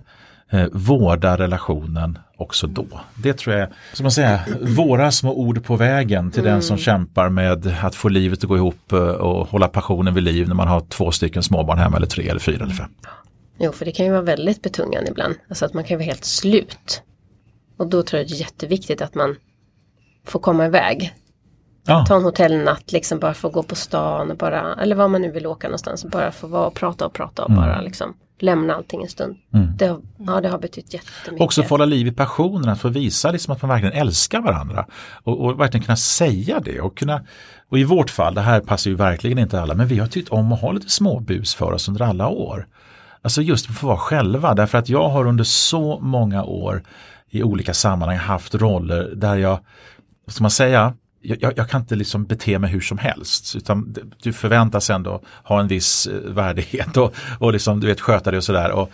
eh, 0.50 0.66
vårda 0.72 1.38
relationen 1.38 2.18
också 2.38 2.68
då. 2.68 2.86
Det 3.16 3.34
tror 3.34 3.56
jag, 3.56 3.70
som 3.94 4.04
man 4.04 4.12
säger, 4.12 4.40
våra 4.76 5.12
små 5.12 5.34
ord 5.34 5.64
på 5.64 5.76
vägen 5.76 6.32
till 6.32 6.44
den 6.44 6.62
som 6.62 6.78
kämpar 6.78 7.30
med 7.30 7.68
att 7.84 7.96
få 7.96 8.10
livet 8.10 8.40
att 8.40 8.50
gå 8.50 8.58
ihop 8.58 8.92
eh, 8.92 9.00
och 9.00 9.48
hålla 9.48 9.68
passionen 9.68 10.14
vid 10.14 10.24
liv 10.24 10.48
när 10.48 10.56
man 10.56 10.68
har 10.68 10.80
två 10.80 11.12
stycken 11.12 11.44
småbarn 11.44 11.78
hemma 11.78 11.98
eller 11.98 12.08
tre 12.08 12.30
eller 12.30 12.40
fyra 12.40 12.64
eller 12.64 12.74
fem. 12.74 12.90
Jo, 13.60 13.72
för 13.72 13.86
det 13.86 13.92
kan 13.92 14.06
ju 14.06 14.12
vara 14.12 14.22
väldigt 14.22 14.62
betungande 14.62 15.10
ibland. 15.12 15.36
Alltså 15.50 15.66
att 15.66 15.74
man 15.74 15.84
kan 15.84 15.98
vara 15.98 16.06
helt 16.06 16.26
slut. 16.26 17.02
Och 17.78 17.88
då 17.88 18.04
tror 18.04 18.20
jag 18.20 18.30
det 18.30 18.34
är 18.34 18.40
jätteviktigt 18.40 19.02
att 19.02 19.16
man 19.16 19.36
får 20.26 20.40
komma 20.40 20.66
iväg. 20.66 21.14
Ja. 21.86 22.06
Ta 22.08 22.16
en 22.16 22.24
hotellnatt, 22.24 22.92
liksom 22.92 23.20
bara 23.20 23.34
få 23.34 23.50
gå 23.50 23.64
på 23.64 23.76
stan 23.76 24.32
och 24.32 24.38
bara, 24.38 24.76
eller 24.76 24.96
var 24.96 25.08
man 25.08 25.22
nu 25.22 25.32
vill 25.32 25.48
åka 25.48 25.68
någonstans. 25.68 26.06
Bara 26.06 26.32
få 26.32 26.48
vara 26.48 26.68
och 26.68 26.74
prata 26.74 27.06
och 27.06 27.14
prata 27.14 27.46
och 27.46 27.52
bara 27.52 27.82
liksom 27.82 28.14
lämna 28.40 28.76
allting 28.76 29.04
en 29.04 29.10
stund. 29.10 29.36
Det, 29.78 29.88
har, 29.88 30.02
ja, 30.18 30.42
det 30.42 30.50
har 30.50 30.60
betytt 30.60 30.94
jättemycket. 30.94 31.46
Också 31.46 31.64
få 31.64 31.74
hålla 31.74 31.86
liv 31.86 32.08
i 32.08 32.12
passionen, 32.12 32.70
att 32.70 32.82
få 32.82 32.90
visa 32.90 33.32
liksom 33.32 33.54
att 33.54 33.62
man 33.62 33.70
verkligen 33.70 33.94
älskar 33.94 34.42
varandra. 34.42 34.86
Och, 35.24 35.46
och 35.46 35.60
verkligen 35.60 35.86
kunna 35.86 35.96
säga 35.96 36.60
det. 36.60 36.82
Och, 36.82 36.98
kunna, 36.98 37.22
och 37.70 37.80
i 37.80 37.84
vårt 37.84 38.10
fall, 38.10 38.34
det 38.34 38.42
här 38.42 38.60
passar 38.60 38.90
ju 38.90 38.96
verkligen 38.96 39.38
inte 39.38 39.62
alla, 39.62 39.74
men 39.74 39.88
vi 39.88 40.00
har 40.00 40.08
tyckt 40.08 40.30
om 40.30 40.52
att 40.52 40.62
ha 40.62 40.72
lite 40.72 40.90
småbus 40.90 41.56
för 41.56 41.72
oss 41.72 41.88
under 41.88 42.02
alla 42.02 42.28
år. 42.28 42.68
Alltså 43.22 43.42
just 43.42 43.70
att 43.70 43.76
få 43.76 43.88
vara 43.88 43.98
själva, 43.98 44.54
därför 44.54 44.78
att 44.78 44.90
jag 44.90 45.10
har 45.10 45.26
under 45.26 45.44
så 45.44 46.00
många 46.00 46.44
år 46.44 46.84
i 47.30 47.44
olika 47.44 47.74
sammanhang 47.74 48.18
haft 48.18 48.56
roller 48.56 49.12
där 49.16 49.36
jag, 49.36 49.60
vad 50.26 50.34
ska 50.34 50.44
man 50.44 50.52
säga, 50.52 50.94
jag, 51.28 51.54
jag, 51.58 51.70
kan 51.70 51.82
inte 51.82 51.96
liksom 51.96 52.26
bete 52.26 52.60
mig 52.60 52.70
hur 52.70 52.80
som 52.80 52.98
helst 52.98 53.56
utan 53.56 53.96
du 54.24 54.34
förväntas 54.34 54.90
ändå 54.90 55.22
ha 55.44 55.60
en 55.60 55.68
viss 55.68 56.08
eh, 56.08 56.32
värdighet 56.32 56.98
och, 56.98 57.16
och 57.40 57.54
liksom, 57.54 57.80
du 57.80 57.88
vet, 57.88 58.02
sköta 58.02 58.32
dig 58.32 58.38
och 58.38 58.44
sådär. 58.44 58.70
Eh, 58.70 58.88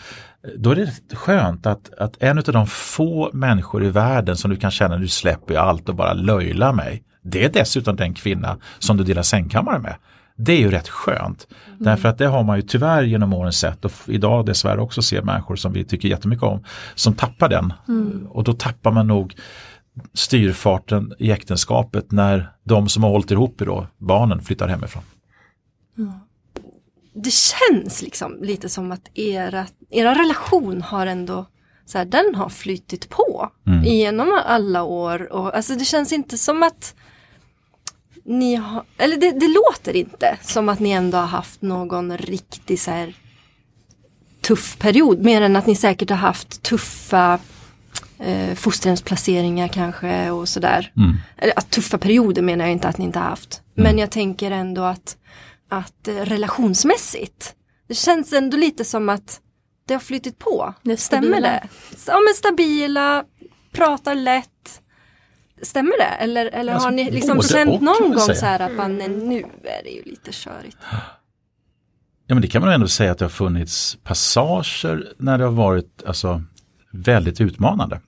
Då 0.58 0.72
är 0.72 0.76
det 0.76 1.16
skönt 1.16 1.66
att, 1.66 1.94
att 1.98 2.24
en 2.24 2.38
av 2.38 2.44
de 2.44 2.68
få 2.68 3.30
människor 3.34 3.84
i 3.84 3.90
världen 3.90 4.38
som 4.38 4.52
du 4.52 4.58
kan 4.58 4.72
känna 4.72 4.98
nu 4.98 5.08
släpper 5.08 5.54
jag 5.54 5.64
allt 5.64 5.90
och 5.90 5.96
bara 5.96 6.14
löjlar 6.14 6.74
mig. 6.74 7.04
Det 7.22 7.46
är 7.46 7.50
dessutom 7.50 7.96
den 7.96 8.14
kvinna 8.14 8.58
som 8.80 8.98
du 8.98 9.04
delar 9.04 9.24
sängkammare 9.24 9.80
med. 9.80 9.96
Det 10.36 10.54
är 10.54 10.60
ju 10.60 10.72
rätt 10.72 10.90
skönt. 10.90 11.48
Därför 11.78 12.10
att 12.10 12.18
det 12.18 12.28
har 12.28 12.44
man 12.44 12.56
ju 12.56 12.62
tyvärr 12.62 13.04
genom 13.04 13.34
åren 13.34 13.54
sett 13.54 13.86
och 13.86 13.92
idag 14.08 14.46
dessvärre 14.46 14.82
också 14.82 15.02
ser 15.02 15.22
människor 15.22 15.56
som 15.56 15.74
vi 15.74 15.84
tycker 15.84 16.10
jättemycket 16.10 16.44
om 16.44 16.64
som 16.96 17.14
tappar 17.14 17.50
den. 17.50 17.74
Och 18.30 18.44
då 18.44 18.54
tappar 18.54 18.92
man 18.92 19.08
nog 19.08 19.36
styrfarten 20.14 21.14
i 21.20 21.32
äktenskapet 21.32 22.12
när 22.12 22.52
de 22.64 22.90
som 22.90 23.04
har 23.04 23.10
hållit 23.10 23.32
ihop 23.32 23.58
då, 23.58 23.88
barnen 23.98 24.42
flyttar 24.42 24.68
hemifrån. 24.68 25.04
Det 27.14 27.34
känns 27.34 28.02
liksom 28.02 28.38
lite 28.42 28.70
som 28.70 28.92
att 28.92 29.10
era, 29.14 29.68
era 29.90 30.16
relation 30.16 30.82
har 30.82 31.08
ändå 31.08 31.46
så 31.86 31.98
här, 31.98 32.06
den 32.06 32.36
har 32.36 32.50
flyttit 32.50 33.10
på 33.10 33.50
genom 33.84 34.42
alla 34.46 34.84
år. 34.84 35.34
Och, 35.34 35.56
alltså 35.56 35.76
det 35.76 35.86
känns 35.86 36.14
inte 36.14 36.38
som 36.38 36.64
att 36.64 36.96
ni 38.26 38.56
har, 38.56 38.84
eller 38.98 39.18
det, 39.18 39.32
det 39.32 39.48
låter 39.48 39.96
inte 39.96 40.38
som 40.42 40.70
att 40.70 40.80
ni 40.80 40.92
ändå 40.92 41.18
har 41.18 41.28
haft 41.28 41.62
någon 41.62 42.18
riktig 42.18 42.80
så 42.80 42.92
här 42.92 43.16
tuff 44.42 44.78
period. 44.80 45.20
Mer 45.20 45.42
än 45.42 45.56
att 45.56 45.68
ni 45.68 45.76
säkert 45.76 46.10
har 46.10 46.18
haft 46.18 46.64
tuffa 46.64 47.40
eh, 48.24 48.56
fosterhemsplaceringar 48.56 49.68
kanske 49.68 50.30
och 50.30 50.50
sådär. 50.50 50.92
Eller 51.38 51.60
att 51.60 51.70
tuffa 51.70 51.98
perioder 51.98 52.42
menar 52.42 52.66
jag 52.66 52.72
inte 52.72 52.88
att 52.88 52.98
ni 52.98 53.06
inte 53.06 53.20
har 53.20 53.30
haft. 53.30 53.62
Men 53.76 53.98
jag 53.98 54.12
tänker 54.12 54.52
ändå 54.52 54.82
att, 54.82 55.18
att 55.70 56.08
eh, 56.08 56.16
relationsmässigt. 56.16 57.56
Det 57.88 57.94
känns 57.94 58.34
ändå 58.34 58.58
lite 58.58 58.86
som 58.86 59.10
att 59.10 59.40
det 59.88 59.94
har 59.94 60.02
flyttit 60.02 60.40
på. 60.40 60.74
Det 60.82 60.98
Stämmer 60.98 61.42
det? 61.42 61.68
Ja 62.08 62.20
men 62.28 62.34
stabila, 62.36 63.24
pratar 63.72 64.16
lätt. 64.16 64.50
Stämmer 65.62 65.98
det? 65.98 66.24
Eller, 66.24 66.46
eller 66.46 66.74
Alltså, 66.74 66.88
har 66.88 66.92
ni 66.92 67.12
liksom 67.12 67.42
känt 67.42 67.82
någon 67.82 68.10
gång 68.10 68.20
säga. 68.20 68.36
så 68.36 68.46
här 68.46 68.60
att 68.60 68.72
man, 68.76 68.98
nej, 68.98 69.10
nu 69.10 69.40
är 69.64 69.84
det 69.84 69.90
ju 69.90 70.04
lite 70.04 70.32
körigt. 70.32 70.78
Ja 72.28 72.36
men 72.36 72.42
det 72.42 72.48
kan 72.48 72.62
man 72.62 72.72
ändå 72.74 72.88
säga 72.88 73.12
att 73.12 73.18
det 73.18 73.26
har 73.26 73.30
funnits 73.30 73.98
passager 74.04 75.14
när 75.18 75.38
det 75.38 75.44
har 75.44 75.52
varit 75.52 76.04
alltså, 76.08 76.42
väldigt 76.92 77.42
utmanande. 77.42 78.02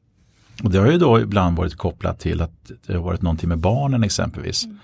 Och 0.64 0.72
det 0.72 0.78
har 0.78 0.92
ju 0.92 0.98
då 0.98 1.20
ibland 1.20 1.58
varit 1.58 1.76
kopplat 1.76 2.20
till 2.20 2.42
att 2.42 2.72
det 2.88 2.94
har 2.94 3.02
varit 3.02 3.22
någonting 3.22 3.50
med 3.50 3.58
barnen 3.58 4.04
exempelvis. 4.04 4.66
Mm. 4.66 4.80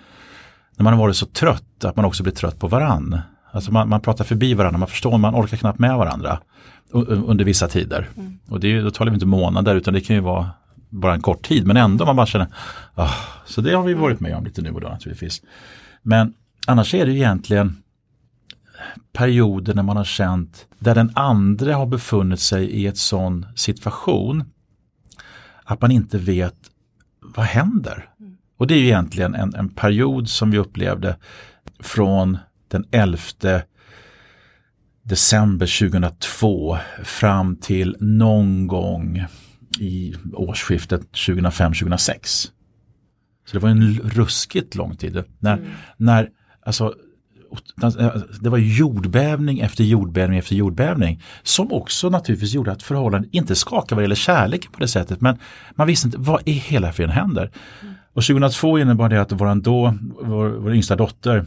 När 0.78 0.84
man 0.84 0.94
har 0.94 1.00
varit 1.00 1.16
så 1.16 1.26
trött 1.26 1.86
att 1.86 1.96
man 1.96 2.06
också 2.06 2.24
blir 2.24 2.34
trött 2.34 2.60
på 2.60 2.68
varann. 2.68 3.20
Alltså 3.52 3.72
man, 3.72 3.90
man 3.90 4.02
pratar 4.02 4.26
förbi 4.26 4.54
varandra, 4.54 4.78
man 4.78 4.88
förstår, 4.88 5.18
man 5.18 5.36
orkar 5.36 5.58
knappt 5.58 5.80
med 5.80 5.98
varandra 5.98 6.40
under 7.10 7.46
vissa 7.46 7.68
tider. 7.68 8.10
Mm. 8.18 8.40
Och 8.48 8.60
det 8.60 8.68
är, 8.68 8.84
då 8.84 8.92
talar 8.92 9.12
vi 9.12 9.16
inte 9.16 9.26
månader 9.26 9.76
utan 9.76 9.94
det 9.94 10.02
kan 10.02 10.16
ju 10.16 10.22
vara 10.22 10.50
bara 10.90 11.14
en 11.14 11.22
kort 11.22 11.48
tid 11.48 11.68
men 11.68 11.78
ändå 11.78 12.06
man 12.06 12.16
bara 12.16 12.26
känner, 12.26 12.48
oh, 12.96 13.14
så 13.46 13.62
det 13.62 13.74
har 13.74 13.84
vi 13.84 13.94
varit 13.94 14.20
med 14.20 14.36
om 14.36 14.46
lite 14.46 14.62
nu 14.62 14.72
och 14.72 14.82
då 14.82 14.88
naturligtvis. 14.88 15.42
Men 16.02 16.34
annars 16.68 16.94
är 16.94 17.06
det 17.06 17.12
ju 17.12 17.18
egentligen 17.18 17.84
perioder 19.14 19.74
när 19.74 19.84
man 19.84 19.98
har 19.98 20.04
känt 20.04 20.66
där 20.80 20.96
den 20.96 21.12
andra 21.16 21.76
har 21.76 21.86
befunnit 21.86 22.40
sig 22.40 22.66
i 22.66 22.88
ett 22.88 22.98
sån 22.98 23.46
situation 23.56 24.44
att 25.64 25.82
man 25.82 25.92
inte 25.92 26.18
vet 26.18 26.56
vad 27.22 27.46
händer. 27.46 28.10
Mm. 28.20 28.38
Och 28.58 28.68
det 28.68 28.74
är 28.74 28.80
ju 28.80 28.86
egentligen 28.86 29.36
en, 29.36 29.56
en 29.56 29.70
period 29.70 30.30
som 30.30 30.52
vi 30.52 30.58
upplevde 30.58 31.18
från 31.80 32.38
den 32.68 32.86
11 32.92 33.18
december 35.04 35.80
2002 35.80 36.78
fram 37.04 37.56
till 37.56 37.98
någon 38.00 38.68
gång 38.68 39.26
i 39.80 40.16
årsskiftet 40.34 41.02
2005-2006. 41.12 42.50
Så 43.46 43.54
det 43.54 43.60
var 43.60 43.70
en 43.70 43.94
ruskigt 43.94 44.76
lång 44.76 44.96
tid. 44.96 45.24
När, 45.40 45.58
mm. 45.58 45.70
när 45.98 46.30
alltså, 46.66 46.96
det 48.40 48.50
var 48.50 48.58
jordbävning 48.58 49.60
efter 49.60 49.84
jordbävning 49.84 50.40
efter 50.40 50.56
jordbävning 50.56 51.24
som 51.44 51.72
också 51.72 52.10
naturligtvis 52.10 52.54
gjorde 52.54 52.72
att 52.72 52.84
förhållandet 52.84 53.34
inte 53.34 53.56
skakade 53.56 53.96
vad 53.96 54.04
gäller 54.04 54.16
kärleken 54.16 54.72
på 54.72 54.80
det 54.80 54.88
sättet 54.88 55.22
men 55.22 55.38
man 55.76 55.88
visste 55.88 56.08
inte 56.08 56.18
vad 56.18 56.42
i 56.46 56.52
hela 56.52 56.94
friden 56.94 57.12
händer. 57.12 57.52
Mm. 57.82 57.94
Och 58.14 58.24
2002 58.24 58.80
innebar 58.80 59.10
det 59.10 59.22
att 59.22 59.32
våran 59.32 59.62
då, 59.62 59.94
vår, 60.22 60.50
vår 60.50 60.74
yngsta 60.74 60.96
dotter, 60.96 61.46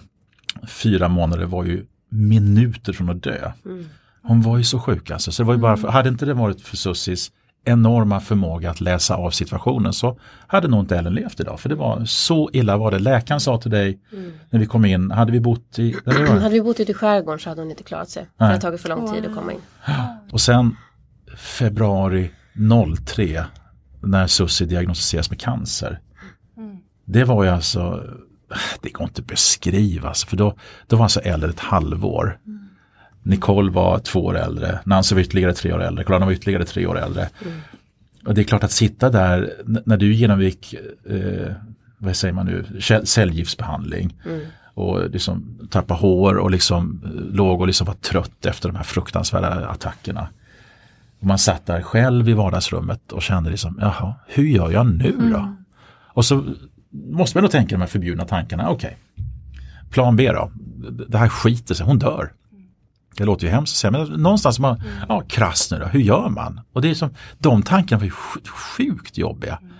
fyra 0.66 1.08
månader 1.08 1.46
var 1.46 1.64
ju 1.64 1.86
minuter 2.08 2.92
från 2.92 3.10
att 3.10 3.22
dö. 3.22 3.52
Mm. 3.64 3.84
Hon 4.22 4.42
var 4.42 4.58
ju 4.58 4.64
så 4.64 4.80
sjuk 4.80 5.10
alltså. 5.10 5.32
Så 5.32 5.42
det 5.42 5.46
var 5.46 5.54
ju 5.54 5.60
bara 5.60 5.76
för, 5.76 5.88
hade 5.88 6.08
inte 6.08 6.26
det 6.26 6.34
varit 6.34 6.60
för 6.60 6.76
Sussis 6.76 7.32
enorma 7.64 8.20
förmåga 8.20 8.70
att 8.70 8.80
läsa 8.80 9.14
av 9.14 9.30
situationen 9.30 9.92
så 9.92 10.18
hade 10.46 10.68
nog 10.68 10.80
inte 10.80 10.96
Ellen 10.98 11.14
levt 11.14 11.40
idag. 11.40 11.60
För 11.60 11.68
det 11.68 11.74
var 11.74 12.04
så 12.04 12.50
illa 12.52 12.76
var 12.76 12.90
det. 12.90 12.98
Läkaren 12.98 13.40
sa 13.40 13.60
till 13.60 13.70
dig 13.70 14.00
mm. 14.12 14.32
när 14.50 14.60
vi 14.60 14.66
kom 14.66 14.84
in, 14.84 15.10
hade 15.10 15.32
vi 15.32 15.40
bott 15.40 15.78
i... 15.78 15.96
hade 16.06 16.48
vi 16.48 16.62
bott 16.62 16.80
ute 16.80 16.92
i 16.92 16.94
skärgården 16.94 17.38
så 17.38 17.48
hade 17.48 17.60
hon 17.60 17.70
inte 17.70 17.82
klarat 17.82 18.08
sig. 18.10 18.26
Det 18.38 18.44
hade 18.44 18.60
tagit 18.60 18.80
för 18.80 18.88
lång 18.88 19.14
tid 19.14 19.26
att 19.26 19.34
komma 19.34 19.52
in. 19.52 19.60
Och 20.32 20.40
sen 20.40 20.76
februari 21.36 22.30
03 23.06 23.44
när 24.00 24.26
Sussi 24.26 24.64
diagnostiseras 24.64 25.30
med 25.30 25.40
cancer. 25.40 26.00
Mm. 26.56 26.76
Det 27.04 27.24
var 27.24 27.44
ju 27.44 27.50
alltså, 27.50 28.02
det 28.80 28.90
går 28.90 29.04
inte 29.04 29.20
att 29.20 29.26
beskriva, 29.26 30.08
alltså, 30.08 30.26
för 30.26 30.36
då, 30.36 30.54
då 30.86 30.96
var 30.96 31.02
alltså 31.04 31.20
äldre 31.20 31.50
ett 31.50 31.60
halvår. 31.60 32.38
Mm. 32.46 32.63
Nicole 33.24 33.70
var 33.70 33.98
två 33.98 34.24
år 34.24 34.38
äldre, 34.38 34.80
Nancy 34.84 35.14
var 35.14 35.22
ytterligare 35.22 35.52
tre 35.52 35.72
år 35.72 35.82
äldre, 35.82 36.04
Colana 36.04 36.24
var 36.24 36.32
ytterligare 36.32 36.64
tre 36.64 36.86
år 36.86 36.98
äldre. 36.98 37.28
Mm. 37.44 37.58
Och 38.26 38.34
det 38.34 38.40
är 38.40 38.44
klart 38.44 38.64
att 38.64 38.72
sitta 38.72 39.10
där 39.10 39.52
när 39.64 39.96
du 39.96 40.14
genomgick, 40.14 40.74
eh, 41.08 41.52
vad 41.98 42.16
säger 42.16 42.34
man 42.34 42.46
nu, 42.46 42.80
cellgiftsbehandling 43.04 44.16
mm. 44.26 44.40
och 44.74 45.10
liksom 45.10 45.58
tappa 45.70 45.94
hår 45.94 46.34
och 46.34 46.50
liksom 46.50 47.00
eh, 47.04 47.36
låg 47.36 47.60
och 47.60 47.66
liksom 47.66 47.86
var 47.86 47.94
trött 47.94 48.46
efter 48.46 48.68
de 48.68 48.76
här 48.76 48.84
fruktansvärda 48.84 49.66
attackerna. 49.66 50.28
Och 51.20 51.26
man 51.26 51.38
satt 51.38 51.66
där 51.66 51.82
själv 51.82 52.28
i 52.28 52.32
vardagsrummet 52.32 53.12
och 53.12 53.22
kände 53.22 53.50
liksom, 53.50 53.78
jaha, 53.80 54.14
hur 54.26 54.44
gör 54.44 54.70
jag 54.70 54.86
nu 54.86 55.12
då? 55.18 55.38
Mm. 55.38 55.56
Och 56.14 56.24
så 56.24 56.44
måste 56.90 57.38
man 57.38 57.42
då 57.42 57.48
tänka 57.48 57.74
de 57.74 57.80
här 57.80 57.88
förbjudna 57.88 58.24
tankarna, 58.24 58.70
okej, 58.70 58.96
okay. 59.16 59.24
plan 59.90 60.16
B 60.16 60.32
då, 60.32 60.50
det 61.08 61.18
här 61.18 61.28
skiter 61.28 61.74
sig, 61.74 61.86
hon 61.86 61.98
dör. 61.98 62.32
Det 63.16 63.24
låter 63.24 63.44
ju 63.44 63.50
hemskt 63.50 63.72
att 63.72 63.76
säga 63.76 63.90
men 63.90 64.22
någonstans 64.22 64.58
man, 64.58 64.76
mm. 64.76 64.92
ja 65.08 65.22
krasst 65.28 65.70
nu 65.70 65.78
då, 65.78 65.86
hur 65.86 66.00
gör 66.00 66.28
man? 66.28 66.60
Och 66.72 66.82
det 66.82 66.90
är 66.90 66.94
som, 66.94 67.14
de 67.38 67.62
tankarna 67.62 67.98
var 67.98 68.04
ju 68.04 68.12
sjukt 68.50 69.18
jobbiga 69.18 69.58
mm. 69.62 69.72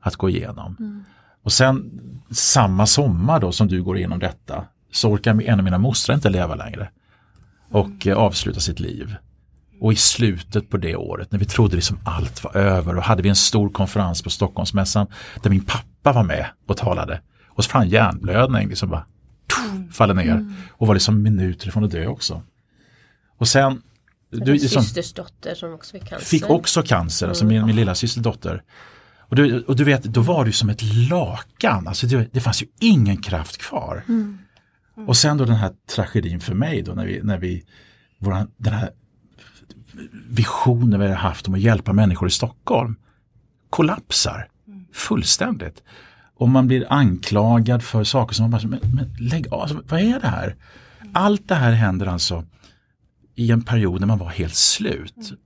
att 0.00 0.16
gå 0.16 0.30
igenom. 0.30 0.76
Mm. 0.78 1.04
Och 1.42 1.52
sen 1.52 2.00
samma 2.30 2.86
sommar 2.86 3.40
då 3.40 3.52
som 3.52 3.68
du 3.68 3.82
går 3.82 3.96
igenom 3.96 4.18
detta 4.18 4.64
så 4.92 5.10
orkar 5.10 5.42
en 5.42 5.58
av 5.58 5.64
mina 5.64 5.78
mostrar 5.78 6.14
inte 6.14 6.30
leva 6.30 6.54
längre 6.54 6.90
och 7.70 8.06
eh, 8.06 8.16
avsluta 8.16 8.60
sitt 8.60 8.80
liv. 8.80 9.16
Och 9.80 9.92
i 9.92 9.96
slutet 9.96 10.70
på 10.70 10.76
det 10.76 10.96
året 10.96 11.32
när 11.32 11.38
vi 11.38 11.44
trodde 11.44 11.76
liksom 11.76 11.98
allt 12.04 12.44
var 12.44 12.56
över 12.56 12.96
och 12.96 13.02
hade 13.02 13.22
vi 13.22 13.28
en 13.28 13.36
stor 13.36 13.68
konferens 13.70 14.22
på 14.22 14.30
Stockholmsmässan 14.30 15.06
där 15.42 15.50
min 15.50 15.64
pappa 15.64 16.12
var 16.12 16.22
med 16.22 16.46
och 16.66 16.76
talade. 16.76 17.20
Och 17.46 17.64
så 17.64 17.70
fann 17.70 17.88
hjärnblödning 17.88 18.68
liksom 18.68 18.90
bara 18.90 19.04
tuff, 19.46 19.96
faller 19.96 20.14
ner 20.14 20.54
och 20.70 20.86
var 20.86 20.94
liksom 20.94 21.22
minuter 21.22 21.68
ifrån 21.68 21.84
att 21.84 21.90
dö 21.90 22.06
också. 22.06 22.42
Och 23.38 23.48
sen 23.48 23.82
du, 24.30 24.58
som, 24.58 24.82
systers 24.82 25.12
dotter 25.12 25.54
som 25.54 25.72
också 25.72 25.92
fick 25.92 26.08
cancer. 26.08 26.26
Fick 26.26 26.50
också 26.50 26.82
cancer, 26.82 27.28
alltså 27.28 27.44
min, 27.44 27.66
min 27.66 27.76
lilla 27.76 27.94
systers 27.94 28.22
dotter. 28.22 28.62
Och 29.18 29.36
du, 29.36 29.62
och 29.62 29.76
du 29.76 29.84
vet, 29.84 30.02
då 30.02 30.20
var 30.20 30.44
det 30.44 30.52
som 30.52 30.68
ett 30.68 30.82
lakan, 31.10 31.88
alltså 31.88 32.06
det, 32.06 32.28
det 32.32 32.40
fanns 32.40 32.62
ju 32.62 32.66
ingen 32.80 33.16
kraft 33.16 33.58
kvar. 33.58 34.04
Mm. 34.08 34.38
Mm. 34.96 35.08
Och 35.08 35.16
sen 35.16 35.36
då 35.36 35.44
den 35.44 35.56
här 35.56 35.72
tragedin 35.94 36.40
för 36.40 36.54
mig 36.54 36.82
då 36.82 36.92
när 36.92 37.06
vi, 37.06 37.20
när 37.22 37.38
vi 37.38 37.64
våran, 38.18 38.50
den 38.56 38.72
här 38.72 38.90
visionen 40.28 41.00
vi 41.00 41.06
har 41.06 41.14
haft 41.14 41.48
om 41.48 41.54
att 41.54 41.60
hjälpa 41.60 41.92
människor 41.92 42.28
i 42.28 42.30
Stockholm 42.30 42.96
kollapsar 43.70 44.48
mm. 44.66 44.86
fullständigt. 44.92 45.82
Och 46.34 46.48
man 46.48 46.66
blir 46.66 46.92
anklagad 46.92 47.82
för 47.82 48.04
saker 48.04 48.34
som 48.34 48.42
man 48.42 48.50
bara, 48.50 48.68
men, 48.68 48.80
men 48.94 49.28
lägg 49.28 49.52
av, 49.52 49.60
alltså, 49.60 49.82
vad 49.88 50.00
är 50.00 50.20
det 50.20 50.28
här? 50.28 50.56
Allt 51.12 51.48
det 51.48 51.54
här 51.54 51.72
händer 51.72 52.06
alltså 52.06 52.44
i 53.38 53.50
en 53.50 53.62
period 53.62 54.00
när 54.00 54.06
man 54.06 54.18
var 54.18 54.28
helt 54.28 54.54
slut. 54.54 55.14
Mm. 55.16 55.38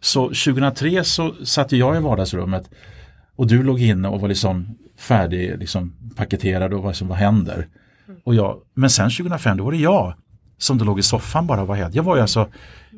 Så 0.00 0.22
2003 0.22 1.04
så 1.04 1.34
satt 1.44 1.72
jag 1.72 1.96
i 1.96 2.00
vardagsrummet 2.00 2.70
och 3.36 3.46
du 3.46 3.62
låg 3.62 3.80
inne 3.80 4.08
och 4.08 4.20
var 4.20 4.28
liksom 4.28 4.78
färdig 4.98 5.58
liksom 5.58 5.92
paketerad 6.16 6.72
och 6.72 6.82
var 6.82 6.90
liksom, 6.90 7.08
vad 7.08 7.18
händer? 7.18 7.68
Mm. 8.08 8.20
Och 8.24 8.34
jag, 8.34 8.58
men 8.74 8.90
sen 8.90 9.10
2005 9.10 9.56
då 9.56 9.64
var 9.64 9.72
det 9.72 9.78
jag 9.78 10.14
som 10.58 10.78
då 10.78 10.84
låg 10.84 10.98
i 10.98 11.02
soffan 11.02 11.46
bara 11.46 11.64
var 11.64 11.74
helt, 11.74 11.94
jag 11.94 12.02
var 12.02 12.16
ju 12.16 12.22
alltså, 12.22 12.48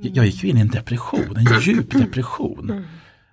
jag 0.03 0.27
gick 0.27 0.45
ju 0.45 0.51
in 0.51 0.59
i 0.59 0.61
en 0.61 0.69
depression, 0.69 1.37
en 1.37 1.61
djup 1.61 1.91
depression. 1.91 2.71
Mm. 2.71 2.85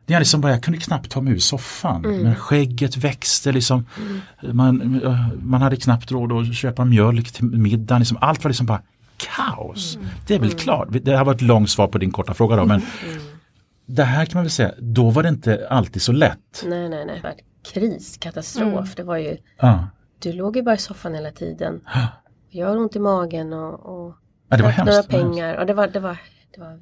Det 0.05 0.13
är 0.13 0.19
liksom 0.19 0.41
bara, 0.41 0.51
jag 0.51 0.63
kunde 0.63 0.79
knappt 0.79 1.11
ta 1.11 1.21
mig 1.21 1.33
ur 1.33 1.39
soffan. 1.39 2.05
Mm. 2.05 2.21
Men 2.21 2.35
skägget 2.35 2.97
växte 2.97 3.51
liksom. 3.51 3.85
Mm. 3.97 4.57
Man, 4.57 5.01
man 5.43 5.61
hade 5.61 5.75
knappt 5.75 6.11
råd 6.11 6.31
att 6.31 6.55
köpa 6.55 6.85
mjölk 6.85 7.31
till 7.31 7.45
middagen. 7.45 7.99
Liksom. 7.99 8.17
Allt 8.21 8.43
var 8.43 8.49
liksom 8.49 8.65
bara 8.65 8.81
kaos. 9.21 9.95
Mm. 9.95 10.07
Det 10.27 10.35
är 10.35 10.39
väl 10.39 10.47
mm. 10.47 10.59
klart, 10.59 10.87
det 10.91 11.17
här 11.17 11.25
var 11.25 11.33
ett 11.33 11.41
långt 11.41 11.69
svar 11.69 11.87
på 11.87 11.97
din 11.97 12.11
korta 12.11 12.33
fråga 12.33 12.55
då 12.55 12.65
men 12.65 12.81
mm. 13.09 13.21
det 13.85 14.03
här 14.03 14.25
kan 14.25 14.37
man 14.37 14.43
väl 14.43 14.51
säga, 14.51 14.71
då 14.79 15.09
var 15.09 15.23
det 15.23 15.29
inte 15.29 15.67
alltid 15.69 16.01
så 16.01 16.11
lätt. 16.11 16.63
Nej, 16.65 16.89
nej, 16.89 17.05
nej. 17.05 17.15
Det 17.15 17.23
var 17.23 17.35
kris, 17.73 18.17
katastrof. 18.17 18.73
Mm. 18.73 18.89
Det 18.95 19.03
var 19.03 19.17
ju, 19.17 19.37
ah. 19.59 19.79
du 20.19 20.33
låg 20.33 20.55
ju 20.55 20.63
bara 20.63 20.75
i 20.75 20.77
soffan 20.77 21.13
hela 21.13 21.31
tiden. 21.31 21.81
Ah. 21.85 22.07
Jag 22.53 22.67
har 22.67 22.77
ont 22.77 22.95
i 22.95 22.99
magen 22.99 23.53
och, 23.53 23.73
och 23.73 24.15
ja, 24.49 24.57
det 24.57 24.63
var 24.63 24.69
hemskt, 24.69 24.91
några 24.91 25.03
pengar. 25.03 25.55
Och 25.55 25.65
det 25.65 25.73
var, 25.73 25.87
det 25.87 25.99
var, 25.99 26.17
det 26.55 26.61
var, 26.61 26.79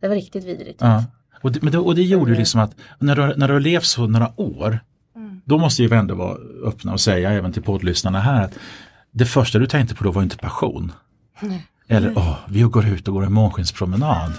det 0.00 0.08
var 0.08 0.14
riktigt 0.14 0.44
vidrigt. 0.44 0.82
Ah. 0.82 1.04
Och, 1.42 1.52
det, 1.52 1.62
men 1.62 1.72
det, 1.72 1.78
och 1.78 1.94
det 1.94 2.02
gjorde 2.02 2.30
ju 2.30 2.36
liksom 2.36 2.60
att 2.60 2.76
när 2.98 3.16
du, 3.16 3.34
när 3.36 3.48
du 3.48 3.54
har 3.54 3.60
levt 3.60 3.84
så 3.84 4.06
några 4.06 4.40
år 4.40 4.80
mm. 5.16 5.40
då 5.44 5.58
måste 5.58 5.82
vi 5.82 5.96
ändå 5.96 6.14
vara 6.14 6.36
öppna 6.64 6.92
och 6.92 7.00
säga 7.00 7.30
även 7.30 7.52
till 7.52 7.62
poddlyssnarna 7.62 8.20
här 8.20 8.44
att 8.44 8.58
det 9.10 9.24
första 9.24 9.58
du 9.58 9.66
tänkte 9.66 9.94
på 9.94 10.04
då 10.04 10.10
var 10.10 10.22
inte 10.22 10.36
passion. 10.36 10.92
Nej. 11.40 11.66
Eller 11.88 12.12
åh, 12.16 12.36
vi 12.48 12.62
går 12.62 12.86
ut 12.86 13.08
och 13.08 13.14
går 13.14 13.24
en 13.24 13.32
månskinspromenad. 13.32 14.32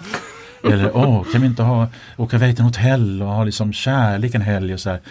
Eller 0.63 0.97
åh, 0.97 1.23
kan 1.31 1.41
vi 1.41 1.47
inte 1.47 1.63
ha, 1.63 1.87
åka 2.17 2.35
iväg 2.35 2.55
till 2.55 2.61
en 2.61 2.67
hotell 2.67 3.21
och 3.21 3.27
ha 3.27 3.43
liksom 3.43 3.73
kärlek 3.73 4.35
en 4.35 4.41
helg 4.41 4.73
och 4.73 4.79
så 4.79 4.89
här. 4.89 5.01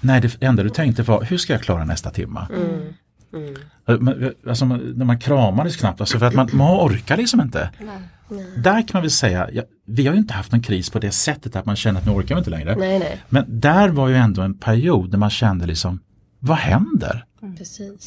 Nej, 0.00 0.20
det 0.20 0.42
enda 0.42 0.62
du 0.62 0.70
tänkte 0.70 1.02
var, 1.02 1.22
hur 1.22 1.38
ska 1.38 1.52
jag 1.52 1.62
klara 1.62 1.84
nästa 1.84 2.10
timma? 2.10 2.48
Mm. 2.56 2.94
Mm. 3.86 4.32
Alltså, 4.48 4.64
när 4.64 5.04
man 5.04 5.18
kramades 5.18 5.76
knappt, 5.76 6.00
alltså 6.00 6.18
för 6.18 6.26
att 6.26 6.34
man, 6.34 6.48
man 6.52 6.86
orkar 6.86 7.16
liksom 7.16 7.40
inte. 7.40 7.70
Nej. 7.78 8.44
Där 8.56 8.82
kan 8.82 8.90
man 8.92 9.02
väl 9.02 9.10
säga, 9.10 9.48
ja, 9.52 9.62
vi 9.86 10.06
har 10.06 10.14
ju 10.14 10.20
inte 10.20 10.34
haft 10.34 10.52
någon 10.52 10.62
kris 10.62 10.90
på 10.90 10.98
det 10.98 11.10
sättet 11.10 11.56
att 11.56 11.66
man 11.66 11.76
känner 11.76 12.00
att 12.00 12.06
nu 12.06 12.12
orkar 12.12 12.34
vi 12.34 12.38
inte 12.38 12.50
längre. 12.50 12.76
Nej, 12.76 12.98
nej. 12.98 13.20
Men 13.28 13.60
där 13.60 13.88
var 13.88 14.08
ju 14.08 14.16
ändå 14.16 14.42
en 14.42 14.58
period 14.58 15.10
när 15.10 15.18
man 15.18 15.30
kände 15.30 15.66
liksom, 15.66 16.00
vad 16.40 16.56
händer? 16.56 17.24
Mm. 17.42 17.56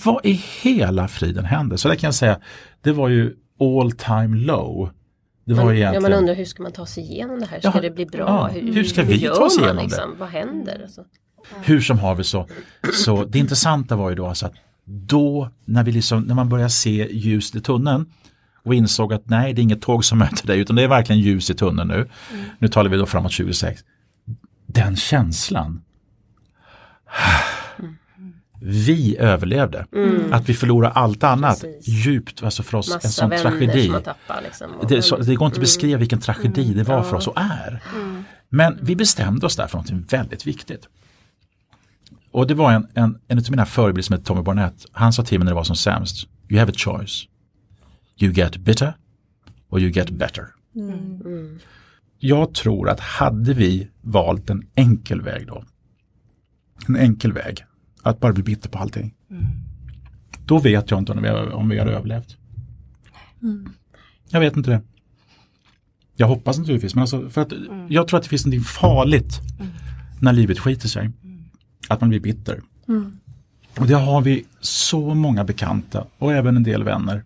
Vad 0.06 0.26
i 0.26 0.32
hela 0.62 1.08
friden 1.08 1.46
händer? 1.46 1.78
Så 1.78 1.88
där 1.88 1.96
kan 1.96 2.08
jag 2.08 2.16
säga, 2.16 2.40
det 2.82 2.92
var 2.92 3.10
ju 3.10 3.36
all 3.60 3.92
time 3.92 4.38
low. 4.38 4.90
Det 5.46 5.56
man, 5.56 5.66
var 5.66 5.74
egentligen... 5.74 6.04
ja, 6.04 6.10
man 6.10 6.20
undrar 6.20 6.36
hur 6.36 6.46
ska 6.46 6.64
man 6.64 6.72
ta 6.72 6.86
sig 6.86 7.04
igenom 7.04 7.40
det 7.40 7.46
här? 7.46 7.60
Ska 7.60 7.72
ja, 7.76 7.82
det 7.82 7.92
bli 7.92 8.06
bra? 8.06 8.20
Ja, 8.20 8.48
hur, 8.48 8.74
hur, 8.74 8.84
ska 8.84 9.04
vi 9.04 9.18
hur 9.18 9.30
ta 9.30 9.44
oss 9.44 9.58
igenom 9.58 9.76
man, 9.76 9.86
liksom? 9.86 10.12
det? 10.12 10.18
Vad 10.18 10.30
händer? 10.30 10.82
Alltså? 10.84 11.04
Hur 11.64 11.82
som 11.82 12.00
haver 12.00 12.24
så, 12.24 12.48
så 12.94 13.26
det 13.26 13.40
intressanta 13.40 13.96
var 13.96 14.10
ju 14.10 14.16
då 14.16 14.28
alltså 14.28 14.46
att 14.46 14.54
då 14.86 15.50
när, 15.66 15.84
vi 15.84 15.92
liksom, 15.92 16.22
när 16.22 16.36
man 16.36 16.50
börjar 16.50 16.68
se 16.68 17.10
ljus 17.12 17.56
i 17.56 17.62
tunneln 17.62 18.06
och 18.64 18.76
insåg 18.76 19.14
att 19.14 19.30
nej, 19.30 19.54
det 19.54 19.62
är 19.62 19.64
inget 19.64 19.82
tåg 19.82 20.06
som 20.06 20.18
möter 20.18 20.48
dig 20.48 20.60
utan 20.60 20.76
det 20.76 20.84
är 20.84 20.88
verkligen 20.88 21.22
ljus 21.22 21.50
i 21.50 21.54
tunneln 21.54 21.88
nu. 21.88 21.96
Mm. 21.96 22.46
Nu 22.60 22.68
talar 22.68 22.90
vi 22.90 22.98
då 22.98 23.06
framåt 23.06 23.32
26. 23.32 23.82
Den 24.66 24.96
känslan. 24.96 25.82
Vi 28.66 29.18
överlevde. 29.18 29.86
Mm. 29.96 30.34
Att 30.34 30.50
vi 30.50 30.54
förlorar 30.54 30.90
allt 30.90 31.24
annat 31.24 31.62
Precis. 31.62 31.88
djupt, 31.88 32.44
alltså 32.44 32.64
för 32.64 32.78
oss 32.78 32.90
Massa 32.94 33.08
en 33.08 33.12
sån 33.12 33.30
tragedi. 33.30 33.88
Tappar, 33.90 34.42
liksom. 34.44 34.72
det, 34.90 35.02
så, 35.02 35.18
det, 35.18 35.36
går 35.36 35.46
inte 35.46 35.46
att 35.46 35.58
mm. 35.58 35.62
beskriva 35.62 36.00
vilken 36.00 36.20
tragedi 36.20 36.64
mm. 36.64 36.78
det 36.78 36.84
var 36.84 37.04
för 37.04 37.18
oss 37.18 37.28
och 37.28 37.38
är. 37.38 37.84
Mm. 37.96 38.24
Men 38.50 38.80
vi 38.82 38.96
bestämde 38.96 39.46
oss 39.46 39.56
där 39.56 39.68
för 39.68 39.78
något 39.78 40.14
väldigt 40.14 40.48
viktigt. 40.48 40.88
Och 42.32 42.48
det 42.48 42.54
var 42.54 42.72
en, 42.72 42.88
en, 42.94 43.20
en 43.28 43.38
av 43.38 43.46
mina 43.50 43.66
förebilder 43.66 44.02
som 44.02 44.14
heter 44.14 44.26
Tommy 44.26 44.42
Barnett. 44.42 44.86
Han 44.92 45.14
sa 45.14 45.24
till 45.24 45.40
mig 45.40 45.46
när 45.46 45.52
det 45.52 45.56
var 45.56 45.64
som 45.64 45.76
sämst. 45.76 46.28
You 46.50 46.60
have 46.60 46.72
a 46.72 46.76
choice. 46.78 47.28
You 48.18 48.34
get 48.34 48.58
bitter 48.58 48.94
or 49.70 49.80
you 49.80 49.92
get 49.92 50.10
better. 50.10 50.48
Mm. 50.76 51.60
Jag 52.20 52.54
tror 52.54 52.90
att 52.90 53.00
hade 53.00 53.54
vi 53.54 53.88
valt 54.02 54.50
en 54.50 54.68
enkel 54.76 55.22
väg 55.22 55.48
då. 55.48 55.64
En 56.88 56.96
enkel 56.96 57.34
väg. 57.34 57.66
Att 58.04 58.20
bara 58.20 58.34
bli 58.34 58.44
bitter 58.44 58.70
på 58.70 58.78
allting. 58.78 59.14
Mm. 59.30 59.46
Då 60.46 60.60
vet 60.60 60.92
jag 60.92 61.00
inte 61.00 61.12
om 61.12 61.22
vi, 61.22 61.30
om 61.30 61.70
vi 61.70 61.80
har 61.80 61.86
överlevt. 61.86 62.38
Mm. 63.42 63.70
Jag 64.30 64.40
vet 64.40 64.58
inte 64.58 64.72
det. 64.72 64.82
Jag 66.16 66.28
hoppas 66.28 66.58
naturligtvis, 66.58 66.96
men 66.96 67.02
alltså 67.02 67.30
för 67.30 67.42
att 67.42 67.52
mm. 67.52 67.92
jag 67.92 68.08
tror 68.08 68.18
att 68.18 68.24
det 68.24 68.30
finns 68.30 68.46
något 68.46 68.68
farligt 68.68 69.42
mm. 69.60 69.72
när 70.22 70.34
livet 70.34 70.60
skiter 70.60 70.88
sig. 70.88 71.12
Att 71.88 72.02
man 72.02 72.10
blir 72.10 72.20
bitter. 72.20 72.62
Mm. 72.88 73.20
Och 73.78 73.88
det 73.88 73.94
har 73.94 74.22
vi 74.22 74.46
så 74.60 75.14
många 75.14 75.44
bekanta 75.44 76.06
och 76.18 76.34
även 76.34 76.58
en 76.58 76.64
del 76.64 76.84
vänner 76.84 77.24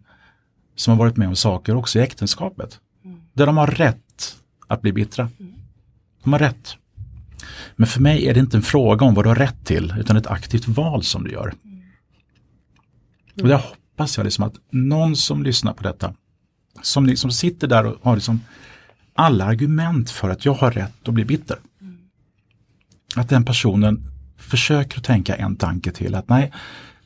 som 0.76 0.92
har 0.92 0.98
varit 0.98 1.18
med 1.18 1.28
om 1.28 1.36
saker 1.36 1.76
också 1.76 2.00
i 2.00 2.02
äktenskapet. 2.02 2.80
Mm. 3.06 3.22
Där 3.34 3.46
de 3.46 3.58
har 3.58 3.68
rätt 3.68 4.38
att 4.68 4.82
bli 4.82 4.94
bittra. 4.94 5.30
Mm. 5.40 5.54
De 6.24 6.34
har 6.34 6.40
rätt. 6.40 6.78
Men 7.76 7.88
för 7.88 8.02
mig 8.02 8.28
är 8.28 8.34
det 8.34 8.40
inte 8.40 8.58
en 8.58 8.64
fråga 8.64 9.06
om 9.06 9.14
vad 9.14 9.26
du 9.26 9.30
har 9.30 9.36
rätt 9.36 9.66
till 9.66 9.94
utan 10.00 10.18
ett 10.18 10.28
aktivt 10.28 10.68
val 10.68 11.04
som 11.04 11.24
du 11.24 11.32
gör. 11.32 11.54
Mm. 11.66 11.82
Och 13.42 13.48
där 13.48 13.58
hoppas 13.58 14.18
jag 14.18 14.24
liksom 14.24 14.44
att 14.44 14.54
någon 14.72 15.16
som 15.16 15.44
lyssnar 15.44 15.74
på 15.74 15.84
detta 15.84 16.14
som 16.82 17.06
liksom 17.06 17.32
sitter 17.32 17.68
där 17.68 17.86
och 17.86 17.98
har 18.02 18.16
liksom 18.16 18.42
alla 19.14 19.46
argument 19.46 20.10
för 20.10 20.30
att 20.30 20.46
jag 20.46 20.54
har 20.54 20.72
rätt 20.72 21.08
att 21.08 21.14
bli 21.14 21.26
bitter. 21.26 21.58
Mm. 21.82 21.98
Att 23.16 23.30
den 23.30 23.46
personen 23.46 24.04
försöker 24.38 24.98
att 24.98 25.04
tänka 25.04 25.36
en 25.36 25.56
tanke 25.56 25.92
till 25.92 26.16
att 26.16 26.30
nej, 26.30 26.52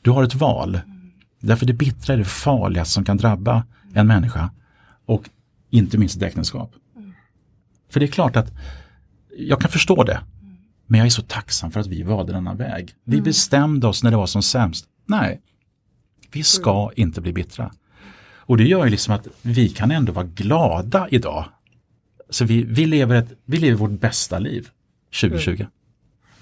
du 0.02 0.12
har 0.12 0.24
ett 0.24 0.36
val. 0.36 0.80
Därför 1.40 1.66
det 1.66 1.74
bittra 1.74 2.14
är 2.14 2.18
det 2.18 2.26
farligaste 2.26 2.94
som 2.94 3.06
kan 3.06 3.18
drabba 3.18 3.64
en 3.94 4.08
människa 4.08 4.50
och 5.06 5.30
inte 5.70 5.98
minst 5.98 6.18
ett 6.18 6.24
äktenskap. 6.24 6.74
För 7.90 8.00
det 8.00 8.06
är 8.06 8.12
klart 8.12 8.36
att 8.36 8.52
jag 9.38 9.62
kan 9.62 9.72
förstå 9.72 10.04
det. 10.04 10.22
Men 10.88 10.98
jag 10.98 11.06
är 11.06 11.10
så 11.10 11.22
tacksam 11.22 11.72
för 11.72 11.80
att 11.80 11.88
vi 11.88 12.04
valde 12.04 12.34
denna 12.34 12.54
väg. 12.54 12.94
Vi 13.04 13.16
mm. 13.18 13.24
bestämde 13.24 13.88
oss 13.88 14.04
när 14.04 14.12
det 14.12 14.18
var 14.18 14.26
som 14.26 14.44
sämst. 14.44 14.86
Nej, 15.06 15.42
vi 16.32 16.44
ska 16.44 16.82
mm. 16.84 16.94
inte 16.96 17.22
bli 17.22 17.34
bittra. 17.34 17.72
Och 18.36 18.58
det 18.58 18.64
gör 18.64 18.86
ju 18.86 18.92
liksom 18.92 19.16
att 19.16 19.28
vi 19.42 19.70
kan 19.70 19.92
ändå 19.92 20.12
vara 20.12 20.26
glada 20.26 21.08
idag. 21.12 21.46
Så 22.30 22.46
vi, 22.46 22.64
vi, 22.64 22.86
lever, 22.86 23.16
ett, 23.16 23.34
vi 23.46 23.58
lever 23.58 23.78
vårt 23.78 24.00
bästa 24.00 24.40
liv 24.40 24.68
2020. 25.22 25.52
Mm. 25.52 25.68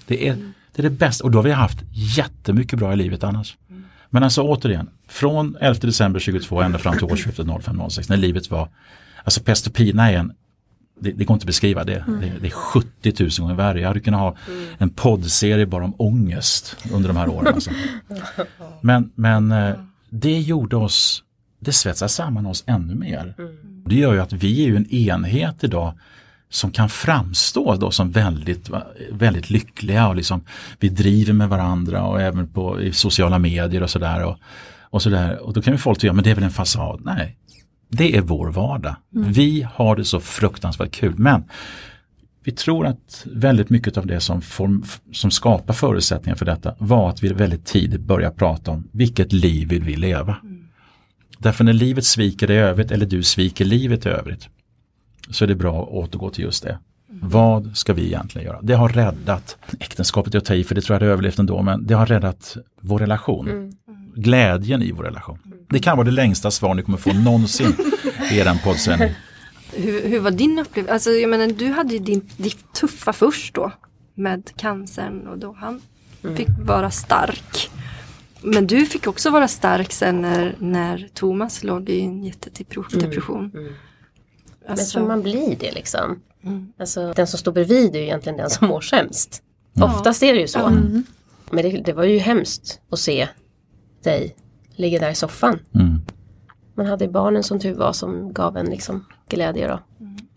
Det 0.06 0.28
är, 0.28 0.36
det 0.72 0.80
är 0.80 0.82
det 0.82 0.90
bästa 0.90 1.24
och 1.24 1.30
då 1.30 1.38
har 1.38 1.42
vi 1.42 1.50
haft 1.50 1.78
jättemycket 1.90 2.78
bra 2.78 2.92
i 2.92 2.96
livet 2.96 3.24
annars. 3.24 3.56
Mm. 3.68 3.84
Men 4.10 4.22
alltså 4.22 4.42
återigen, 4.42 4.90
från 5.08 5.56
11 5.60 5.80
december 5.80 6.20
22 6.20 6.60
ända 6.60 6.78
fram 6.78 6.94
till 6.94 7.04
årsskiftet 7.04 7.46
05-06 7.46 8.06
när 8.08 8.16
livet 8.16 8.50
var, 8.50 8.68
alltså 9.24 9.42
pest 9.42 9.66
och 9.66 9.74
pina 9.74 10.10
är 10.10 10.16
en 10.16 10.32
det, 11.00 11.12
det 11.12 11.24
går 11.24 11.34
inte 11.34 11.44
att 11.44 11.46
beskriva 11.46 11.84
det. 11.84 12.04
Mm. 12.08 12.20
det. 12.20 12.32
Det, 12.40 12.46
är 12.46 12.50
70 12.50 13.14
000 13.18 13.30
gånger 13.38 13.54
värre. 13.54 13.80
Jag 13.80 13.88
hade 13.88 14.00
kunnat 14.00 14.20
ha 14.20 14.36
mm. 14.48 14.66
en 14.78 14.90
poddserie 14.90 15.66
bara 15.66 15.84
om 15.84 15.94
ångest 15.98 16.76
under 16.92 17.08
de 17.08 17.16
här 17.16 17.28
åren. 17.28 17.54
Alltså. 17.54 17.70
Men, 18.80 19.10
men 19.14 19.52
eh, 19.52 19.74
det 20.10 20.40
gjorde 20.40 20.76
oss, 20.76 21.22
det 21.60 21.72
svetsar 21.72 22.08
samman 22.08 22.46
oss 22.46 22.64
ännu 22.66 22.94
mer. 22.94 23.34
Mm. 23.38 23.56
Det 23.86 23.94
gör 23.94 24.12
ju 24.12 24.20
att 24.20 24.32
vi 24.32 24.62
är 24.62 24.66
ju 24.66 24.76
en 24.76 24.90
enhet 24.90 25.64
idag 25.64 25.94
som 26.50 26.70
kan 26.70 26.88
framstå 26.88 27.76
då 27.76 27.90
som 27.90 28.10
väldigt, 28.10 28.70
väldigt 29.10 29.50
lyckliga 29.50 30.08
och 30.08 30.16
liksom 30.16 30.40
vi 30.78 30.88
driver 30.88 31.32
med 31.32 31.48
varandra 31.48 32.04
och 32.04 32.20
även 32.20 32.48
på 32.48 32.80
i 32.80 32.92
sociala 32.92 33.38
medier 33.38 33.82
och 33.82 33.90
sådär. 33.90 34.24
Och, 34.24 34.36
och, 34.80 35.02
så 35.02 35.36
och 35.40 35.52
då 35.52 35.62
kan 35.62 35.74
ju 35.74 35.78
folk 35.78 35.98
tycka, 35.98 36.12
men 36.12 36.24
det 36.24 36.30
är 36.30 36.34
väl 36.34 36.44
en 36.44 36.50
fasad. 36.50 37.00
Nej, 37.04 37.36
det 37.90 38.16
är 38.16 38.20
vår 38.20 38.52
vardag. 38.52 38.96
Mm. 39.16 39.32
Vi 39.32 39.66
har 39.74 39.96
det 39.96 40.04
så 40.04 40.20
fruktansvärt 40.20 40.90
kul 40.90 41.14
men 41.16 41.44
vi 42.44 42.52
tror 42.52 42.86
att 42.86 43.26
väldigt 43.32 43.70
mycket 43.70 43.96
av 43.96 44.06
det 44.06 44.20
som, 44.20 44.42
form, 44.42 44.84
som 45.12 45.30
skapar 45.30 45.74
förutsättningar 45.74 46.36
för 46.36 46.46
detta 46.46 46.74
var 46.78 47.10
att 47.10 47.22
vi 47.22 47.28
väldigt 47.28 47.66
tidigt 47.66 48.00
började 48.00 48.36
prata 48.36 48.70
om 48.70 48.88
vilket 48.92 49.32
liv 49.32 49.68
vill 49.68 49.82
vi 49.82 49.96
leva. 49.96 50.36
Mm. 50.42 50.68
Därför 51.38 51.64
när 51.64 51.72
livet 51.72 52.04
sviker 52.04 52.46
dig 52.46 52.56
i 52.56 52.60
övrigt 52.60 52.90
eller 52.90 53.06
du 53.06 53.22
sviker 53.22 53.64
livet 53.64 54.06
i 54.06 54.08
övrigt 54.08 54.48
så 55.30 55.44
är 55.44 55.48
det 55.48 55.54
bra 55.54 55.82
att 55.82 55.88
återgå 55.88 56.30
till 56.30 56.44
just 56.44 56.62
det. 56.62 56.78
Vad 57.22 57.76
ska 57.76 57.92
vi 57.92 58.06
egentligen 58.06 58.46
göra? 58.46 58.58
Det 58.62 58.74
har 58.74 58.88
räddat 58.88 59.56
äktenskapet, 59.80 60.34
jag 60.34 60.44
tar 60.44 60.54
i 60.54 60.64
för 60.64 60.74
det 60.74 60.80
tror 60.80 60.94
jag 60.94 61.00
hade 61.00 61.12
överlevt 61.12 61.38
ändå, 61.38 61.62
men 61.62 61.86
det 61.86 61.94
har 61.94 62.06
räddat 62.06 62.56
vår 62.80 62.98
relation. 62.98 63.48
Mm. 63.48 63.72
Glädjen 64.14 64.82
i 64.82 64.92
vår 64.92 65.04
relation. 65.04 65.38
Det 65.70 65.78
kan 65.78 65.96
vara 65.96 66.04
det 66.04 66.10
längsta 66.10 66.50
svar 66.50 66.74
ni 66.74 66.82
kommer 66.82 66.98
få 66.98 67.12
någonsin 67.12 67.76
i 68.32 68.38
er 68.38 68.64
poddsändning. 68.64 69.10
Hur, 69.72 70.08
hur 70.08 70.20
var 70.20 70.30
din 70.30 70.58
upplevelse? 70.58 70.92
Alltså, 70.92 71.10
jag 71.10 71.30
menar, 71.30 71.46
du 71.46 71.66
hade 71.66 71.92
ju 71.92 71.98
din, 71.98 72.28
ditt 72.36 72.72
tuffa 72.72 73.12
först 73.12 73.54
då 73.54 73.72
med 74.14 74.50
cancern 74.56 75.26
och 75.26 75.38
då 75.38 75.56
han 75.58 75.80
mm. 76.24 76.36
fick 76.36 76.48
vara 76.64 76.90
stark. 76.90 77.70
Men 78.42 78.66
du 78.66 78.86
fick 78.86 79.06
också 79.06 79.30
vara 79.30 79.48
stark 79.48 79.92
sen 79.92 80.22
när, 80.22 80.56
när 80.58 81.08
Thomas 81.14 81.64
låg 81.64 81.88
i 81.88 82.00
en 82.00 82.24
jättedepression. 82.24 83.50
Mm. 83.54 83.66
Mm. 83.66 83.74
Alltså... 84.68 84.84
Jag 84.84 84.90
tror 84.90 85.06
man 85.06 85.22
blir 85.22 85.56
det 85.60 85.72
liksom. 85.72 86.22
Mm. 86.44 86.72
Alltså, 86.78 87.12
den 87.12 87.26
som 87.26 87.38
står 87.38 87.52
bredvid 87.52 87.96
är 87.96 87.98
ju 87.98 88.04
egentligen 88.04 88.38
den 88.38 88.50
som 88.50 88.68
mår 88.68 88.80
sämst. 88.80 89.42
Mm. 89.76 89.90
Oftast 89.90 90.22
är 90.22 90.34
det 90.34 90.40
ju 90.40 90.48
så. 90.48 90.66
Mm. 90.66 91.04
Men 91.50 91.64
det, 91.64 91.80
det, 91.80 91.92
var 91.92 92.04
ju 92.04 92.18
hemskt 92.18 92.80
att 92.90 92.98
se 92.98 93.28
dig 94.02 94.36
ligga 94.76 94.98
där 94.98 95.10
i 95.10 95.14
soffan. 95.14 95.58
Mm. 95.74 96.00
Man 96.74 96.86
hade 96.86 97.08
barnen 97.08 97.42
som 97.42 97.60
tur 97.60 97.74
var 97.74 97.92
som 97.92 98.32
gav 98.32 98.56
en 98.56 98.66
liksom 98.66 99.04
glädje 99.28 99.68
då. 99.68 99.80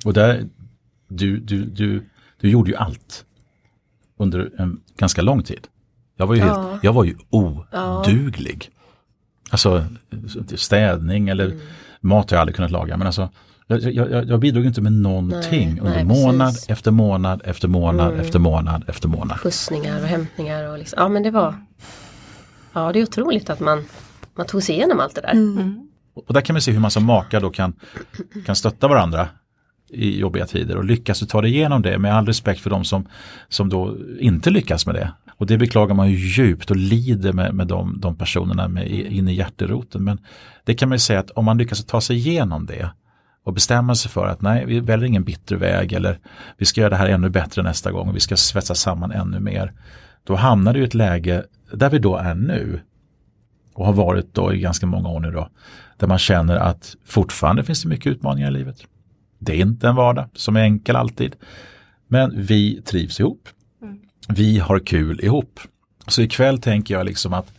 Och 0.05 0.13
där, 0.13 0.49
du, 1.07 1.39
du, 1.39 1.65
du, 1.65 2.03
du 2.39 2.49
gjorde 2.49 2.71
ju 2.71 2.75
allt 2.75 3.25
under 4.17 4.51
en 4.57 4.81
ganska 4.97 5.21
lång 5.21 5.43
tid. 5.43 5.67
Jag 6.15 6.27
var 6.27 6.35
ju, 6.35 6.41
ja. 6.41 6.69
helt, 6.69 6.83
jag 6.83 6.93
var 6.93 7.03
ju 7.03 7.15
oduglig. 7.29 8.69
Ja. 8.71 8.79
Alltså 9.51 9.85
städning 10.55 11.29
eller 11.29 11.45
mm. 11.45 11.59
mat 12.01 12.31
har 12.31 12.35
jag 12.35 12.41
aldrig 12.41 12.55
kunnat 12.55 12.71
laga 12.71 12.97
men 12.97 13.07
alltså 13.07 13.29
jag, 13.67 13.93
jag, 13.93 14.29
jag 14.29 14.39
bidrog 14.39 14.65
inte 14.65 14.81
med 14.81 14.93
någonting 14.93 15.69
nej, 15.69 15.79
under 15.79 16.03
nej, 16.03 16.03
månad 16.03 16.53
efter 16.67 16.91
månad 16.91 17.41
efter 17.45 17.67
månad 17.67 18.07
mm. 18.07 18.19
efter 18.19 18.39
månad 18.39 18.83
efter 18.87 19.07
månad. 19.07 19.39
Skjutsningar 19.39 20.01
och 20.01 20.07
hämtningar 20.07 20.71
och 20.71 20.77
liksom, 20.77 21.01
ja 21.01 21.07
men 21.07 21.23
det 21.23 21.31
var 21.31 21.55
Ja 22.73 22.91
det 22.91 22.99
är 22.99 23.03
otroligt 23.03 23.49
att 23.49 23.59
man, 23.59 23.85
man 24.35 24.45
tog 24.45 24.63
sig 24.63 24.75
igenom 24.75 24.99
allt 24.99 25.15
det 25.15 25.21
där. 25.21 25.31
Mm. 25.31 25.57
mm. 25.57 25.89
Och 26.15 26.33
där 26.33 26.41
kan 26.41 26.53
man 26.53 26.61
se 26.61 26.71
hur 26.71 26.79
man 26.79 26.91
som 26.91 27.05
makar 27.05 27.41
då 27.41 27.49
kan, 27.49 27.73
kan 28.45 28.55
stötta 28.55 28.87
varandra 28.87 29.27
i 29.89 30.19
jobbiga 30.19 30.45
tider 30.45 30.77
och 30.77 30.85
lyckas 30.85 31.19
du 31.19 31.25
ta 31.25 31.41
dig 31.41 31.51
igenom 31.51 31.81
det 31.81 31.97
med 31.97 32.15
all 32.15 32.25
respekt 32.25 32.61
för 32.61 32.69
de 32.69 32.85
som, 32.85 33.07
som 33.49 33.69
då 33.69 33.97
inte 34.19 34.49
lyckas 34.49 34.85
med 34.85 34.95
det. 34.95 35.13
Och 35.37 35.47
det 35.47 35.57
beklagar 35.57 35.95
man 35.95 36.11
ju 36.11 36.17
djupt 36.17 36.71
och 36.71 36.77
lider 36.77 37.33
med, 37.33 37.53
med 37.53 37.67
de, 37.67 37.99
de 37.99 38.15
personerna 38.15 38.67
med, 38.67 38.87
in 38.87 39.27
i 39.27 39.33
hjärteroten. 39.33 40.03
Men 40.03 40.19
det 40.63 40.75
kan 40.75 40.89
man 40.89 40.95
ju 40.95 40.99
säga 40.99 41.19
att 41.19 41.31
om 41.31 41.45
man 41.45 41.57
lyckas 41.57 41.85
ta 41.85 42.01
sig 42.01 42.17
igenom 42.17 42.65
det 42.65 42.89
och 43.43 43.53
bestämma 43.53 43.95
sig 43.95 44.11
för 44.11 44.27
att 44.27 44.41
nej, 44.41 44.65
vi 44.65 44.79
väljer 44.79 45.07
ingen 45.07 45.23
bitter 45.23 45.55
väg 45.55 45.93
eller 45.93 46.19
vi 46.57 46.65
ska 46.65 46.81
göra 46.81 46.89
det 46.89 46.95
här 46.95 47.09
ännu 47.09 47.29
bättre 47.29 47.63
nästa 47.63 47.91
gång 47.91 48.09
och 48.09 48.15
vi 48.15 48.19
ska 48.19 48.35
svetsa 48.35 48.75
samman 48.75 49.11
ännu 49.11 49.39
mer. 49.39 49.73
Då 50.23 50.35
hamnar 50.35 50.73
du 50.73 50.81
i 50.81 50.83
ett 50.83 50.93
läge 50.93 51.43
där 51.71 51.89
vi 51.89 51.99
då 51.99 52.17
är 52.17 52.35
nu 52.35 52.81
och 53.73 53.85
har 53.85 53.93
varit 53.93 54.33
då 54.33 54.53
i 54.53 54.59
ganska 54.59 54.85
många 54.85 55.09
år 55.09 55.19
nu 55.19 55.31
då, 55.31 55.49
där 55.97 56.07
man 56.07 56.19
känner 56.19 56.55
att 56.55 56.95
fortfarande 57.05 57.63
finns 57.63 57.83
det 57.83 57.89
mycket 57.89 58.11
utmaningar 58.11 58.47
i 58.47 58.53
livet. 58.53 58.77
Det 59.39 59.51
är 59.53 59.61
inte 59.61 59.87
en 59.87 59.95
vardag 59.95 60.29
som 60.33 60.55
är 60.55 60.61
enkel 60.61 60.95
alltid, 60.95 61.35
men 62.07 62.45
vi 62.45 62.81
trivs 62.81 63.19
ihop. 63.19 63.49
Mm. 63.81 63.99
Vi 64.29 64.59
har 64.59 64.79
kul 64.79 65.19
ihop. 65.23 65.59
Så 66.07 66.21
ikväll 66.21 66.59
tänker 66.59 66.93
jag 66.93 67.05
liksom 67.05 67.33
att 67.33 67.53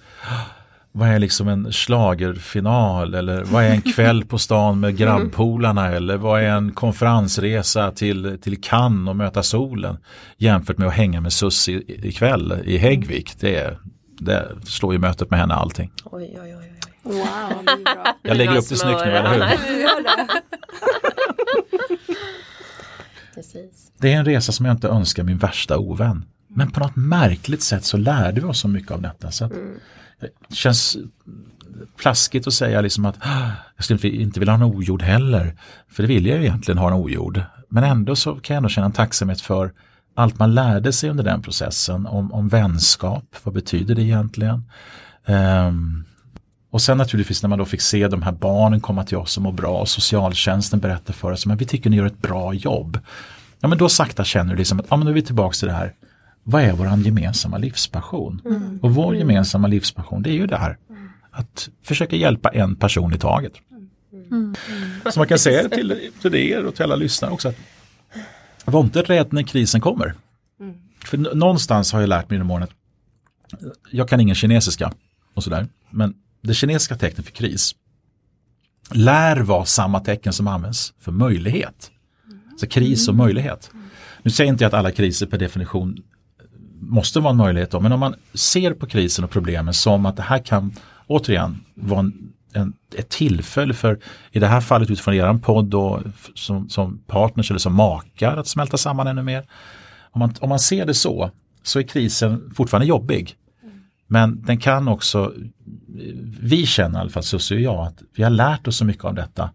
vad 0.97 1.09
är 1.09 1.19
liksom 1.19 1.49
en 1.49 1.73
slagerfinal 1.73 3.15
eller 3.15 3.45
vad 3.45 3.65
är 3.65 3.71
en 3.71 3.83
kväll 3.95 4.25
på 4.25 4.39
stan 4.39 4.81
med 4.81 4.97
grabbpolarna 4.97 5.93
eller 5.93 6.17
vad 6.17 6.43
är 6.43 6.47
en 6.47 6.73
konferensresa 6.73 7.91
till, 7.91 8.39
till 8.43 8.61
Cannes 8.61 9.11
och 9.11 9.17
möta 9.17 9.43
solen 9.43 9.97
jämfört 10.37 10.79
med 10.79 10.89
att 10.89 10.95
hänga 10.95 11.21
med 11.21 11.33
Sussi 11.33 11.85
ikväll 11.87 12.63
i 12.65 12.79
Häggvik. 12.79 13.41
Det 13.41 13.57
är, 13.57 13.79
det 14.19 14.49
slår 14.65 14.93
ju 14.93 14.99
mötet 14.99 15.31
med 15.31 15.39
henne 15.41 15.55
allting. 15.55 15.91
Oj, 16.05 16.39
oj, 16.43 16.43
oj. 16.43 16.57
oj. 16.57 16.71
Wow, 17.03 17.65
det 17.65 17.73
är 17.73 17.95
bra. 17.95 18.17
Jag 18.23 18.37
lägger 18.37 18.57
upp 18.57 18.69
det 18.69 18.77
snyggt 18.77 19.01
nu, 19.05 19.11
eller 19.11 19.33
hur? 19.33 19.39
Det. 19.39 19.59
Precis. 23.35 23.93
Det 23.99 24.13
är 24.13 24.17
en 24.19 24.25
resa 24.25 24.53
som 24.53 24.67
jag 24.67 24.73
inte 24.75 24.89
önskar 24.89 25.23
min 25.23 25.39
värsta 25.39 25.79
ovän. 25.79 26.25
Men 26.49 26.71
på 26.71 26.81
något 26.81 26.97
märkligt 26.97 27.63
sätt 27.63 27.85
så 27.85 27.97
lärde 27.97 28.41
vi 28.41 28.47
oss 28.47 28.61
så 28.61 28.69
mycket 28.69 28.91
av 28.93 29.03
detta. 29.03 29.31
Så 29.31 29.45
att 29.45 29.53
Det 30.21 30.55
känns 30.55 30.97
plaskigt 31.97 32.47
att 32.47 32.55
säga 32.55 32.81
liksom 32.81 33.05
att 33.05 33.17
"Ah, 33.21 33.51
jag 33.77 33.85
skulle 33.85 34.09
inte 34.09 34.41
vilja 34.41 34.53
ha 34.53 34.57
en 34.67 34.75
ogjord 34.75 35.03
heller. 35.03 35.57
För 35.89 36.03
det 36.03 36.07
vill 36.07 36.27
jag 36.27 36.39
ju 36.39 36.45
egentligen 36.45 36.79
ha 36.79 36.89
en 36.89 36.95
ogjord. 36.95 37.41
Men 37.69 37.85
ändå 37.85 38.17
så 38.17 38.35
kan 38.35 38.55
jag 38.55 38.57
ändå 38.57 38.69
känna 38.69 38.87
en 38.87 38.93
tacksamhet 38.93 39.41
för 39.41 39.73
allt 40.15 40.39
man 40.39 40.55
lärde 40.55 40.93
sig 40.93 41.11
under 41.11 41.25
den 41.25 41.43
processen. 41.43 42.07
Om, 42.07 42.33
om 42.33 42.49
vänskap, 42.49 43.25
vad 43.43 43.55
betyder 43.55 43.95
det 43.95 44.03
egentligen? 44.03 44.65
Ehm, 45.27 46.05
och 46.71 46.83
sen 46.83 46.99
naturligtvis 46.99 47.43
när 47.43 47.49
man 47.49 47.59
då 47.59 47.65
fick 47.65 47.81
se 47.81 48.09
de 48.09 48.23
här 48.23 48.33
barnen 48.33 48.81
komma 48.81 49.05
till 49.05 49.17
oss 49.17 49.37
och 49.37 49.43
må 49.43 49.53
bra 49.53 49.81
och 49.81 49.89
socialtjänsten 49.89 50.81
berättar 50.81 51.15
för 51.15 51.33
oss 51.33 51.47
att 51.47 51.61
vi 51.61 51.65
tycker 51.65 51.91
ni 51.91 51.97
gör 51.97 52.07
ett 52.07 52.23
bra 52.23 52.55
jobb. 52.55 52.99
Ja 53.61 53.69
men 53.69 53.79
då 53.79 53.89
sakta 53.89 54.25
känner 54.25 54.51
du 54.51 54.59
liksom 54.59 54.81
att 54.81 54.87
ja, 54.91 54.97
men 54.97 55.05
nu 55.05 55.11
är 55.11 55.15
vi 55.15 55.23
tillbaka 55.23 55.55
till 55.55 55.69
det 55.69 55.75
här. 55.75 55.93
Vad 56.43 56.63
är 56.63 56.73
vår 56.73 56.87
gemensamma 56.99 57.59
livspassion? 57.59 58.41
Och 58.83 58.95
vår 58.95 59.17
gemensamma 59.17 59.69
livspassion 59.69 60.23
det 60.23 60.31
är 60.31 60.35
ju 60.35 60.47
det 60.47 60.57
här. 60.57 60.77
Att 61.31 61.69
försöka 61.83 62.17
hjälpa 62.17 62.49
en 62.49 62.77
person 62.77 63.15
i 63.15 63.19
taget. 63.19 63.53
Så 65.13 65.21
man 65.21 65.29
kan 65.29 65.39
säga 65.39 65.69
till, 65.69 66.11
till 66.23 66.35
er 66.35 66.65
och 66.65 66.75
till 66.75 66.85
alla 66.85 66.97
lyssnare 66.97 67.33
också 67.33 67.49
att 67.49 67.57
var 68.73 68.81
inte 68.81 69.03
rädd 69.03 69.33
när 69.33 69.43
krisen 69.43 69.81
kommer. 69.81 70.15
För 71.05 71.17
n- 71.19 71.29
någonstans 71.35 71.93
har 71.93 72.01
jag 72.01 72.09
lärt 72.09 72.31
mig 72.31 72.35
genom 72.37 72.51
åren 72.51 72.63
att 72.63 72.71
jag 73.91 74.09
kan 74.09 74.21
ingen 74.21 74.35
kinesiska 74.35 74.93
och 75.35 75.45
sådär. 75.45 75.67
Men 75.91 76.15
det 76.43 76.55
kinesiska 76.55 76.97
tecknet 76.97 77.27
för 77.27 77.33
kris 77.33 77.75
lär 78.91 79.37
vara 79.41 79.65
samma 79.65 80.01
tecken 80.01 80.33
som 80.33 80.49
används 80.49 80.95
för 81.01 81.13
möjlighet. 81.13 81.91
Så 82.61 82.67
kris 82.67 83.09
och 83.09 83.15
möjlighet. 83.15 83.71
Nu 84.23 84.31
säger 84.31 84.51
inte 84.51 84.65
jag 84.65 84.69
att 84.69 84.75
alla 84.75 84.91
kriser 84.91 85.27
per 85.27 85.39
definition 85.39 85.97
måste 86.81 87.21
vara 87.21 87.31
en 87.31 87.37
möjlighet 87.37 87.71
då, 87.71 87.81
men 87.81 87.93
om 87.93 88.01
man 88.01 88.15
ser 88.35 88.75
på 88.75 88.87
krisen 88.87 89.25
och 89.25 89.31
problemen 89.31 89.75
som 89.75 90.07
att 90.07 90.17
det 90.17 90.23
här 90.23 90.39
kan 90.39 90.73
återigen 91.07 91.61
vara 91.75 92.01
en, 92.01 92.33
en, 92.55 92.73
ett 92.97 93.09
tillfälle 93.09 93.75
för, 93.75 93.99
i 94.31 94.39
det 94.39 94.47
här 94.47 94.61
fallet 94.61 94.91
utifrån 94.91 95.15
er 95.15 95.39
podd 95.39 95.75
och 95.75 96.03
som, 96.35 96.69
som 96.69 96.99
partners 97.07 97.51
eller 97.51 97.59
som 97.59 97.75
makar 97.75 98.37
att 98.37 98.47
smälta 98.47 98.77
samman 98.77 99.07
ännu 99.07 99.23
mer. 99.23 99.47
Om 100.11 100.19
man, 100.19 100.35
om 100.41 100.49
man 100.49 100.59
ser 100.59 100.87
det 100.87 100.95
så, 100.95 101.31
så 101.63 101.79
är 101.79 101.83
krisen 101.83 102.53
fortfarande 102.57 102.87
jobbig. 102.87 103.37
Men 104.07 104.43
den 104.43 104.59
kan 104.59 104.89
också, 104.89 105.33
vi 106.41 106.67
känner 106.67 106.99
i 106.99 107.01
alla 107.01 107.11
fall, 107.11 107.23
Susie 107.23 107.57
och 107.57 107.63
jag, 107.63 107.87
att 107.87 108.03
vi 108.17 108.23
har 108.23 108.31
lärt 108.31 108.69
oss 108.69 108.77
så 108.77 108.85
mycket 108.85 109.05
av 109.05 109.15
detta. 109.15 109.51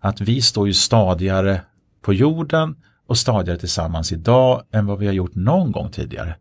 Att 0.00 0.20
vi 0.20 0.42
står 0.42 0.66
ju 0.66 0.72
stadigare 0.72 1.60
på 2.02 2.14
jorden 2.14 2.76
och 3.06 3.18
stadigare 3.18 3.58
tillsammans 3.58 4.12
idag 4.12 4.62
än 4.72 4.86
vad 4.86 4.98
vi 4.98 5.06
har 5.06 5.12
gjort 5.12 5.34
någon 5.34 5.72
gång 5.72 5.90
tidigare. 5.90 6.34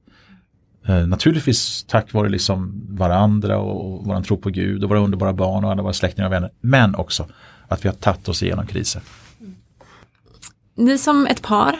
Eh, 0.88 1.08
naturligtvis 1.08 1.84
tack 1.84 2.14
vare 2.14 2.30
liksom 2.30 2.82
varandra 2.90 3.58
och, 3.60 3.86
och 3.94 4.06
våran 4.06 4.24
tro 4.24 4.38
på 4.38 4.50
Gud 4.50 4.84
och 4.84 4.90
våra 4.90 5.00
underbara 5.00 5.34
barn 5.34 5.66
och 5.66 5.72
alla 5.72 5.82
våra 5.84 5.94
släktingar 5.94 6.28
och 6.28 6.34
vänner. 6.34 6.52
Men 6.62 6.96
också 6.96 7.28
att 7.68 7.86
vi 7.86 7.90
har 7.90 7.96
tagit 7.96 8.30
oss 8.30 8.44
igenom 8.44 8.68
kriser. 8.68 9.02
Ni 10.76 10.98
som 10.98 11.28
ett 11.28 11.42
par, 11.42 11.80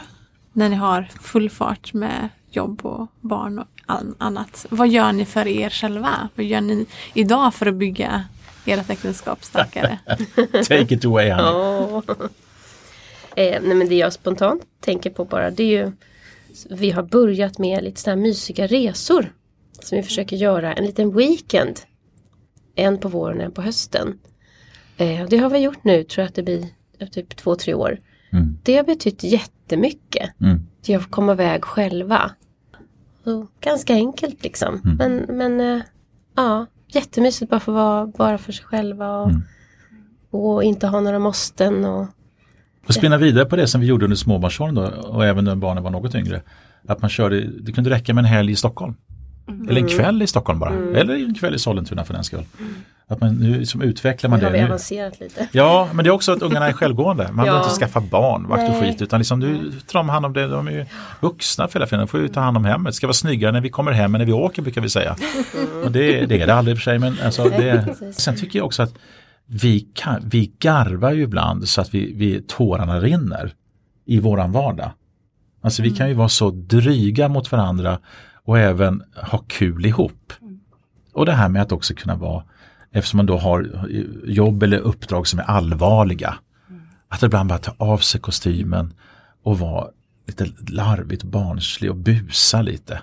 när 0.54 0.70
ni 0.70 0.76
har 0.76 1.08
full 1.22 1.50
fart 1.50 1.94
med 1.94 2.30
jobb 2.52 2.86
och 2.86 3.08
barn 3.22 3.60
och 3.60 3.68
an- 3.86 4.16
annat. 4.18 4.66
Vad 4.70 4.88
gör 4.90 5.12
ni 5.12 5.26
för 5.26 5.48
er 5.48 5.70
själva? 5.70 6.30
Vad 6.36 6.46
gör 6.46 6.62
ni 6.62 6.86
idag 7.14 7.54
för 7.54 7.66
att 7.66 7.76
bygga 7.76 8.24
ert 8.66 8.90
äktenskap 8.90 9.44
starkare? 9.44 10.00
Take 10.68 10.94
it 10.96 11.06
away 11.06 11.30
Hanni. 11.30 11.50
Åh. 11.52 12.02
Eh, 13.36 13.62
nej 13.62 13.76
men 13.76 13.90
det 13.90 13.96
jag 13.96 14.14
spontant 14.14 14.62
tänker 14.80 15.10
på 15.10 15.26
bara 15.26 15.52
det 15.52 15.64
är 15.64 15.68
ju 15.86 15.92
Vi 16.70 16.92
har 16.92 17.04
börjat 17.04 17.58
med 17.58 17.84
lite 17.84 18.02
sådana 18.02 18.22
här 18.22 18.28
mysiga 18.28 18.68
resor. 18.68 19.34
Som 19.82 19.96
vi 19.98 20.04
försöker 20.04 20.36
göra 20.36 20.74
en 20.74 20.86
liten 20.86 21.16
weekend. 21.16 21.80
En 22.76 22.98
på 22.98 23.08
våren 23.08 23.38
och 23.38 23.44
en 23.44 23.52
på 23.52 23.62
hösten. 23.62 24.20
Eh, 24.98 25.26
det 25.30 25.38
har 25.38 25.50
vi 25.50 25.58
gjort 25.60 25.84
nu 25.84 26.04
tror 26.04 26.22
jag 26.22 26.28
att 26.30 26.36
det 26.36 26.44
blir 26.44 26.66
eh, 27.00 27.08
typ 27.08 27.36
två, 27.36 27.56
tre 27.56 27.74
år. 27.74 28.00
Mm. 28.34 28.58
Det 28.64 28.78
har 28.78 28.84
betytt 28.84 29.24
jättemycket. 29.24 30.30
Mm. 30.42 31.00
Att 31.02 31.12
komma 31.12 31.32
iväg 31.32 31.64
själva. 31.64 32.32
Så, 33.24 33.48
ganska 33.60 33.94
enkelt 33.94 34.44
liksom. 34.44 34.82
Mm. 34.86 34.98
Men, 34.98 35.38
men 35.38 35.76
eh, 35.76 35.82
ja, 36.36 36.66
jättemysigt 36.88 37.52
bara 37.52 37.60
få 37.60 37.72
vara 37.72 38.08
bara 38.08 38.38
för 38.38 38.52
sig 38.52 38.66
själva. 38.66 39.18
Och, 39.18 39.30
Mm. 39.30 39.42
och 40.30 40.64
inte 40.64 40.88
ha 40.88 41.00
några 41.00 41.20
måsten. 41.20 41.86
Och, 41.86 42.08
Och 42.88 42.94
spinna 42.94 43.18
vidare 43.18 43.46
på 43.46 43.56
det 43.56 43.68
som 43.68 43.82
vi 43.82 43.88
gjorde 43.88 44.06
under 44.06 44.18
småbarnsåren 44.18 44.76
då, 44.76 44.82
och 44.86 45.26
även 45.26 45.46
när 45.46 45.56
barnen 45.56 45.84
var 45.84 45.92
något 45.92 46.16
yngre. 46.16 46.42
Att 46.88 47.02
man 47.02 47.10
körde, 47.10 47.42
det 47.42 47.72
kunde 47.72 47.90
räcka 47.90 48.14
med 48.14 48.22
en 48.22 48.26
helg 48.26 48.52
i 48.52 48.56
Stockholm. 48.56 48.96
Eller 49.70 49.82
en 49.82 49.88
kväll 49.88 50.22
i 50.22 50.28
Stockholm 50.28 50.60
bara. 50.60 50.74
Eller 50.74 51.14
en 51.16 51.34
kväll 51.36 51.56
i 51.56 51.60
Sollentuna 51.60 52.04
för 52.06 52.14
den 52.14 52.24
skull. 52.24 52.44
Att 53.08 53.22
man 53.22 53.36
nu 53.36 53.60
liksom 53.60 53.82
utvecklar 53.82 54.30
man 54.30 54.40
nu 54.40 54.46
har 54.46 54.52
vi 54.52 54.58
det. 54.58 54.64
Nu. 54.64 54.70
avancerat 54.70 55.20
lite. 55.20 55.48
Ja, 55.52 55.90
men 55.94 56.04
det 56.04 56.10
är 56.10 56.12
också 56.12 56.32
att 56.32 56.42
ungarna 56.42 56.68
är 56.68 56.74
självgående. 56.74 57.24
Man 57.24 57.36
behöver 57.36 57.60
Ja. 57.60 57.64
inte 57.64 57.76
skaffa 57.80 58.00
barn, 58.02 58.48
vakt 58.48 58.70
och 58.70 58.76
skit. 58.80 59.02
Utan 59.02 59.20
liksom 59.20 59.40
du 59.40 59.72
tar 59.88 60.04
hand 60.04 60.26
om 60.26 60.34
det. 60.34 60.48
De 60.48 60.68
är 60.68 60.72
ju 60.72 60.86
vuxna 61.20 61.68
för 61.68 61.80
hela 61.80 61.86
tiden. 61.86 62.00
De 62.00 62.08
får 62.08 62.20
ju 62.20 62.28
ta 62.28 62.40
hand 62.40 62.58
om 62.58 62.66
hemmet. 62.66 62.92
Det 62.92 62.96
ska 62.96 63.08
vara 63.08 63.14
snyggare 63.14 63.52
när 63.52 63.62
vi 63.62 63.70
kommer 63.70 63.92
hem 63.92 64.16
än 64.16 64.20
när 64.20 64.26
vi 64.26 64.32
åker 64.34 64.62
brukar 64.62 64.82
vi 64.82 64.90
säga. 64.90 65.16
Och 65.86 65.92
det, 65.92 66.26
det 66.26 66.42
är 66.42 66.48
det 66.48 66.54
aldrig 66.56 66.74
i 66.74 66.76
och 66.76 66.80
för 66.80 66.84
sig. 66.84 67.00
Men 67.00 67.18
alltså 67.26 67.44
det, 67.44 67.96
sen 68.14 68.36
tycker 68.38 68.60
jag 68.60 68.66
också 68.66 68.84
att 68.84 68.94
vi, 69.54 69.80
kan, 69.80 70.22
vi 70.30 70.52
garvar 70.60 71.12
ju 71.12 71.22
ibland 71.24 71.70
så 71.70 71.82
att 71.82 71.94
vi, 71.94 72.14
vi 72.14 72.42
tårarna 72.42 73.00
rinner 73.00 73.54
i 74.06 74.20
våran 74.20 74.52
vardag. 74.52 74.92
Alltså 75.62 75.84
vi 75.84 75.92
kan 75.92 76.08
ju 76.08 76.14
vara 76.14 76.30
så 76.30 76.52
dryga 76.52 77.30
mot 77.30 77.52
varandra 77.52 78.00
och 78.44 78.60
även 78.60 79.04
ha 79.16 79.38
kul 79.48 79.86
ihop. 79.86 80.34
Och 81.14 81.26
det 81.26 81.32
här 81.32 81.50
med 81.50 81.62
att 81.62 81.72
också 81.72 81.94
kunna 81.94 82.16
vara, 82.16 82.44
eftersom 82.92 83.18
man 83.18 83.26
då 83.26 83.38
har 83.38 83.88
jobb 84.26 84.64
eller 84.64 84.78
uppdrag 84.78 85.28
som 85.28 85.40
är 85.40 85.44
allvarliga, 85.44 86.36
att 87.08 87.24
ibland 87.24 87.50
bara 87.50 87.60
ta 87.60 87.76
av 87.78 87.98
sig 87.98 88.22
kostymen 88.22 88.94
och 89.44 89.60
vara 89.60 89.88
lite 90.28 90.48
larvigt 90.68 91.24
barnslig 91.24 91.90
och 91.90 91.98
busa 91.98 92.62
lite. 92.62 93.02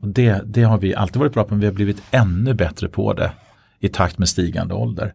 Och 0.00 0.08
det, 0.08 0.42
det 0.44 0.62
har 0.62 0.78
vi 0.78 0.94
alltid 0.94 1.16
varit 1.20 1.32
bra 1.32 1.44
på, 1.44 1.54
men 1.54 1.60
vi 1.60 1.66
har 1.66 1.72
blivit 1.72 2.02
ännu 2.10 2.54
bättre 2.54 2.88
på 2.88 3.12
det 3.12 3.32
i 3.80 3.88
takt 3.88 4.18
med 4.18 4.28
stigande 4.28 4.74
ålder. 4.74 5.14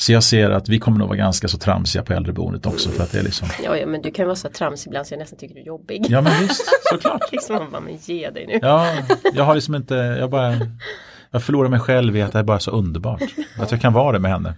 Så 0.00 0.12
jag 0.12 0.24
ser 0.24 0.50
att 0.50 0.68
vi 0.68 0.78
kommer 0.78 0.98
nog 0.98 1.08
vara 1.08 1.18
ganska 1.18 1.48
så 1.48 1.58
tramsiga 1.58 2.02
på 2.02 2.12
äldreboendet 2.12 2.66
också 2.66 2.90
för 2.90 3.02
att 3.02 3.12
det 3.12 3.18
är 3.18 3.22
liksom, 3.22 3.48
Ja, 3.64 3.76
ja, 3.76 3.86
men 3.86 4.02
du 4.02 4.10
kan 4.10 4.26
vara 4.26 4.36
så 4.36 4.48
trams 4.48 4.86
ibland 4.86 5.06
så 5.06 5.14
jag 5.14 5.18
nästan 5.18 5.38
tycker 5.38 5.54
du 5.54 5.60
är 5.60 5.64
jobbig. 5.64 6.06
ja 6.08 6.20
men 6.20 6.40
visst, 6.42 6.62
såklart. 6.92 7.32
liksom 7.32 7.56
man 7.56 7.70
bara, 7.70 7.80
men 7.80 7.96
ge 7.96 8.30
dig 8.30 8.46
nu. 8.46 8.58
Ja, 8.62 8.92
jag 9.34 9.44
har 9.44 9.54
liksom 9.54 9.74
inte, 9.74 9.94
jag 9.94 10.30
bara, 10.30 10.56
jag 11.30 11.42
förlorar 11.42 11.68
mig 11.68 11.80
själv 11.80 12.16
i 12.16 12.22
att 12.22 12.32
det 12.32 12.38
är 12.38 12.42
bara 12.42 12.60
så 12.60 12.70
underbart. 12.70 13.22
Att 13.58 13.70
jag 13.70 13.80
kan 13.80 13.92
vara 13.92 14.12
det 14.12 14.18
med 14.18 14.30
henne. 14.30 14.54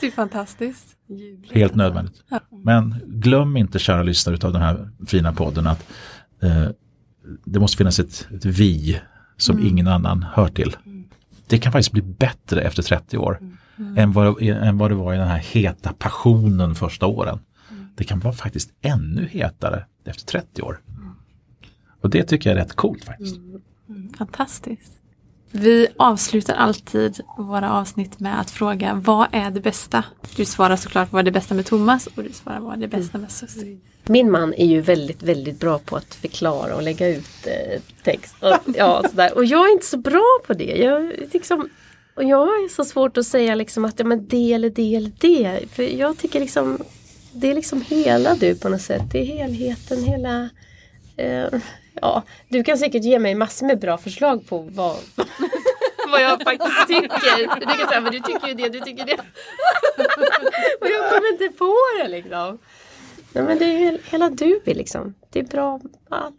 Det 0.00 0.06
är 0.06 0.10
fantastiskt. 0.10 0.86
Helt 1.52 1.74
nödvändigt. 1.74 2.14
Men 2.64 2.94
glöm 3.06 3.56
inte 3.56 3.78
kära 3.78 4.02
lyssnare 4.02 4.46
av 4.46 4.52
den 4.52 4.62
här 4.62 4.90
fina 5.06 5.32
podden 5.32 5.66
att 5.66 5.86
eh, 6.42 6.64
det 7.44 7.60
måste 7.60 7.76
finnas 7.76 7.98
ett, 7.98 8.28
ett 8.34 8.44
vi 8.44 9.00
som 9.36 9.66
ingen 9.66 9.88
annan 9.88 10.26
hör 10.32 10.48
till. 10.48 10.76
Det 11.46 11.58
kan 11.58 11.72
faktiskt 11.72 11.92
bli 11.92 12.02
bättre 12.02 12.60
efter 12.62 12.82
30 12.82 13.18
år 13.18 13.38
än, 13.96 14.12
vad, 14.12 14.42
än 14.42 14.78
vad 14.78 14.90
det 14.90 14.94
var 14.94 15.14
i 15.14 15.16
den 15.16 15.28
här 15.28 15.38
heta 15.38 15.92
passionen 15.98 16.74
första 16.74 17.06
åren. 17.06 17.38
Det 17.96 18.04
kan 18.04 18.20
vara 18.20 18.34
faktiskt 18.34 18.70
ännu 18.82 19.26
hetare 19.26 19.84
efter 20.04 20.26
30 20.26 20.62
år. 20.62 20.80
Och 22.00 22.10
det 22.10 22.24
tycker 22.24 22.50
jag 22.50 22.58
är 22.58 22.62
rätt 22.62 22.76
coolt 22.76 23.04
faktiskt. 23.04 23.36
Fantastiskt. 24.18 24.92
Vi 25.50 25.86
avslutar 25.96 26.54
alltid 26.54 27.20
våra 27.38 27.72
avsnitt 27.72 28.20
med 28.20 28.40
att 28.40 28.50
fråga 28.50 28.94
vad 28.94 29.26
är 29.32 29.50
det 29.50 29.60
bästa? 29.60 30.04
Du 30.36 30.44
svarar 30.44 30.76
såklart 30.76 31.12
vad 31.12 31.20
är 31.20 31.24
det 31.24 31.30
bästa 31.30 31.54
med 31.54 31.66
Thomas 31.66 32.06
och 32.06 32.22
du 32.22 32.32
svarar 32.32 32.60
vad 32.60 32.72
är 32.72 32.76
det 32.76 32.88
bästa 32.88 33.18
med 33.18 33.30
Susie. 33.30 33.78
Min 34.06 34.30
man 34.30 34.54
är 34.54 34.66
ju 34.66 34.80
väldigt, 34.80 35.22
väldigt 35.22 35.60
bra 35.60 35.78
på 35.78 35.96
att 35.96 36.14
förklara 36.14 36.76
och 36.76 36.82
lägga 36.82 37.08
ut 37.08 37.46
eh, 37.46 37.82
text. 38.02 38.36
Och, 38.40 38.74
ja, 38.76 39.02
sådär. 39.10 39.36
och 39.36 39.44
jag 39.44 39.68
är 39.68 39.72
inte 39.72 39.86
så 39.86 39.98
bra 39.98 40.38
på 40.46 40.54
det. 40.54 40.76
Jag, 40.76 41.12
liksom, 41.32 41.68
och 42.18 42.24
jag 42.24 42.36
har 42.36 42.68
så 42.68 42.84
svårt 42.84 43.16
att 43.16 43.26
säga 43.26 43.54
liksom 43.54 43.84
att 43.84 43.98
ja, 43.98 44.04
men 44.04 44.28
det 44.28 44.52
eller 44.52 44.70
det 44.70 44.94
eller 44.94 45.12
det. 45.18 45.68
För 45.72 45.82
jag 45.82 46.18
tycker 46.18 46.40
liksom 46.40 46.78
det 47.32 47.50
är 47.50 47.54
liksom 47.54 47.82
hela 47.82 48.34
du 48.34 48.54
på 48.54 48.68
något 48.68 48.82
sätt. 48.82 49.02
Det 49.12 49.18
är 49.18 49.24
helheten, 49.24 50.04
hela 50.04 50.48
eh, 51.16 51.60
Ja, 52.00 52.22
du 52.48 52.64
kan 52.64 52.78
säkert 52.78 53.04
ge 53.04 53.18
mig 53.18 53.34
massor 53.34 53.66
med 53.66 53.80
bra 53.80 53.98
förslag 53.98 54.46
på 54.46 54.58
vad, 54.58 54.96
vad 56.10 56.22
jag 56.22 56.42
faktiskt 56.42 56.86
tycker. 56.86 57.60
Du 57.60 57.66
kan 57.66 57.88
säga, 57.88 58.00
men 58.00 58.12
du 58.12 58.20
tycker 58.20 58.48
ju 58.48 58.54
det, 58.54 58.68
du 58.68 58.80
tycker 58.80 59.06
det. 59.06 59.14
och 60.80 60.86
jag 60.86 61.10
kommer 61.10 61.32
inte 61.32 61.58
på 61.58 61.74
det 62.02 62.08
liksom. 62.08 62.58
Nej 63.32 63.44
men 63.44 63.58
det 63.58 63.64
är 63.64 63.78
ju 63.78 63.98
hela 64.10 64.30
du 64.30 64.60
liksom. 64.64 65.14
Det 65.30 65.38
är 65.38 65.44
bra, 65.44 65.80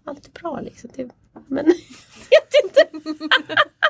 allt 0.06 0.28
är 0.28 0.42
bra 0.42 0.60
liksom. 0.62 0.90
Det, 0.96 1.10
men 1.48 1.66
vet 2.30 2.54
inte. 2.64 2.88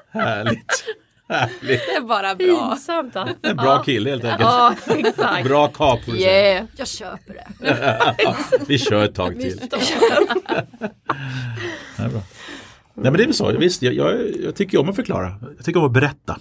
Härligt. 0.09 0.85
Härligt. 1.29 1.61
Det 1.61 1.95
är 1.95 2.01
bara 2.01 2.35
bra. 2.35 2.69
Pinsamt 2.69 3.15
va? 3.15 3.29
En 3.41 3.55
bra 3.55 3.83
kille 3.83 4.09
helt 4.09 4.23
enkelt. 4.23 4.41
Ja, 4.41 4.75
exakt. 4.87 5.47
Bra 5.47 5.67
kap 5.67 6.03
får. 6.03 6.15
Yeah. 6.15 6.65
Jag 6.75 6.87
köper 6.87 7.33
det. 7.33 8.15
Vi 8.67 8.77
kör 8.79 9.05
ett 9.05 9.15
tag 9.15 9.39
till. 9.39 9.57
Det 9.57 9.75
är 11.97 12.09
bra. 12.09 12.21
Nej 12.93 13.11
men 13.11 13.13
det 13.13 13.23
är 13.23 13.27
väl 13.27 13.33
så, 13.33 13.57
visst 13.57 13.81
jag, 13.81 13.93
jag, 13.93 14.35
jag 14.43 14.55
tycker 14.55 14.79
om 14.79 14.89
att 14.89 14.95
förklara. 14.95 15.35
Jag 15.55 15.65
tycker 15.65 15.79
om 15.79 15.85
att 15.85 15.91
berätta. 15.93 16.39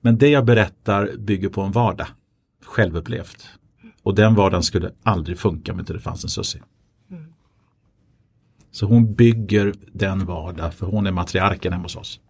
Men 0.00 0.18
det 0.18 0.28
jag 0.28 0.44
berättar 0.44 1.10
bygger 1.18 1.48
på 1.48 1.62
en 1.62 1.72
vardag. 1.72 2.06
Självupplevt. 2.64 3.48
Och 4.02 4.14
den 4.14 4.34
vardagen 4.34 4.62
skulle 4.62 4.90
aldrig 5.02 5.38
funka 5.38 5.72
om 5.72 5.80
inte 5.80 5.92
det 5.92 6.00
fanns 6.00 6.24
en 6.24 6.30
Susie. 6.30 6.62
Så 8.70 8.86
hon 8.86 9.14
bygger 9.14 9.74
den 9.92 10.26
vardag, 10.26 10.74
för 10.74 10.86
hon 10.86 11.06
är 11.06 11.12
matriarken 11.12 11.72
hemma 11.72 11.84
hos 11.84 11.96
oss. 11.96 12.20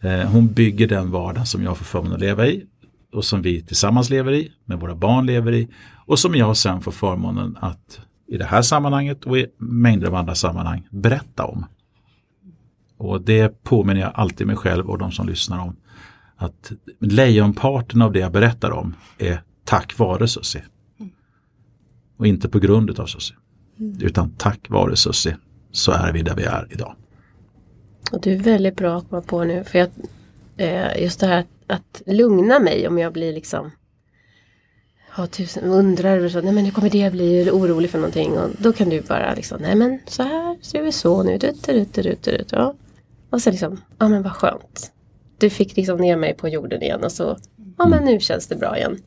Eh, 0.00 0.30
hon 0.30 0.52
bygger 0.52 0.88
den 0.88 1.10
vardag 1.10 1.48
som 1.48 1.62
jag 1.62 1.76
får 1.78 1.84
förmånen 1.84 2.14
att 2.14 2.20
leva 2.20 2.46
i 2.46 2.66
och 3.12 3.24
som 3.24 3.42
vi 3.42 3.62
tillsammans 3.62 4.10
lever 4.10 4.32
i, 4.32 4.52
med 4.64 4.80
våra 4.80 4.94
barn 4.94 5.26
lever 5.26 5.52
i 5.52 5.68
och 6.06 6.18
som 6.18 6.34
jag 6.34 6.56
sen 6.56 6.80
får 6.80 6.92
förmånen 6.92 7.56
att 7.60 8.00
i 8.26 8.36
det 8.36 8.44
här 8.44 8.62
sammanhanget 8.62 9.24
och 9.24 9.38
i 9.38 9.46
mängder 9.58 10.06
av 10.06 10.14
andra 10.14 10.34
sammanhang 10.34 10.88
berätta 10.90 11.44
om. 11.44 11.66
Och 12.96 13.20
det 13.20 13.62
påminner 13.62 14.00
jag 14.00 14.12
alltid 14.14 14.46
mig 14.46 14.56
själv 14.56 14.90
och 14.90 14.98
de 14.98 15.12
som 15.12 15.26
lyssnar 15.26 15.58
om. 15.58 15.76
Att 16.36 16.72
lejonparten 16.98 18.02
av 18.02 18.12
det 18.12 18.18
jag 18.18 18.32
berättar 18.32 18.70
om 18.70 18.94
är 19.18 19.42
tack 19.64 19.98
vare 19.98 20.28
Sussie. 20.28 20.64
Och 22.16 22.26
inte 22.26 22.48
på 22.48 22.58
grund 22.58 23.00
av 23.00 23.06
Sussie, 23.06 23.36
Utan 24.00 24.30
tack 24.30 24.70
vare 24.70 24.96
Sussie 24.96 25.36
så 25.72 25.92
är 25.92 26.12
vi 26.12 26.22
där 26.22 26.36
vi 26.36 26.42
är 26.42 26.68
idag. 26.70 26.94
Och 28.12 28.20
du 28.20 28.32
är 28.32 28.38
väldigt 28.38 28.76
bra 28.76 28.96
att 28.96 29.08
komma 29.08 29.22
på 29.22 29.44
nu. 29.44 29.64
För 29.64 29.78
jag, 29.78 29.88
eh, 30.56 31.02
just 31.02 31.20
det 31.20 31.26
här 31.26 31.38
att, 31.38 31.46
att 31.66 32.02
lugna 32.06 32.58
mig 32.58 32.88
om 32.88 32.98
jag 32.98 33.12
blir 33.12 33.32
liksom 33.32 33.70
har 35.18 35.26
tusen, 35.26 35.64
undrar 35.64 36.24
och 36.24 36.30
så, 36.30 36.40
nej 36.40 36.52
men 36.52 36.64
hur 36.64 36.72
kommer 36.72 36.90
det 36.90 37.12
bli, 37.12 37.40
eller 37.40 37.52
orolig 37.52 37.90
för 37.90 37.98
någonting. 37.98 38.38
Och 38.38 38.50
då 38.58 38.72
kan 38.72 38.88
du 38.88 39.00
bara 39.00 39.34
liksom, 39.34 39.58
nej 39.62 39.74
men 39.74 40.00
så 40.06 40.22
här, 40.22 40.56
ser 40.62 40.82
vi 40.82 40.92
så 40.92 41.22
nu, 41.22 41.38
dut, 41.38 41.62
dut, 41.62 41.94
dut, 41.94 42.22
dut, 42.22 42.48
ja. 42.52 42.74
Och 43.30 43.42
sen 43.42 43.50
liksom, 43.50 43.80
ja 43.98 44.08
men 44.08 44.22
vad 44.22 44.32
skönt. 44.32 44.92
Du 45.38 45.50
fick 45.50 45.76
liksom 45.76 45.96
ner 45.96 46.16
mig 46.16 46.34
på 46.34 46.48
jorden 46.48 46.82
igen 46.82 47.04
och 47.04 47.12
så, 47.12 47.38
ja 47.78 47.86
men 47.86 48.04
nu 48.04 48.20
känns 48.20 48.46
det 48.46 48.56
bra 48.56 48.78
igen. 48.78 48.98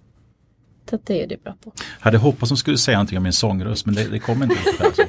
Så 0.89 0.99
det 1.03 1.23
är 1.23 1.27
du 1.27 1.37
bra 1.37 1.55
på. 1.63 1.71
Jag 1.75 1.83
Hade 1.99 2.17
hoppats 2.17 2.43
att 2.43 2.49
hon 2.49 2.57
skulle 2.57 2.77
säga 2.77 2.97
någonting 2.97 3.17
om 3.17 3.23
min 3.23 3.33
sångröst 3.33 3.85
men 3.85 3.95
det, 3.95 4.07
det 4.07 4.19
kom 4.19 4.43
inte 4.43 4.55
Upp, 4.55 4.79
här. 4.79 4.85
Alltså. 4.85 5.01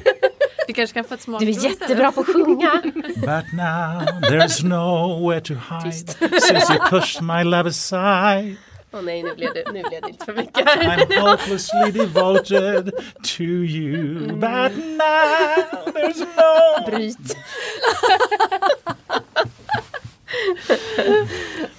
Du 0.67 0.73
kanske 0.73 0.93
kan 0.93 1.03
få 1.03 1.13
ett 1.13 1.19
Du 1.19 1.23
smakprov 1.23 1.49
är 1.49 1.69
jättebra 1.69 2.11
på 2.11 2.21
att 2.21 2.27
sjunga. 2.27 2.81
But 3.15 3.53
now 3.53 4.01
there's 4.21 4.65
nowhere 4.65 5.41
to 5.41 5.53
hide 5.53 6.07
since 6.41 6.73
you 6.73 6.79
pushed 6.89 7.21
my 7.21 7.43
love 7.43 7.69
aside. 7.69 8.55
Åh 8.95 9.01
nej, 9.01 9.23
nu 9.23 9.35
blev, 9.35 9.53
det, 9.53 9.63
nu 9.73 9.83
blev 9.89 10.01
det 10.01 10.07
lite 10.07 10.25
för 10.25 10.33
mycket. 10.33 10.65
I'm 10.67 11.19
hopelessly 11.19 11.91
devoted 11.91 12.91
to 13.37 13.43
you. 13.43 14.19
But 14.27 14.77
now 14.77 15.93
there's 15.93 16.19
no... 16.37 16.91
Bryt. 16.91 17.37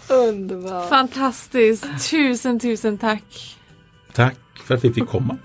Underbart. 0.08 0.88
Fantastiskt. 0.88 2.10
Tusen, 2.10 2.60
tusen 2.60 2.98
tack. 2.98 3.56
Tack 4.12 4.36
för 4.64 4.74
att 4.74 4.84
vi 4.84 4.92
fick 4.92 5.06
komma. 5.08 5.36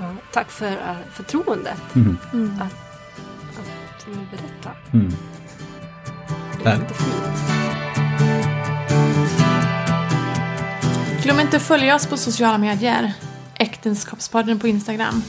Ja, 0.00 0.10
tack 0.32 0.50
för 0.50 0.70
uh, 0.72 0.96
förtroendet 1.12 1.80
Mm. 1.94 2.18
att, 2.60 2.72
att 3.98 4.06
ni 4.06 4.16
berättar. 4.30 4.76
Mm. 4.92 5.12
Det 6.62 6.68
är. 6.70 6.80
Glöm 11.22 11.40
inte 11.40 11.56
att 11.56 11.62
följa 11.62 11.94
oss 11.94 12.06
på 12.06 12.16
sociala 12.16 12.58
medier. 12.58 13.12
Äktenskapspodden 13.54 14.58
på 14.58 14.68
Instagram. 14.68 15.22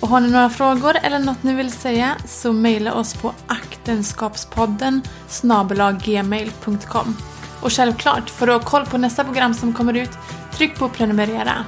Och 0.00 0.08
har 0.08 0.20
ni 0.20 0.30
några 0.30 0.50
frågor 0.50 0.96
eller 1.02 1.18
något 1.18 1.42
ni 1.42 1.54
vill 1.54 1.72
säga 1.72 2.16
så 2.26 2.52
mejla 2.52 2.94
oss 2.94 3.14
på 3.14 3.32
aktenskapspodden 3.46 5.02
snabelaggmail.com. 5.28 7.16
Och 7.60 7.72
självklart, 7.72 8.30
för 8.30 8.48
att 8.48 8.62
ha 8.62 8.70
koll 8.70 8.86
på 8.86 8.98
nästa 8.98 9.24
program 9.24 9.54
som 9.54 9.72
kommer 9.72 9.94
ut, 9.94 10.10
tryck 10.52 10.78
på 10.78 10.88
prenumerera. 10.88 11.64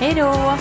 Hej 0.00 0.14
då! 0.14 0.54